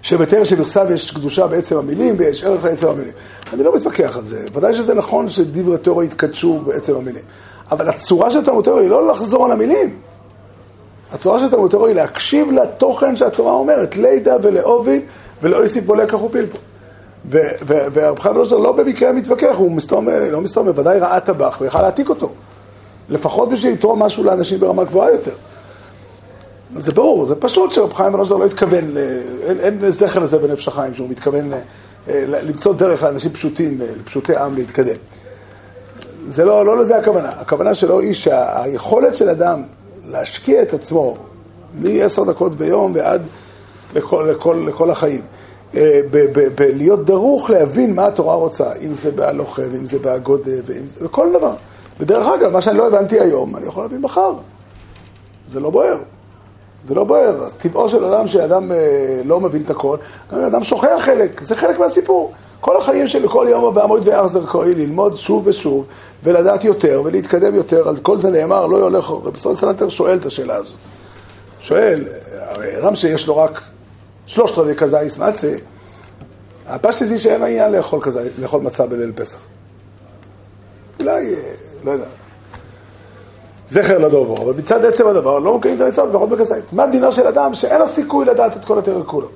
שבתר 0.01 0.43
שבכסב 0.43 0.91
יש 0.91 1.11
קדושה 1.11 1.47
בעצם 1.47 1.77
המילים 1.77 2.15
ויש 2.17 2.43
ערך 2.43 2.63
לעצם 2.63 2.87
המילים. 2.87 3.13
אני 3.53 3.63
לא 3.63 3.75
מתווכח 3.75 4.17
על 4.17 4.23
זה. 4.23 4.45
ודאי 4.53 4.73
שזה 4.73 4.93
נכון 4.93 5.29
שדברי 5.29 5.77
תורה 5.77 6.03
יתקדשו 6.03 6.59
בעצם 6.59 6.95
המילים. 6.95 7.23
אבל 7.71 7.89
הצורה 7.89 8.31
של 8.31 8.45
תלמוד 8.45 8.63
תורה 8.63 8.81
היא 8.81 8.89
לא 8.89 9.07
לחזור 9.07 9.45
על 9.45 9.51
המילים. 9.51 9.99
הצורה 11.13 11.39
של 11.39 11.49
תלמוד 11.49 11.71
תורה 11.71 11.87
היא 11.87 11.95
להקשיב 11.95 12.51
לתוכן 12.51 13.15
שהתורה 13.15 13.51
אומרת, 13.51 13.95
לידע 13.95 14.35
ולעובי 14.41 15.01
ולא 15.41 15.57
יוסיף 15.57 15.85
בו 15.85 15.95
לקח 15.95 16.23
ופלפול. 16.23 16.61
והרב 17.25 18.19
חיים 18.19 18.35
ולוזר 18.35 18.57
לא 18.57 18.71
במקרה 18.71 19.11
מתווכח, 19.11 19.55
הוא 19.57 19.71
מסתום, 19.71 20.09
לא 20.09 20.41
מסתום, 20.41 20.65
בוודאי 20.65 20.99
ראה 20.99 21.19
טבח 21.19 21.57
ויכל 21.61 21.81
להעתיק 21.81 22.09
אותו. 22.09 22.29
לפחות 23.09 23.49
בשביל 23.49 23.73
לתרום 23.73 24.03
משהו 24.03 24.23
לאנשים 24.23 24.59
ברמה 24.59 24.83
גבוהה 24.83 25.11
יותר. 25.11 25.31
זה 26.77 26.91
ברור, 26.91 27.25
זה 27.25 27.35
פשוט 27.35 27.71
שרב 27.71 27.93
חיים 27.93 28.13
ולוזר 28.13 28.37
לא 28.37 28.45
התכוון, 28.45 28.97
אין, 29.43 29.59
אין 29.59 29.91
זכר 29.91 30.19
לזה 30.19 30.37
בנפש 30.37 30.67
החיים, 30.67 30.93
שהוא 30.93 31.09
מתכוון 31.09 31.53
אה, 31.53 31.59
למצוא 32.27 32.73
דרך 32.73 33.03
לאנשים 33.03 33.31
פשוטים, 33.31 33.81
לפשוטי 33.99 34.35
עם 34.35 34.55
להתקדם. 34.55 34.95
זה 36.27 36.45
לא, 36.45 36.65
לא 36.65 36.77
לזה 36.77 36.97
הכוונה. 36.97 37.29
הכוונה 37.29 37.75
שלו 37.75 37.99
היא 37.99 38.13
שהיכולת 38.13 39.15
של 39.15 39.29
אדם 39.29 39.63
להשקיע 40.07 40.61
את 40.61 40.73
עצמו 40.73 41.15
מ-10 41.79 42.25
דקות 42.27 42.55
ביום 42.55 42.91
ועד 42.95 43.21
לכל, 43.95 44.29
לכל, 44.31 44.65
לכל 44.67 44.91
החיים. 44.91 45.21
אה, 45.75 46.01
בלהיות 46.55 47.05
דרוך 47.05 47.49
להבין 47.49 47.95
מה 47.95 48.07
התורה 48.07 48.35
רוצה, 48.35 48.71
אם 48.81 48.93
זה 48.93 49.11
בהלוכה, 49.11 49.61
ואם 49.71 49.85
זה 49.85 49.99
בהגודה, 49.99 50.51
ואם 50.65 50.87
זה 50.87 51.05
בכל 51.05 51.33
דבר. 51.33 51.55
ודרך 51.99 52.27
אגב, 52.27 52.51
מה 52.51 52.61
שאני 52.61 52.77
לא 52.77 52.87
הבנתי 52.87 53.19
היום, 53.19 53.55
אני 53.55 53.67
יכול 53.67 53.83
להבין 53.83 54.01
מחר. 54.01 54.33
זה 55.47 55.59
לא 55.59 55.69
בוער. 55.69 55.97
זה 56.87 56.95
לא 56.95 57.03
בוער. 57.03 57.49
טבעו 57.57 57.89
של 57.89 58.05
אדם 58.05 58.27
שאדם 58.27 58.71
אה, 58.71 59.21
לא 59.25 59.39
מבין 59.39 59.61
את 59.61 59.69
הכל, 59.69 59.97
אדם 60.31 60.63
שוכח 60.63 60.99
חלק, 60.99 61.41
זה 61.41 61.55
חלק 61.55 61.79
מהסיפור. 61.79 62.33
כל 62.61 62.77
החיים 62.77 63.07
שלי, 63.07 63.27
כל 63.29 63.47
יום 63.49 63.75
בעמוד 63.75 64.01
ואחזר 64.05 64.45
כהי, 64.45 64.75
ללמוד 64.75 65.17
שוב 65.17 65.47
ושוב, 65.47 65.85
ולדעת 66.23 66.63
יותר, 66.63 67.01
ולהתקדם 67.05 67.55
יותר, 67.55 67.89
על 67.89 67.97
כל 67.97 68.17
זה 68.17 68.29
נאמר, 68.29 68.65
לא 68.65 68.77
יולך, 68.77 69.09
רבי 69.09 69.39
סול 69.39 69.55
סלנטר 69.55 69.89
שואל 69.89 70.17
את 70.17 70.25
השאלה 70.25 70.55
הזאת. 70.55 70.77
שואל, 71.61 72.03
הרי 72.39 72.77
אדם 72.77 72.95
שיש 72.95 73.27
לו 73.27 73.37
רק 73.37 73.61
שלושת 74.25 74.57
רבי 74.57 74.75
כזייס 74.75 75.17
מצה, 75.17 75.55
הפשטי 76.67 77.05
זה 77.05 77.19
שאין 77.19 77.43
העניין 77.43 77.71
לאכול, 77.71 78.01
כזה, 78.01 78.29
לאכול 78.39 78.61
מצה 78.61 78.87
בליל 78.87 79.11
פסח. 79.15 79.37
אולי, 80.99 81.35
אה, 81.35 81.39
לא 81.83 81.91
יודע. 81.91 82.05
זכר 83.69 83.97
לדובו, 83.97 84.37
אבל 84.37 84.53
מצד 84.57 84.85
עצם 84.85 85.07
הדבר 85.07 85.39
לא 85.39 85.57
מקיים 85.57 85.75
את 85.75 85.81
המצוות 85.81 86.09
לפחות 86.09 86.29
בכזית. 86.29 86.73
מה 86.73 86.87
דינו 86.87 87.11
של 87.11 87.27
אדם 87.27 87.55
שאין 87.55 87.79
לו 87.79 87.87
סיכוי 87.87 88.25
לדעת 88.25 88.57
את 88.57 88.65
כל 88.65 88.79
התרא 88.79 89.03
כולו? 89.05 89.27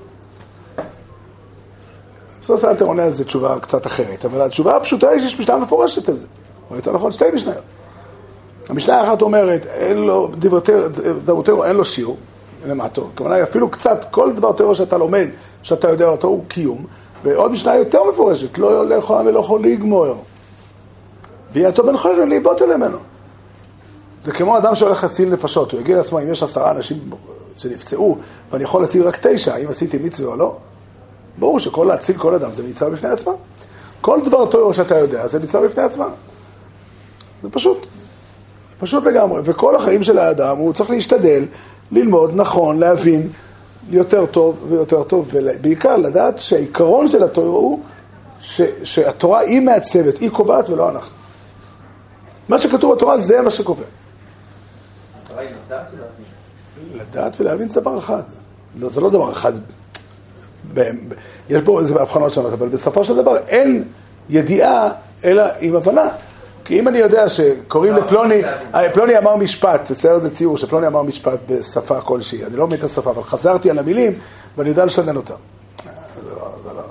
סוס 2.52 2.66
אלתר 2.66 2.86
עונה 2.86 3.04
על 3.04 3.12
זה 3.12 3.26
תשובה 3.26 3.60
קצת 3.60 3.88
אחרת, 3.88 4.26
אבל 4.26 4.42
התשובה 4.42 4.76
הפשוטה 4.76 5.10
היא 5.10 5.20
שיש 5.20 5.40
משנה 5.40 5.58
מפורשת 5.58 6.10
על 6.10 6.16
זה. 6.16 6.26
או 6.72 6.76
יותר 6.76 6.94
נכון, 6.94 7.12
שתי 7.12 7.26
משניות. 7.34 7.64
המשנה 8.70 9.02
האחת 9.02 9.22
אומרת, 9.22 9.66
אין 9.66 9.98
לו, 9.98 10.32
דברי 10.40 10.62
תרא, 11.44 11.66
אין 11.66 11.76
לו 11.76 11.86
שיעור, 11.86 12.18
למטו. 12.68 13.08
הכוונה 13.14 13.44
אפילו 13.44 13.70
קצת, 13.70 14.06
כל 14.12 14.34
דבר 14.34 14.52
תיאור 14.52 14.74
שאתה 14.74 14.98
לומד, 14.98 15.28
שאתה 15.64 15.90
יודע 15.90 16.08
אותו, 16.08 16.28
הוא 16.28 16.44
קיום. 16.48 16.86
ועוד 17.24 17.52
משנה 17.52 17.76
יותר 17.76 18.04
מפורשת, 18.04 18.58
לא 18.58 18.90
לאכול 18.90 19.28
ולא 19.28 19.40
יכול 19.40 19.64
לגמור. 19.64 20.24
ויעתו 21.54 21.84
בן 21.84 21.98
חרם 21.98 22.30
להיבוט 22.30 22.62
ממנו. 22.62 22.98
זה 24.24 24.32
כמו 24.32 24.58
אדם 24.58 24.76
שהולך 24.76 25.04
להציל 25.04 25.34
נפשות, 25.34 25.72
הוא 25.72 25.80
יגיד 25.82 25.96
לעצמו, 25.98 26.20
אם 26.20 26.32
יש 26.32 26.44
עשרה 26.44 26.72
אנשים 26.72 26.98
שנפצעו, 27.58 28.18
ואני 28.52 28.64
יכול 28.64 28.82
להציל 28.82 29.08
רק 29.08 29.28
תשע, 29.28 29.54
האם 29.54 29.70
עשיתי 29.70 29.98
מצווה 29.98 30.32
או 30.32 30.36
לא? 30.36 30.58
ברור 31.40 31.60
שכל 31.60 31.84
להציל 31.84 32.18
כל 32.18 32.36
אדם 32.36 32.54
זה 32.54 32.68
מצווה 32.68 32.92
בפני 32.92 33.10
עצמה. 33.10 33.32
כל 34.02 34.20
דבר 34.26 34.52
טוב 34.52 34.74
שאתה 34.74 34.98
יודע 34.98 35.28
זה 35.28 35.40
מצווה 35.40 35.68
בפני 35.68 35.84
עצמה. 35.84 36.08
זה 37.44 37.50
פשוט. 37.50 37.88
פשוט 38.80 39.04
לגמרי. 39.04 39.42
וכל 39.46 39.76
החיים 39.76 40.04
של 40.04 40.18
האדם 40.18 40.58
הוא 40.58 40.74
צריך 40.74 40.90
להשתדל, 40.90 41.46
ללמוד 41.92 42.32
נכון, 42.36 42.80
להבין 42.80 43.28
יותר 43.90 44.26
טוב 44.26 44.66
ויותר 44.70 45.04
טוב, 45.04 45.30
ובעיקר 45.34 45.98
לדעת 45.98 46.40
שהעיקרון 46.40 47.08
של 47.08 47.24
התורה 47.24 47.48
הוא 47.48 47.80
ש, 48.42 48.62
שהתורה 48.84 49.40
היא 49.40 49.62
מעצבת, 49.62 50.18
היא 50.18 50.30
קובעת 50.30 50.70
ולא 50.70 50.90
אנחנו. 50.90 51.16
מה 52.50 52.60
שכתוב 52.60 52.96
בתורה 52.96 53.20
זה 53.20 53.42
מה 53.42 53.52
שקובע. 53.52 53.84
לדעת 56.94 57.42
ולהבין 57.42 57.68
זה 57.68 57.82
דבר 57.82 58.00
אחד. 58.00 58.22
לא, 58.80 58.90
זה 58.90 59.02
לא 59.02 59.10
דבר 59.10 59.32
אחד. 59.32 59.54
יש 61.50 61.62
בו 61.62 61.80
איזה 61.80 62.02
הבחנות 62.02 62.34
שונות, 62.34 62.54
אבל 62.54 62.68
בסופו 62.68 63.04
של 63.04 63.16
דבר 63.16 63.38
אין 63.38 63.84
ידיעה 64.30 64.92
אלא 65.24 65.44
עם 65.60 65.76
הבנה. 65.76 66.10
כי 66.66 66.80
אם 66.80 66.88
אני 66.88 66.98
יודע 66.98 67.30
שקוראים 67.30 67.94
לא, 67.94 68.06
לפלוני, 68.06 68.42
לא, 68.42 68.48
אה, 68.76 68.94
פלוני 68.94 69.18
אמר 69.18 69.36
משפט, 69.36 69.92
בסדר 69.92 70.20
זה 70.20 70.36
ציור 70.36 70.58
שפלוני 70.58 70.88
אמר 70.88 71.02
משפט 71.02 71.40
בשפה 71.50 72.02
כלשהי, 72.02 72.46
אני 72.46 72.56
לא 72.56 72.68
מבין 72.68 72.80
את 72.80 72.84
השפה, 72.84 73.12
אבל 73.12 73.24
חזרתי 73.24 73.70
על 73.70 73.80
המילים 73.80 74.14
ואני 74.58 74.70
יודע 74.70 74.86
לשנן 74.86 75.16
אותם. 75.16 75.34
זה 75.84 75.90
לא- 76.30 76.52
לא- 76.66 76.76
לא, 76.76 76.84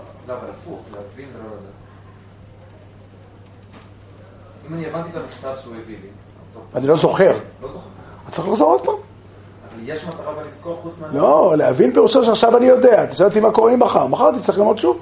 אני 6.75 6.87
לא 6.87 6.95
לא 6.95 7.01
זוכר. 7.03 7.39
אז 8.27 8.33
צריך 8.35 8.49
לחזור 8.49 8.71
עוד 8.71 8.85
פעם. 8.85 9.10
יש 9.85 10.05
מטרה 10.05 10.35
בלזכור 10.35 10.77
חוץ 10.83 10.95
מה... 11.01 11.19
לא, 11.19 11.55
להבין 11.57 11.93
פירושו 11.93 12.25
שעכשיו 12.25 12.57
אני 12.57 12.67
יודע, 12.67 13.07
תשאל 13.07 13.27
אותי 13.27 13.41
מה 13.41 13.53
קורה 13.53 13.71
לי 13.71 13.77
מחר, 13.77 14.07
מחר 14.07 14.39
תצטרך 14.39 14.59
ללמוד 14.59 14.79
שוב. 14.79 15.01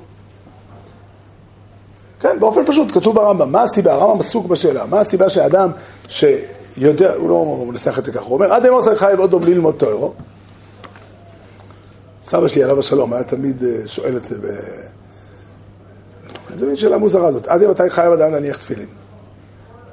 כן, 2.21 2.41
באופן 2.41 2.67
פשוט, 2.67 2.93
כתוב 2.95 3.15
ברמב"ם, 3.15 3.53
מה 3.53 3.63
הסיבה? 3.63 3.93
הרמב"ם 3.93 4.21
עסוק 4.21 4.47
בשאלה, 4.47 4.87
מה 4.87 5.01
הסיבה 5.01 5.29
שאדם 5.29 5.71
שיודע, 6.09 7.15
הוא 7.15 7.29
לא 7.29 7.65
מנסח 7.69 7.99
את 7.99 8.05
זה 8.05 8.13
ככה, 8.13 8.25
הוא 8.25 8.35
אומר, 8.35 8.53
עד 8.53 8.67
אמור 8.67 8.83
צריך 8.83 8.99
חייב 8.99 9.21
עוד 9.21 9.31
דום 9.31 9.43
ללמוד 9.43 9.75
תוארו. 9.75 10.15
סבא 12.25 12.49
שלי 12.49 12.65
עליו 12.65 12.79
השלום 12.79 13.13
היה 13.13 13.25
תמיד 13.25 13.63
אה, 13.65 13.87
שואל 13.87 14.17
את 14.17 14.25
זה, 14.25 14.37
ב... 14.39 14.47
זה 16.57 16.67
מין 16.67 16.77
שאלה 16.77 16.99
מוזרה 16.99 17.33
זאת, 17.33 17.47
עד 17.47 17.65
מתי 17.65 17.91
חייב 17.91 18.13
אדם 18.13 18.33
להניח 18.33 18.57
תפילין? 18.57 18.89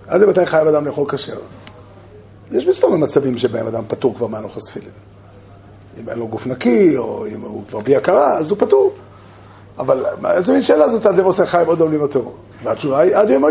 עד 0.08 0.22
מתי 0.22 0.46
חייב 0.46 0.68
אדם 0.68 0.86
לאכול 0.86 1.10
כשר? 1.10 1.38
יש 2.52 2.68
מסתובב 2.68 2.96
מצבים 2.96 3.38
שבהם 3.38 3.68
אדם 3.68 3.84
פטור 3.88 4.16
כבר 4.16 4.28
מהנוכס 4.28 4.66
תפילין. 4.66 4.90
אם 6.00 6.10
אין 6.10 6.20
לו 6.20 6.28
גוף 6.28 6.48
נקי, 6.48 6.98
או 6.98 7.28
אם 7.28 7.42
הוא 7.42 7.64
כבר 7.70 7.80
בלי 7.80 7.96
הכרה, 7.96 8.38
אז 8.38 8.50
הוא 8.50 8.58
פטור. 8.60 8.94
אבל 9.78 10.06
איזה 10.36 10.54
מין 10.54 10.62
שאלה 10.62 10.90
זאת, 10.90 11.06
עד 11.06 11.20
עושה 11.20 11.46
חיים 11.46 11.68
עוד 11.68 11.82
עולים 11.82 12.00
יותר. 12.00 12.22
והתשובה 12.64 13.00
היא, 13.00 13.16
עד 13.16 13.30
יום. 13.30 13.44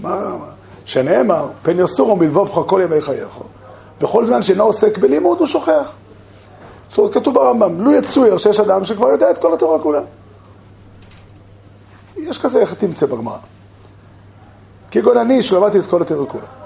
מה, 0.00 0.36
שנאמר, 0.84 1.48
פן 1.62 1.80
יסורו 1.80 2.16
מלבובך 2.16 2.68
כל 2.68 2.80
ימי 2.84 3.00
חייך. 3.00 3.38
בכל 4.00 4.24
זמן 4.24 4.42
שאינו 4.42 4.64
עוסק 4.64 4.98
בלימוד, 4.98 5.38
הוא 5.38 5.46
שוכח. 5.46 5.92
זאת 6.88 6.98
אומרת, 6.98 7.14
כתוב 7.14 7.34
ברמב"ם, 7.34 7.80
לו 7.80 7.92
יצויר 7.92 8.38
שיש 8.38 8.60
אדם 8.60 8.84
שכבר 8.84 9.08
יודע 9.08 9.30
את 9.30 9.38
כל 9.38 9.54
התורה 9.54 9.78
כולה. 9.78 10.00
יש 12.16 12.38
כזה, 12.38 12.60
איך 12.60 12.74
תמצא 12.74 13.06
בגמרא. 13.06 13.38
כגון 14.90 15.18
אני, 15.18 15.42
שלמדתי 15.42 15.78
את 15.78 15.84
כל 15.84 16.02
התורה 16.02 16.26
כולה. 16.26 16.65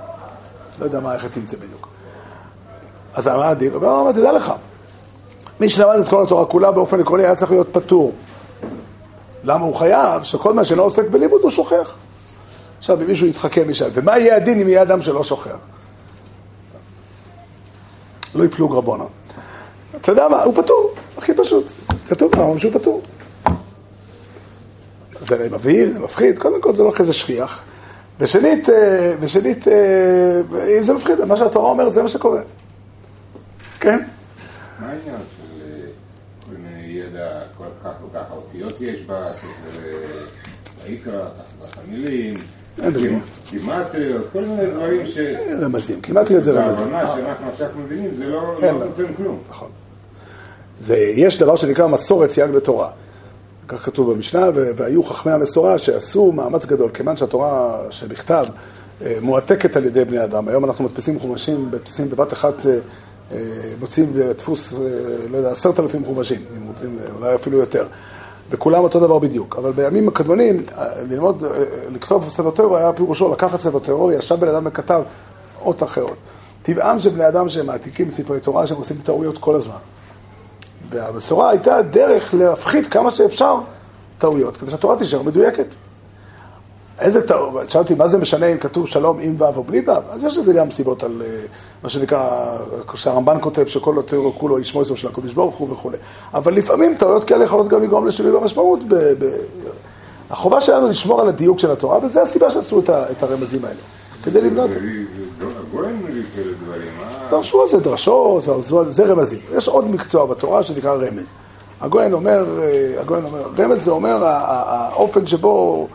לא 0.81 0.85
יודע 0.85 1.01
מה, 1.01 1.15
איך 1.15 1.25
תמצא 1.25 1.57
בדיוק. 1.57 1.89
אז 3.15 3.29
מה 3.29 3.49
הדין? 3.49 3.73
הוא 3.73 3.87
אומר, 3.87 4.13
תדע 4.13 4.33
לך, 4.33 4.53
מי 5.61 5.69
שלמד 5.69 5.99
את 6.01 6.09
כל 6.09 6.23
התורה 6.23 6.47
כולה 6.47 6.73
באופן 6.73 7.01
עקרוני 7.01 7.25
היה 7.25 7.37
צריך 7.37 7.51
להיות 7.51 7.69
פטור. 7.73 8.13
למה 9.45 9.65
הוא 9.65 9.77
חייב? 9.77 10.23
שכל 10.23 10.55
מה 10.55 10.65
שלא 10.65 10.83
עוסק 10.83 11.09
בלימוד 11.11 11.41
הוא 11.43 11.51
שוכח. 11.51 11.95
עכשיו, 12.79 13.03
אם 13.03 13.07
מישהו 13.07 13.27
יתחכם 13.27 13.71
ישאל, 13.71 13.91
ומה 13.95 14.19
יהיה 14.19 14.37
הדין 14.37 14.61
אם 14.61 14.69
יהיה 14.69 14.83
אדם 14.83 15.03
שלא 15.03 15.25
שוכח? 15.25 15.57
לא 18.35 18.45
יפלוג 18.45 18.75
רבונה. 18.75 19.05
אתה 19.97 20.13
יודע 20.13 20.29
מה? 20.29 20.43
הוא 20.43 20.63
פטור, 20.63 20.95
הכי 21.19 21.35
פשוט. 21.35 21.65
כתוב 22.09 22.33
פעם 22.33 22.59
שהוא 22.59 22.73
פטור. 22.73 23.03
זה 25.21 25.49
מבהיר, 25.51 25.99
מפחיד, 25.99 26.39
קודם 26.39 26.61
כל 26.61 26.75
זה 26.75 26.83
לא 26.83 26.93
כזה 26.95 27.13
שכיח. 27.13 27.63
ושנית, 28.21 28.71
אה, 28.71 29.15
ושנית, 29.21 29.69
אה, 29.69 30.41
אם 30.79 30.83
זה 30.83 30.93
מפחיד, 30.93 31.25
מה 31.25 31.37
שהתורה 31.37 31.71
אומרת 31.71 31.93
זה 31.93 32.03
מה 32.03 32.09
שקורה. 32.09 32.41
כן? 33.81 33.99
מה 34.81 34.87
העניין 34.87 35.17
של 35.37 35.63
אה, 35.63 35.87
כל 36.47 36.53
מיני 36.57 36.87
ידע, 36.87 37.43
כל 37.59 37.65
כך 37.85 37.91
וכך 38.05 38.25
אותיות 38.31 38.81
יש 38.81 39.01
בספר 39.01 39.83
אה, 39.83 39.95
ויקרא, 40.85 41.29
בזה. 42.79 43.09
גימטריות, 43.51 44.27
כל 44.33 44.41
מיני 44.41 44.67
דברים 44.67 45.07
ש... 45.07 45.19
רמזים, 45.61 46.01
כמעט 46.01 46.27
זה 46.27 46.53
רמזים. 46.53 46.85
בהבנה 46.85 47.09
שאנחנו 47.09 47.49
עכשיו 47.49 47.69
מבינים, 47.77 48.15
זה 48.15 48.29
לא 48.29 48.61
לא 48.61 48.73
לא. 48.73 48.73
נותן 48.73 49.15
כלום. 49.17 49.39
נכון. 49.51 49.69
יש 51.17 51.39
דבר 51.39 51.57
שנקרא 51.57 51.87
מסורת 51.87 52.31
סייג 52.31 52.51
בתורה. 52.51 52.91
כך 53.71 53.85
כתוב 53.85 54.13
במשנה, 54.13 54.47
והיו 54.77 55.03
חכמי 55.03 55.33
המסורה 55.33 55.79
שעשו 55.79 56.33
מאמץ 56.33 56.67
גדול, 56.67 56.91
כיוון 56.95 57.17
שהתורה 57.17 57.79
שבכתב 57.91 58.47
אה, 59.03 59.19
מועתקת 59.21 59.77
על 59.77 59.85
ידי 59.85 60.05
בני 60.05 60.25
אדם. 60.25 60.49
היום 60.49 60.65
אנחנו 60.65 60.85
מדפיסים 60.85 61.19
חומשים, 61.19 61.67
מדפיסים 61.67 62.11
בבת 62.11 62.33
אחת, 62.33 62.67
אה, 62.67 62.79
אה, 63.33 63.39
מוצאים 63.81 64.13
דפוס, 64.37 64.75
לא 65.31 65.37
יודע, 65.37 65.51
עשרת 65.51 65.81
אלפים 65.81 66.05
חומשים, 66.05 66.41
אם 66.57 66.67
רוצים, 66.67 66.99
אולי 67.17 67.35
אפילו 67.35 67.59
יותר. 67.59 67.87
וכולם 68.51 68.83
אותו 68.83 69.01
דבר 69.01 69.19
בדיוק. 69.19 69.57
אבל 69.57 69.73
בימים 69.73 70.09
הקדמונים, 70.09 70.63
ללמוד, 71.11 71.45
לכתוב 71.91 72.29
ספר 72.29 72.51
טרור 72.51 72.77
היה 72.77 72.93
פירושו 72.93 73.33
לקחת 73.33 73.59
ספר 73.59 73.79
טרור, 73.79 74.13
ישב 74.13 74.35
בן 74.35 74.49
אדם 74.49 74.63
וכתב 74.67 75.03
אות 75.63 75.83
אחרות. 75.83 76.17
טבעם 76.63 76.99
של 76.99 77.11
בני 77.11 77.29
אדם 77.29 77.49
שהם 77.49 77.67
מעתיקים 77.67 78.11
ספרי 78.11 78.41
תורה, 78.41 78.67
שהם 78.67 78.77
עושים 78.77 78.97
טעויות 79.05 79.39
כל 79.39 79.55
הזמן. 79.55 79.79
והבשורה 80.91 81.51
הייתה 81.51 81.83
דרך 81.83 82.35
להפחית 82.35 82.87
כמה 82.87 83.11
שאפשר 83.11 83.57
טעויות, 84.19 84.57
כדי 84.57 84.71
שהתורה 84.71 84.97
תישאר 84.97 85.23
מדויקת. 85.23 85.67
איזה 87.01 87.29
טעות, 87.29 87.71
שאלתי 87.71 87.95
מה 87.95 88.09
זה 88.09 88.19
משנה 88.19 88.47
אם 88.47 88.59
כתוב 88.59 88.87
שלום 88.87 89.19
עם 89.21 89.37
ו' 89.39 89.45
או 89.45 89.65
בלי 89.65 89.81
ו', 89.87 89.91
אז 90.11 90.25
יש 90.25 90.39
לזה 90.39 90.53
גם 90.53 90.71
סיבות 90.71 91.03
על 91.03 91.23
אה, 91.25 91.41
מה 91.83 91.89
שנקרא, 91.89 92.57
שהרמב"ן 92.95 93.37
כותב 93.41 93.67
שכל 93.67 93.99
התיאור 93.99 94.35
כולו 94.39 94.59
ישמו 94.59 94.81
עצמו 94.81 94.97
של 94.97 95.09
הקדוש 95.09 95.33
ברוך 95.33 95.57
הוא 95.57 95.73
וכו'. 95.73 95.91
אבל 96.35 96.55
לפעמים 96.55 96.95
טעויות 96.95 97.25
כאלה 97.25 97.45
יכולות 97.45 97.69
גם 97.69 97.83
לגרום 97.83 98.07
לשינוי 98.07 98.33
במשמעות. 98.33 98.81
ב, 98.89 98.95
ב... 98.95 99.37
החובה 100.31 100.61
שלנו 100.61 100.89
לשמור 100.89 101.21
על 101.21 101.29
הדיוק 101.29 101.59
של 101.59 101.71
התורה, 101.71 102.05
וזו 102.05 102.21
הסיבה 102.21 102.51
שעשו 102.51 102.81
את, 102.81 102.89
ה, 102.89 103.11
את 103.11 103.23
הרמזים 103.23 103.65
האלה, 103.65 103.81
כדי 104.25 104.41
לבנות. 104.41 104.71
דברים, 106.65 106.93
אה? 107.03 107.31
דרשו 107.31 107.63
על 107.63 107.69
זה 107.69 107.81
דרשות, 107.81 108.45
דרשו 108.45 108.79
על 108.79 108.93
זה, 108.93 109.05
רמזים. 109.05 109.39
יש 109.57 109.69
עוד 109.69 109.91
מקצוע 109.91 110.27
בתורה 110.27 110.63
שנקרא 110.63 110.95
רמז. 110.95 111.27
הגויין 111.81 112.13
אומר, 112.13 112.61
אה, 112.63 113.01
הגויין 113.01 113.25
אומר, 113.25 113.43
רמז 113.59 113.85
זה 113.85 113.91
אומר 113.91 114.25
האופן 114.25 115.27
שבו 115.27 115.87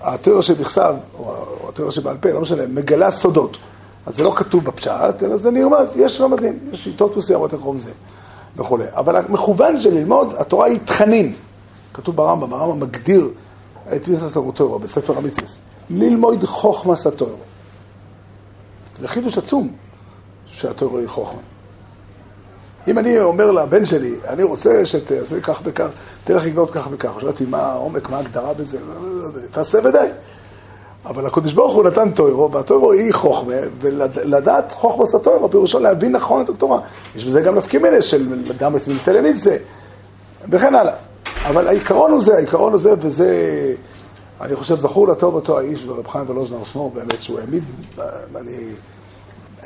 התיאור 0.00 0.40
שבכתב, 0.40 0.94
או 1.18 1.34
או 1.62 1.68
התיאור 1.68 1.90
שבעל 1.90 2.16
פה, 2.16 2.28
לא 2.28 2.40
משנה, 2.40 2.66
מגלה 2.66 3.10
סודות. 3.10 3.58
אז 4.06 4.16
זה 4.16 4.22
לא 4.22 4.32
כתוב 4.36 4.64
בפשט, 4.64 5.22
אלא 5.22 5.36
זה 5.36 5.50
נרמז, 5.50 5.96
יש 5.96 6.20
רמזים, 6.20 6.58
יש 6.72 6.84
שיטות 6.84 7.16
מסוימות 7.16 7.54
איך 7.54 7.60
אומרים 7.60 7.80
זה, 7.80 7.90
וכולי. 8.56 8.84
אבל 8.96 9.16
המכוון 9.16 9.80
של 9.80 9.94
ללמוד, 9.94 10.34
התורה 10.38 10.66
היא 10.66 10.78
תכנים. 10.84 11.34
כתוב 11.94 12.16
ברמב"ם, 12.16 12.52
הרמב"ם 12.52 12.80
מגדיר 12.80 13.28
את 13.96 14.08
מיסת 14.08 14.36
התורה 14.36 14.78
בספר 14.78 15.18
המצווה. 15.18 15.48
ללמוד 15.90 16.44
חוכמס 16.44 17.06
התורה. 17.06 17.32
זה 19.00 19.08
חידוש 19.08 19.38
עצום 19.38 19.72
שהתורה 20.46 21.00
היא 21.00 21.08
חוכמה. 21.08 21.40
אם 22.88 22.98
אני 22.98 23.20
אומר 23.20 23.50
לבן 23.50 23.86
שלי, 23.86 24.14
אני 24.28 24.42
רוצה 24.42 24.86
שתעשה 24.86 25.40
כך 25.40 25.60
וכך, 25.64 25.88
תלך 26.24 26.44
לקנות 26.44 26.70
כך 26.70 26.88
וכך, 26.90 27.10
שאלתי 27.20 27.44
מה 27.44 27.58
העומק, 27.58 28.10
מה 28.10 28.16
ההגדרה 28.16 28.54
בזה, 28.54 28.78
תעשה 29.50 29.78
ודי. 29.84 30.08
אבל 31.06 31.26
הקדוש 31.26 31.52
ברוך 31.52 31.74
הוא 31.74 31.84
נתן 31.84 32.10
טוירו, 32.10 32.52
והטוירו 32.52 32.92
היא 32.92 33.14
חוכמה, 33.14 33.54
ולדעת 33.80 34.72
חוכמס 34.72 35.14
הטוירו, 35.14 35.50
פירושו 35.50 35.78
להבין 35.78 36.12
נכון 36.12 36.44
את 36.44 36.48
התורה. 36.48 36.80
יש 37.16 37.24
בזה 37.24 37.40
גם 37.40 37.58
נפקי 37.58 37.78
מינס 37.78 38.04
של 38.04 38.34
אדם 38.58 38.74
מסלם 38.74 39.24
מצווה, 39.24 39.56
וכן 40.50 40.74
הלאה. 40.74 40.94
אבל 41.44 41.68
העיקרון 41.68 42.10
הוא 42.10 42.20
זה, 42.20 42.36
העיקרון 42.36 42.72
הוא 42.72 42.80
זה, 42.80 42.94
וזה, 43.00 43.34
אני 44.40 44.56
חושב, 44.56 44.80
זכור 44.80 45.08
לטוב 45.08 45.34
אותו 45.34 45.58
האיש 45.58 45.84
ורב 45.86 46.06
חיים 46.06 46.30
ולוזנר 46.30 46.64
שמו, 46.64 46.90
באמת, 46.90 47.22
שהוא 47.22 47.40
העמיד, 47.40 47.64
אני... 48.36 48.56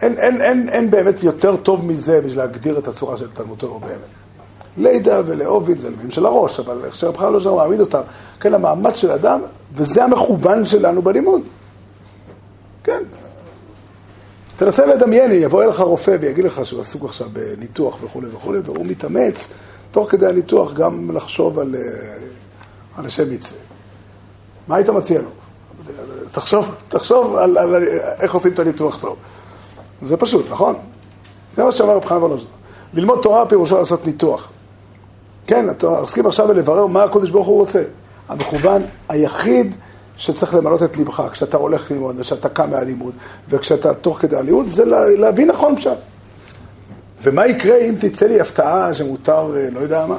אין, 0.03 0.19
אין, 0.19 0.43
אין, 0.43 0.69
אין 0.69 0.91
באמת 0.91 1.23
יותר 1.23 1.57
טוב 1.57 1.85
מזה 1.85 2.19
בשביל 2.19 2.39
להגדיר 2.39 2.79
את 2.79 2.89
הצורה 2.89 3.17
של 3.17 3.31
תלמוד 3.31 3.59
תורה 3.59 3.79
באמת. 3.79 4.23
לידה 4.77 5.21
ולאוביד 5.27 5.79
זה 5.79 5.89
אלוהים 5.89 6.11
של 6.11 6.27
הראש, 6.27 6.61
אבל 6.61 6.85
איך 6.85 6.95
שרב 6.95 7.17
חיים 7.17 7.31
ולוזנר 7.31 7.55
מעמיד 7.55 7.81
אותם, 7.81 8.01
כן, 8.41 8.55
המאמץ 8.55 8.95
של 8.95 9.11
אדם, 9.11 9.41
וזה 9.75 10.05
המכוון 10.05 10.65
שלנו 10.65 11.03
בלימוד. 11.03 11.41
כן. 12.85 13.03
תנסה 14.57 14.87
לדמיין, 14.87 15.33
יבוא 15.33 15.63
אליך 15.63 15.81
רופא 15.81 16.17
ויגיד 16.21 16.45
לך 16.45 16.61
שהוא 16.65 16.81
עסוק 16.81 17.05
עכשיו 17.05 17.29
בניתוח 17.33 17.99
וכולי 18.03 18.27
וכולי, 18.33 18.59
והוא 18.65 18.87
מתאמץ 18.87 19.51
תוך 19.91 20.11
כדי 20.11 20.27
הניתוח 20.27 20.73
גם 20.73 21.11
לחשוב 21.17 21.59
על, 21.59 21.75
אה, 21.75 21.81
על 22.97 23.07
השם 23.07 23.31
מצווה. 23.31 23.72
מה 24.69 24.77
היית 24.77 24.89
מציע 24.89 25.21
לו? 25.21 25.29
תחשוב, 26.33 26.75
תחשוב 26.89 27.37
על, 27.37 27.59
על, 27.59 27.75
על 27.75 27.85
איך 28.21 28.35
עושים 28.35 28.53
את 28.53 28.59
הניתוח 28.59 29.01
טוב. 29.01 29.17
זה 30.03 30.17
פשוט, 30.17 30.47
נכון? 30.51 30.75
זה 31.57 31.65
מה 31.65 31.73
שאמר 31.73 31.97
רב 31.97 32.05
חיים 32.05 32.23
ולוז'נר. 32.23 32.47
ללמוד 32.95 33.19
תורה 33.23 33.47
פירושו 33.47 33.79
לעשות 33.79 34.07
ניתוח. 34.07 34.49
כן, 35.47 35.67
עוסקים 35.83 36.27
עכשיו 36.27 36.49
בלברר 36.49 36.87
מה 36.87 37.05
הקדוש 37.05 37.31
ברוך 37.31 37.47
הוא 37.47 37.59
רוצה. 37.61 37.83
המכוון 38.29 38.83
היחיד 39.09 39.77
שצריך 40.17 40.55
למלא 40.55 40.79
את 40.85 40.97
ליבך 40.97 41.23
כשאתה 41.33 41.57
הולך 41.57 41.91
ללמוד 41.91 42.17
וכשאתה 42.19 42.49
קם 42.49 42.71
מהלימוד 42.71 43.13
וכשאתה 43.49 43.95
תוך 43.95 44.19
כדי 44.19 44.37
הלימוד, 44.37 44.69
זה 44.69 44.85
לה, 44.85 45.11
להבין 45.11 45.51
נכון 45.51 45.77
פשט. 45.77 45.99
ומה 47.23 47.47
יקרה 47.47 47.77
אם 47.77 47.95
תצא 48.01 48.27
לי 48.27 48.41
הפתעה 48.41 48.95
שמותר, 48.95 49.57
אה, 49.57 49.71
לא 49.71 49.81
יודע 49.81 50.07
מה? 50.07 50.17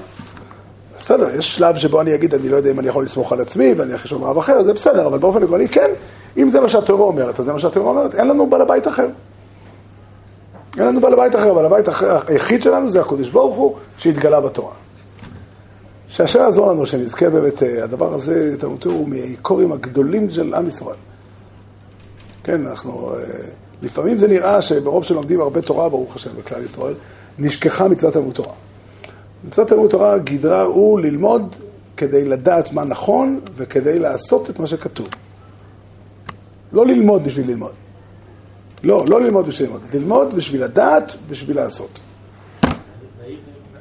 בסדר, 0.98 1.36
יש 1.36 1.56
שלב 1.56 1.76
שבו 1.76 2.02
אני 2.02 2.16
אגיד, 2.16 2.34
אני 2.34 2.50
לא 2.50 2.58
יודע 2.58 2.72
אם 2.72 2.80
אני 2.80 2.88
יכול 2.88 3.04
לסמוך 3.04 3.34
על 3.34 3.42
עצמי 3.42 3.74
ואני 3.74 3.96
אחרי 3.96 4.10
שום 4.10 4.24
רב 4.24 4.38
אחר, 4.38 4.64
זה 4.64 4.74
בסדר, 4.74 5.08
אבל 5.08 5.20
באופן 5.20 5.44
עקרוני 5.44 5.68
כן, 5.68 5.92
אם 6.38 6.50
זה 6.50 6.62
מה 6.62 6.70
שהתורה 6.70 7.04
אומרת, 7.04 7.40
אז 7.40 7.46
זה 7.46 7.54
מה 7.54 7.60
שהתורה 7.60 7.90
אומרת, 7.90 8.16
אין 8.16 8.28
לנו 8.28 8.50
בעל 8.50 8.62
הבית 8.62 8.88
אחר. 8.88 9.08
אין 10.78 10.86
לנו 10.88 11.02
בעל 11.02 11.14
הבית 11.14 11.36
אחר, 11.36 11.54
בעל 11.54 11.66
הבית 11.66 11.86
היחיד 12.28 12.64
שלנו 12.64 12.90
זה 12.90 13.02
הקדוש 13.02 13.30
ברוך 13.30 13.56
הוא 13.56 13.76
שהתגלה 13.98 14.42
בתורה. 14.42 14.74
שהשם 16.08 16.40
יעזור 16.40 16.72
לנו, 16.72 16.86
שנזכה 16.86 17.30
באמת, 17.30 17.64
אה, 17.64 17.84
הדבר 17.84 18.14
הזה, 18.14 18.56
תלמוד 18.60 18.80
תורה, 18.80 18.96
הוא 18.96 19.10
מהעיקורים 19.10 19.72
הגדולים 19.72 20.30
של 20.30 20.54
עם 20.54 20.68
ישראל. 20.68 20.96
כן, 22.44 22.68
אנחנו, 22.68 23.14
אה, 23.16 23.24
לפעמים 23.82 24.18
זה 24.18 24.28
נראה 24.28 24.62
שברוב 24.62 25.04
שלומדים 25.04 25.42
הרבה 25.42 25.62
תורה, 25.62 25.90
ברוך 25.90 26.16
השם, 26.16 26.30
בכלל 26.38 26.64
ישראל, 26.64 26.94
נשכחה 27.40 27.88
מצוות 27.88 28.14
תלמוד 28.14 28.34
תורה. 28.34 28.54
מצוות 29.44 29.68
תלמוד 29.68 29.90
תורה 29.90 30.18
גדרה 30.18 30.64
הוא 30.64 31.00
ללמוד 31.00 31.56
כדי 31.98 32.26
לדעת 32.26 32.74
מה 32.74 32.84
נכון 32.84 33.40
וכדי 33.56 34.00
לעשות 34.00 34.50
את 34.50 34.60
מה 34.60 34.68
שכתוב. 34.68 35.08
לא 36.74 36.86
ללמוד 36.86 37.24
בשביל 37.24 37.48
ללמוד. 37.48 37.72
לא, 38.84 39.06
לא 39.08 39.22
ללמוד 39.22 39.48
בשביל 39.48 39.68
ללמוד. 39.68 39.82
ללמוד 39.94 40.34
בשביל 40.36 40.64
לדעת, 40.64 41.14
בשביל 41.30 41.56
לעשות. 41.56 42.00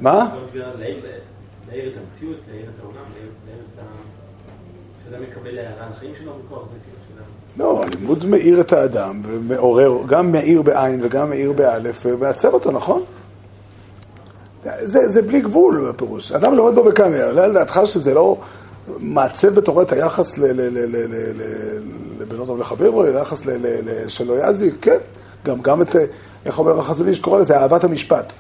מה? 0.01 0.37
להעיר 1.69 1.93
את 1.93 1.97
המציאות, 1.97 2.37
להעיר 2.49 2.67
את 2.75 2.81
העולם, 2.81 3.05
להעיר 3.15 3.63
את 3.75 3.79
ה... 3.79 3.83
שאדם 5.05 5.23
מקבל 5.23 5.59
הערה 5.59 5.87
על 5.87 5.93
החיים 5.93 6.13
שלו 6.23 6.33
בכוח 6.33 6.69
זה 6.69 6.75
כאילו. 6.85 7.03
לא, 7.57 7.83
הלימוד 7.83 8.25
מאיר 8.27 8.61
את 8.61 8.73
האדם, 8.73 9.23
ומעורר, 9.25 10.07
גם 10.07 10.33
מאיר 10.33 10.63
בעין 10.63 11.01
וגם 11.05 11.31
מאיר 11.31 11.53
באלף, 11.53 11.97
ומעצב 12.05 12.55
אותו, 12.55 12.71
נכון? 12.71 13.05
זה, 14.83 15.09
זה 15.09 15.23
בלי 15.23 15.41
גבול, 15.41 15.91
הפירוש. 15.91 16.33
אדם 16.33 16.55
לומד 16.55 16.75
בו 16.75 16.85
בקמיה, 16.85 17.27
עולה 17.27 17.45
על 17.45 17.53
דעתך 17.53 17.81
שזה 17.85 18.15
לא 18.15 18.37
מעצב 18.99 19.49
בתורו 19.55 19.83
את 19.83 19.93
היחס 19.93 20.39
לבנות 22.21 22.47
טוב 22.47 22.59
לחברו, 22.61 23.03
היחס 23.05 23.47
ל- 23.47 23.51
ל- 23.51 23.91
ל- 23.91 24.09
שלא 24.09 24.35
יזיק, 24.49 24.75
כן. 24.81 24.99
גם, 25.45 25.61
גם 25.61 25.83
את, 25.83 25.97
איך 26.47 26.59
אומר 26.59 26.79
החזון 26.79 27.09
איש, 27.09 27.21
קורא 27.21 27.39
לזה 27.41 27.57
אהבת 27.57 27.85
המשפט. 27.85 28.33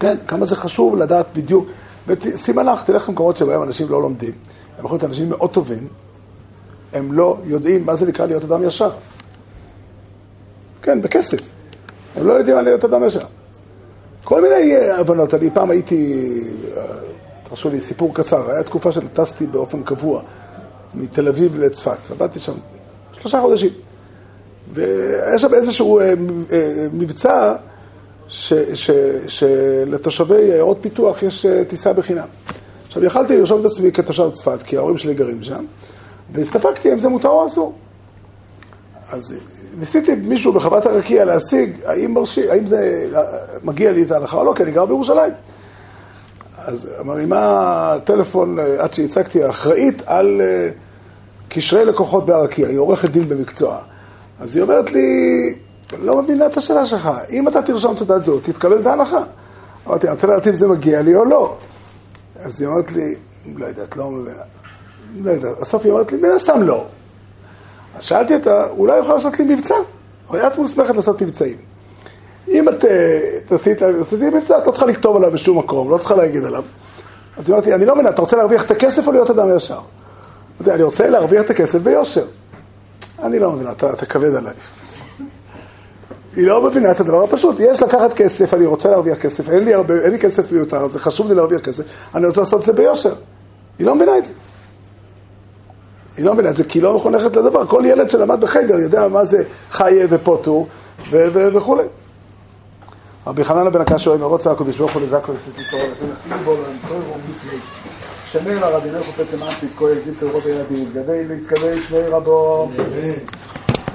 כן, 0.00 0.16
כמה 0.28 0.46
זה 0.46 0.56
חשוב 0.56 0.96
לדעת 0.96 1.26
בדיוק. 1.34 1.66
ושימה 2.06 2.62
לך, 2.62 2.84
תלך 2.84 3.08
למקומות 3.08 3.36
שבהם 3.36 3.62
אנשים 3.62 3.86
לא 3.90 4.02
לומדים. 4.02 4.32
הם 4.78 4.84
יכולים 4.84 5.00
להיות 5.00 5.04
אנשים 5.04 5.28
מאוד 5.28 5.50
טובים, 5.50 5.88
הם 6.92 7.12
לא 7.12 7.38
יודעים 7.44 7.86
מה 7.86 7.96
זה 7.96 8.06
נקרא 8.06 8.26
להיות 8.26 8.44
אדם 8.44 8.64
ישר. 8.64 8.90
כן, 10.82 11.02
בכסף. 11.02 11.38
הם 12.16 12.26
לא 12.26 12.32
יודעים 12.32 12.56
מה 12.56 12.62
להיות 12.62 12.84
אדם 12.84 13.04
ישר. 13.04 13.26
כל 14.26 14.42
מיני 14.42 14.76
אה, 14.76 14.98
הבנות. 14.98 15.34
אני 15.34 15.50
פעם 15.50 15.70
הייתי, 15.70 16.24
אה, 16.76 16.82
תרשו 17.48 17.70
לי, 17.70 17.80
סיפור 17.80 18.14
קצר. 18.14 18.50
היה 18.50 18.62
תקופה 18.62 18.92
שטסתי 18.92 19.46
באופן 19.46 19.82
קבוע 19.82 20.22
מתל 20.94 21.28
אביב 21.28 21.56
לצפת. 21.58 22.10
עבדתי 22.10 22.38
שם 22.38 22.52
שלושה 23.12 23.40
חודשים. 23.40 23.70
והיה 24.74 25.38
שם 25.38 25.54
איזשהו 25.54 26.00
אה, 26.00 26.12
מבצע 26.92 27.54
שלתושבי 29.26 30.52
עיירות 30.52 30.78
פיתוח 30.80 31.22
יש 31.22 31.46
טיסה 31.68 31.92
בחינם. 31.92 32.26
עכשיו, 32.86 33.04
יכלתי 33.04 33.36
לרשום 33.38 33.60
את 33.60 33.64
עצמי 33.64 33.92
כתושב 33.92 34.30
צפת, 34.30 34.62
כי 34.62 34.76
ההורים 34.76 34.98
שלי 34.98 35.14
גרים 35.14 35.42
שם, 35.42 35.64
והסתפקתי 36.32 36.92
אם 36.92 36.98
זה 36.98 37.08
מותר 37.08 37.28
או 37.28 37.46
אסור. 37.46 37.74
אז 39.10 39.34
ניסיתי 39.78 40.14
מישהו 40.14 40.52
בחוות 40.52 40.86
הרקיע 40.86 41.24
להשיג 41.24 41.76
האם, 41.86 42.14
מרשי, 42.14 42.50
האם 42.50 42.66
זה 42.66 43.06
מגיע 43.62 43.92
לי 43.92 44.02
את 44.02 44.10
ההנחה 44.10 44.36
או 44.36 44.44
לא, 44.44 44.52
כי 44.56 44.62
אני 44.62 44.72
גר 44.72 44.86
בירושלים. 44.86 45.32
אז 46.58 46.88
מרימה 47.04 47.98
טלפון 48.04 48.58
עד 48.78 48.94
שהצגתי 48.94 49.42
האחראית 49.42 50.02
על 50.06 50.40
קשרי 51.48 51.84
לקוחות 51.84 52.26
בהרקיע, 52.26 52.68
היא 52.68 52.78
עורכת 52.78 53.10
דין 53.10 53.22
במקצוע. 53.22 53.78
אז 54.40 54.56
היא 54.56 54.62
אומרת 54.62 54.92
לי, 54.92 55.08
לא 55.98 56.22
מבינה 56.22 56.46
את 56.46 56.56
השאלה 56.56 56.86
שלך, 56.86 57.10
אם 57.30 57.48
אתה 57.48 57.62
תרשום 57.62 57.96
תעודת 57.96 58.24
זהות, 58.24 58.42
תתקבל 58.42 58.80
את 58.80 58.86
ההנחה. 58.86 59.24
אמרתי, 59.86 60.08
אני 60.08 60.34
רוצה 60.34 60.50
אם 60.50 60.54
זה 60.54 60.68
מגיע 60.68 61.02
לי 61.02 61.14
או 61.14 61.24
לא. 61.24 61.56
אז 62.40 62.60
היא 62.60 62.68
אומרת 62.68 62.92
לי, 62.92 63.14
לא 63.56 63.66
יודעת, 63.66 63.96
לא 63.96 64.10
מבינה. 64.10 64.42
לא 65.20 65.30
יודעת. 65.30 65.60
בסוף 65.60 65.82
היא 65.84 65.92
אומרת 65.92 66.12
לי, 66.12 66.18
מן 66.18 66.30
הסתם 66.30 66.62
לא. 66.62 66.86
אז 67.96 68.02
שאלתי 68.02 68.34
אותה, 68.34 68.66
אולי 68.70 68.98
יכולה 68.98 69.14
לעשות 69.14 69.38
לי 69.38 69.54
מבצע? 69.54 69.74
הרי 70.28 70.46
את 70.46 70.58
מוסמכת 70.58 70.96
לעשות 70.96 71.22
מבצעים. 71.22 71.56
אם 72.48 72.68
את 72.68 72.84
תעשי 73.48 73.70
לי 74.18 74.30
מבצע, 74.30 74.58
את 74.58 74.66
לא 74.66 74.70
צריכה 74.72 74.86
לכתוב 74.86 75.16
עליו 75.16 75.30
בשום 75.30 75.58
מקום, 75.58 75.90
לא 75.90 75.98
צריכה 75.98 76.14
להגיד 76.14 76.44
עליו. 76.44 76.64
אז 77.36 77.48
היא 77.48 77.54
אמרתי, 77.54 77.72
אני 77.72 77.86
לא 77.86 77.94
מבינה, 77.94 78.10
אתה 78.10 78.20
רוצה 78.20 78.36
להרוויח 78.36 78.66
את 78.66 78.70
הכסף 78.70 79.06
או 79.06 79.12
להיות 79.12 79.30
אדם 79.30 79.56
ישר? 79.56 79.80
אני 80.68 80.82
רוצה 80.82 81.08
להרוויח 81.08 81.44
את 81.44 81.50
הכסף 81.50 81.78
ביושר. 81.78 82.24
אני 83.22 83.38
לא 83.38 83.52
מבינה, 83.52 83.72
אתה, 83.72 83.92
אתה 83.92 84.06
כבד 84.06 84.34
עליי. 84.34 84.54
היא 86.36 86.46
לא 86.46 86.70
מבינה 86.70 86.90
את 86.90 87.00
הדבר 87.00 87.24
הפשוט. 87.24 87.56
יש 87.58 87.82
לקחת 87.82 88.12
כסף, 88.12 88.54
אני 88.54 88.66
רוצה 88.66 88.90
להרוויח 88.90 89.18
כסף, 89.18 89.50
אין 89.50 89.64
לי, 89.64 89.74
הרבה, 89.74 89.94
אין 89.94 90.10
לי 90.10 90.18
כסף 90.18 90.52
מיותר, 90.52 90.86
זה 90.86 90.98
חשוב 90.98 91.28
לי 91.28 91.34
להרוויח 91.34 91.60
כסף, 91.60 91.84
אני 92.14 92.26
רוצה 92.26 92.40
לעשות 92.40 92.60
את 92.60 92.66
זה 92.66 92.72
ביושר. 92.72 93.14
היא 93.78 93.86
לא 93.86 93.94
מבינה 93.94 94.18
את 94.18 94.24
זה. 94.24 94.32
היא 96.16 96.24
לא 96.24 96.34
מבינה 96.34 96.52
זה 96.52 96.64
כי 96.64 96.80
לא 96.80 96.96
מחונכת 96.96 97.36
לדבר. 97.36 97.66
כל 97.66 97.82
ילד 97.86 98.10
שלמד 98.10 98.40
בחיידר 98.40 98.74
יודע 98.74 99.08
מה 99.08 99.24
זה 99.24 99.44
חיה 99.70 100.06
ופוטו 100.10 100.66
וכולי. 101.10 101.84
רבי 103.26 103.44
חננה 103.44 103.70
בן 103.70 103.80
הקש 103.80 104.04
שואל, 104.04 104.18
מרוץ 104.18 104.46
הקודש 104.46 104.78
ברוך 104.78 104.92
הוא 104.92 105.02
לזקו 105.02 105.32
לסיסי 105.32 105.70
תורה, 105.70 105.82
ונתנו 105.82 106.44
בו 106.44 106.52
לנטוי 106.52 106.96
ומצווי. 106.96 107.58
שמר 108.24 108.70
לרדיני 108.70 109.04
חופת 109.04 109.32
למאנצית, 109.32 109.70
כהן, 109.76 109.98
זיל 110.04 110.14
תלרות 110.20 110.46
הילדים, 110.46 110.86
גדי 110.94 111.24
ליסקדי 111.28 111.80
שמי 111.88 111.98
רבו. 111.98 112.68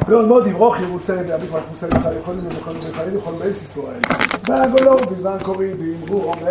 ועוד 0.08 0.28
מאוד 0.28 0.48
יברוך 0.48 0.80
ירוסי 0.80 1.12
ועמיך 1.28 1.54
מחוסי 1.54 1.86
לך 1.86 2.08
יכולים 2.22 2.48
ומוכנים 2.48 2.80
וחיים 2.92 3.18
וכל 3.18 3.32
בייס 3.32 3.64
ישראל. 3.64 4.00
והגולו 4.48 4.98
בזמן 4.98 5.38
קורי 5.44 5.74
ואמרו. 5.74 6.34
אמן. 6.34 6.42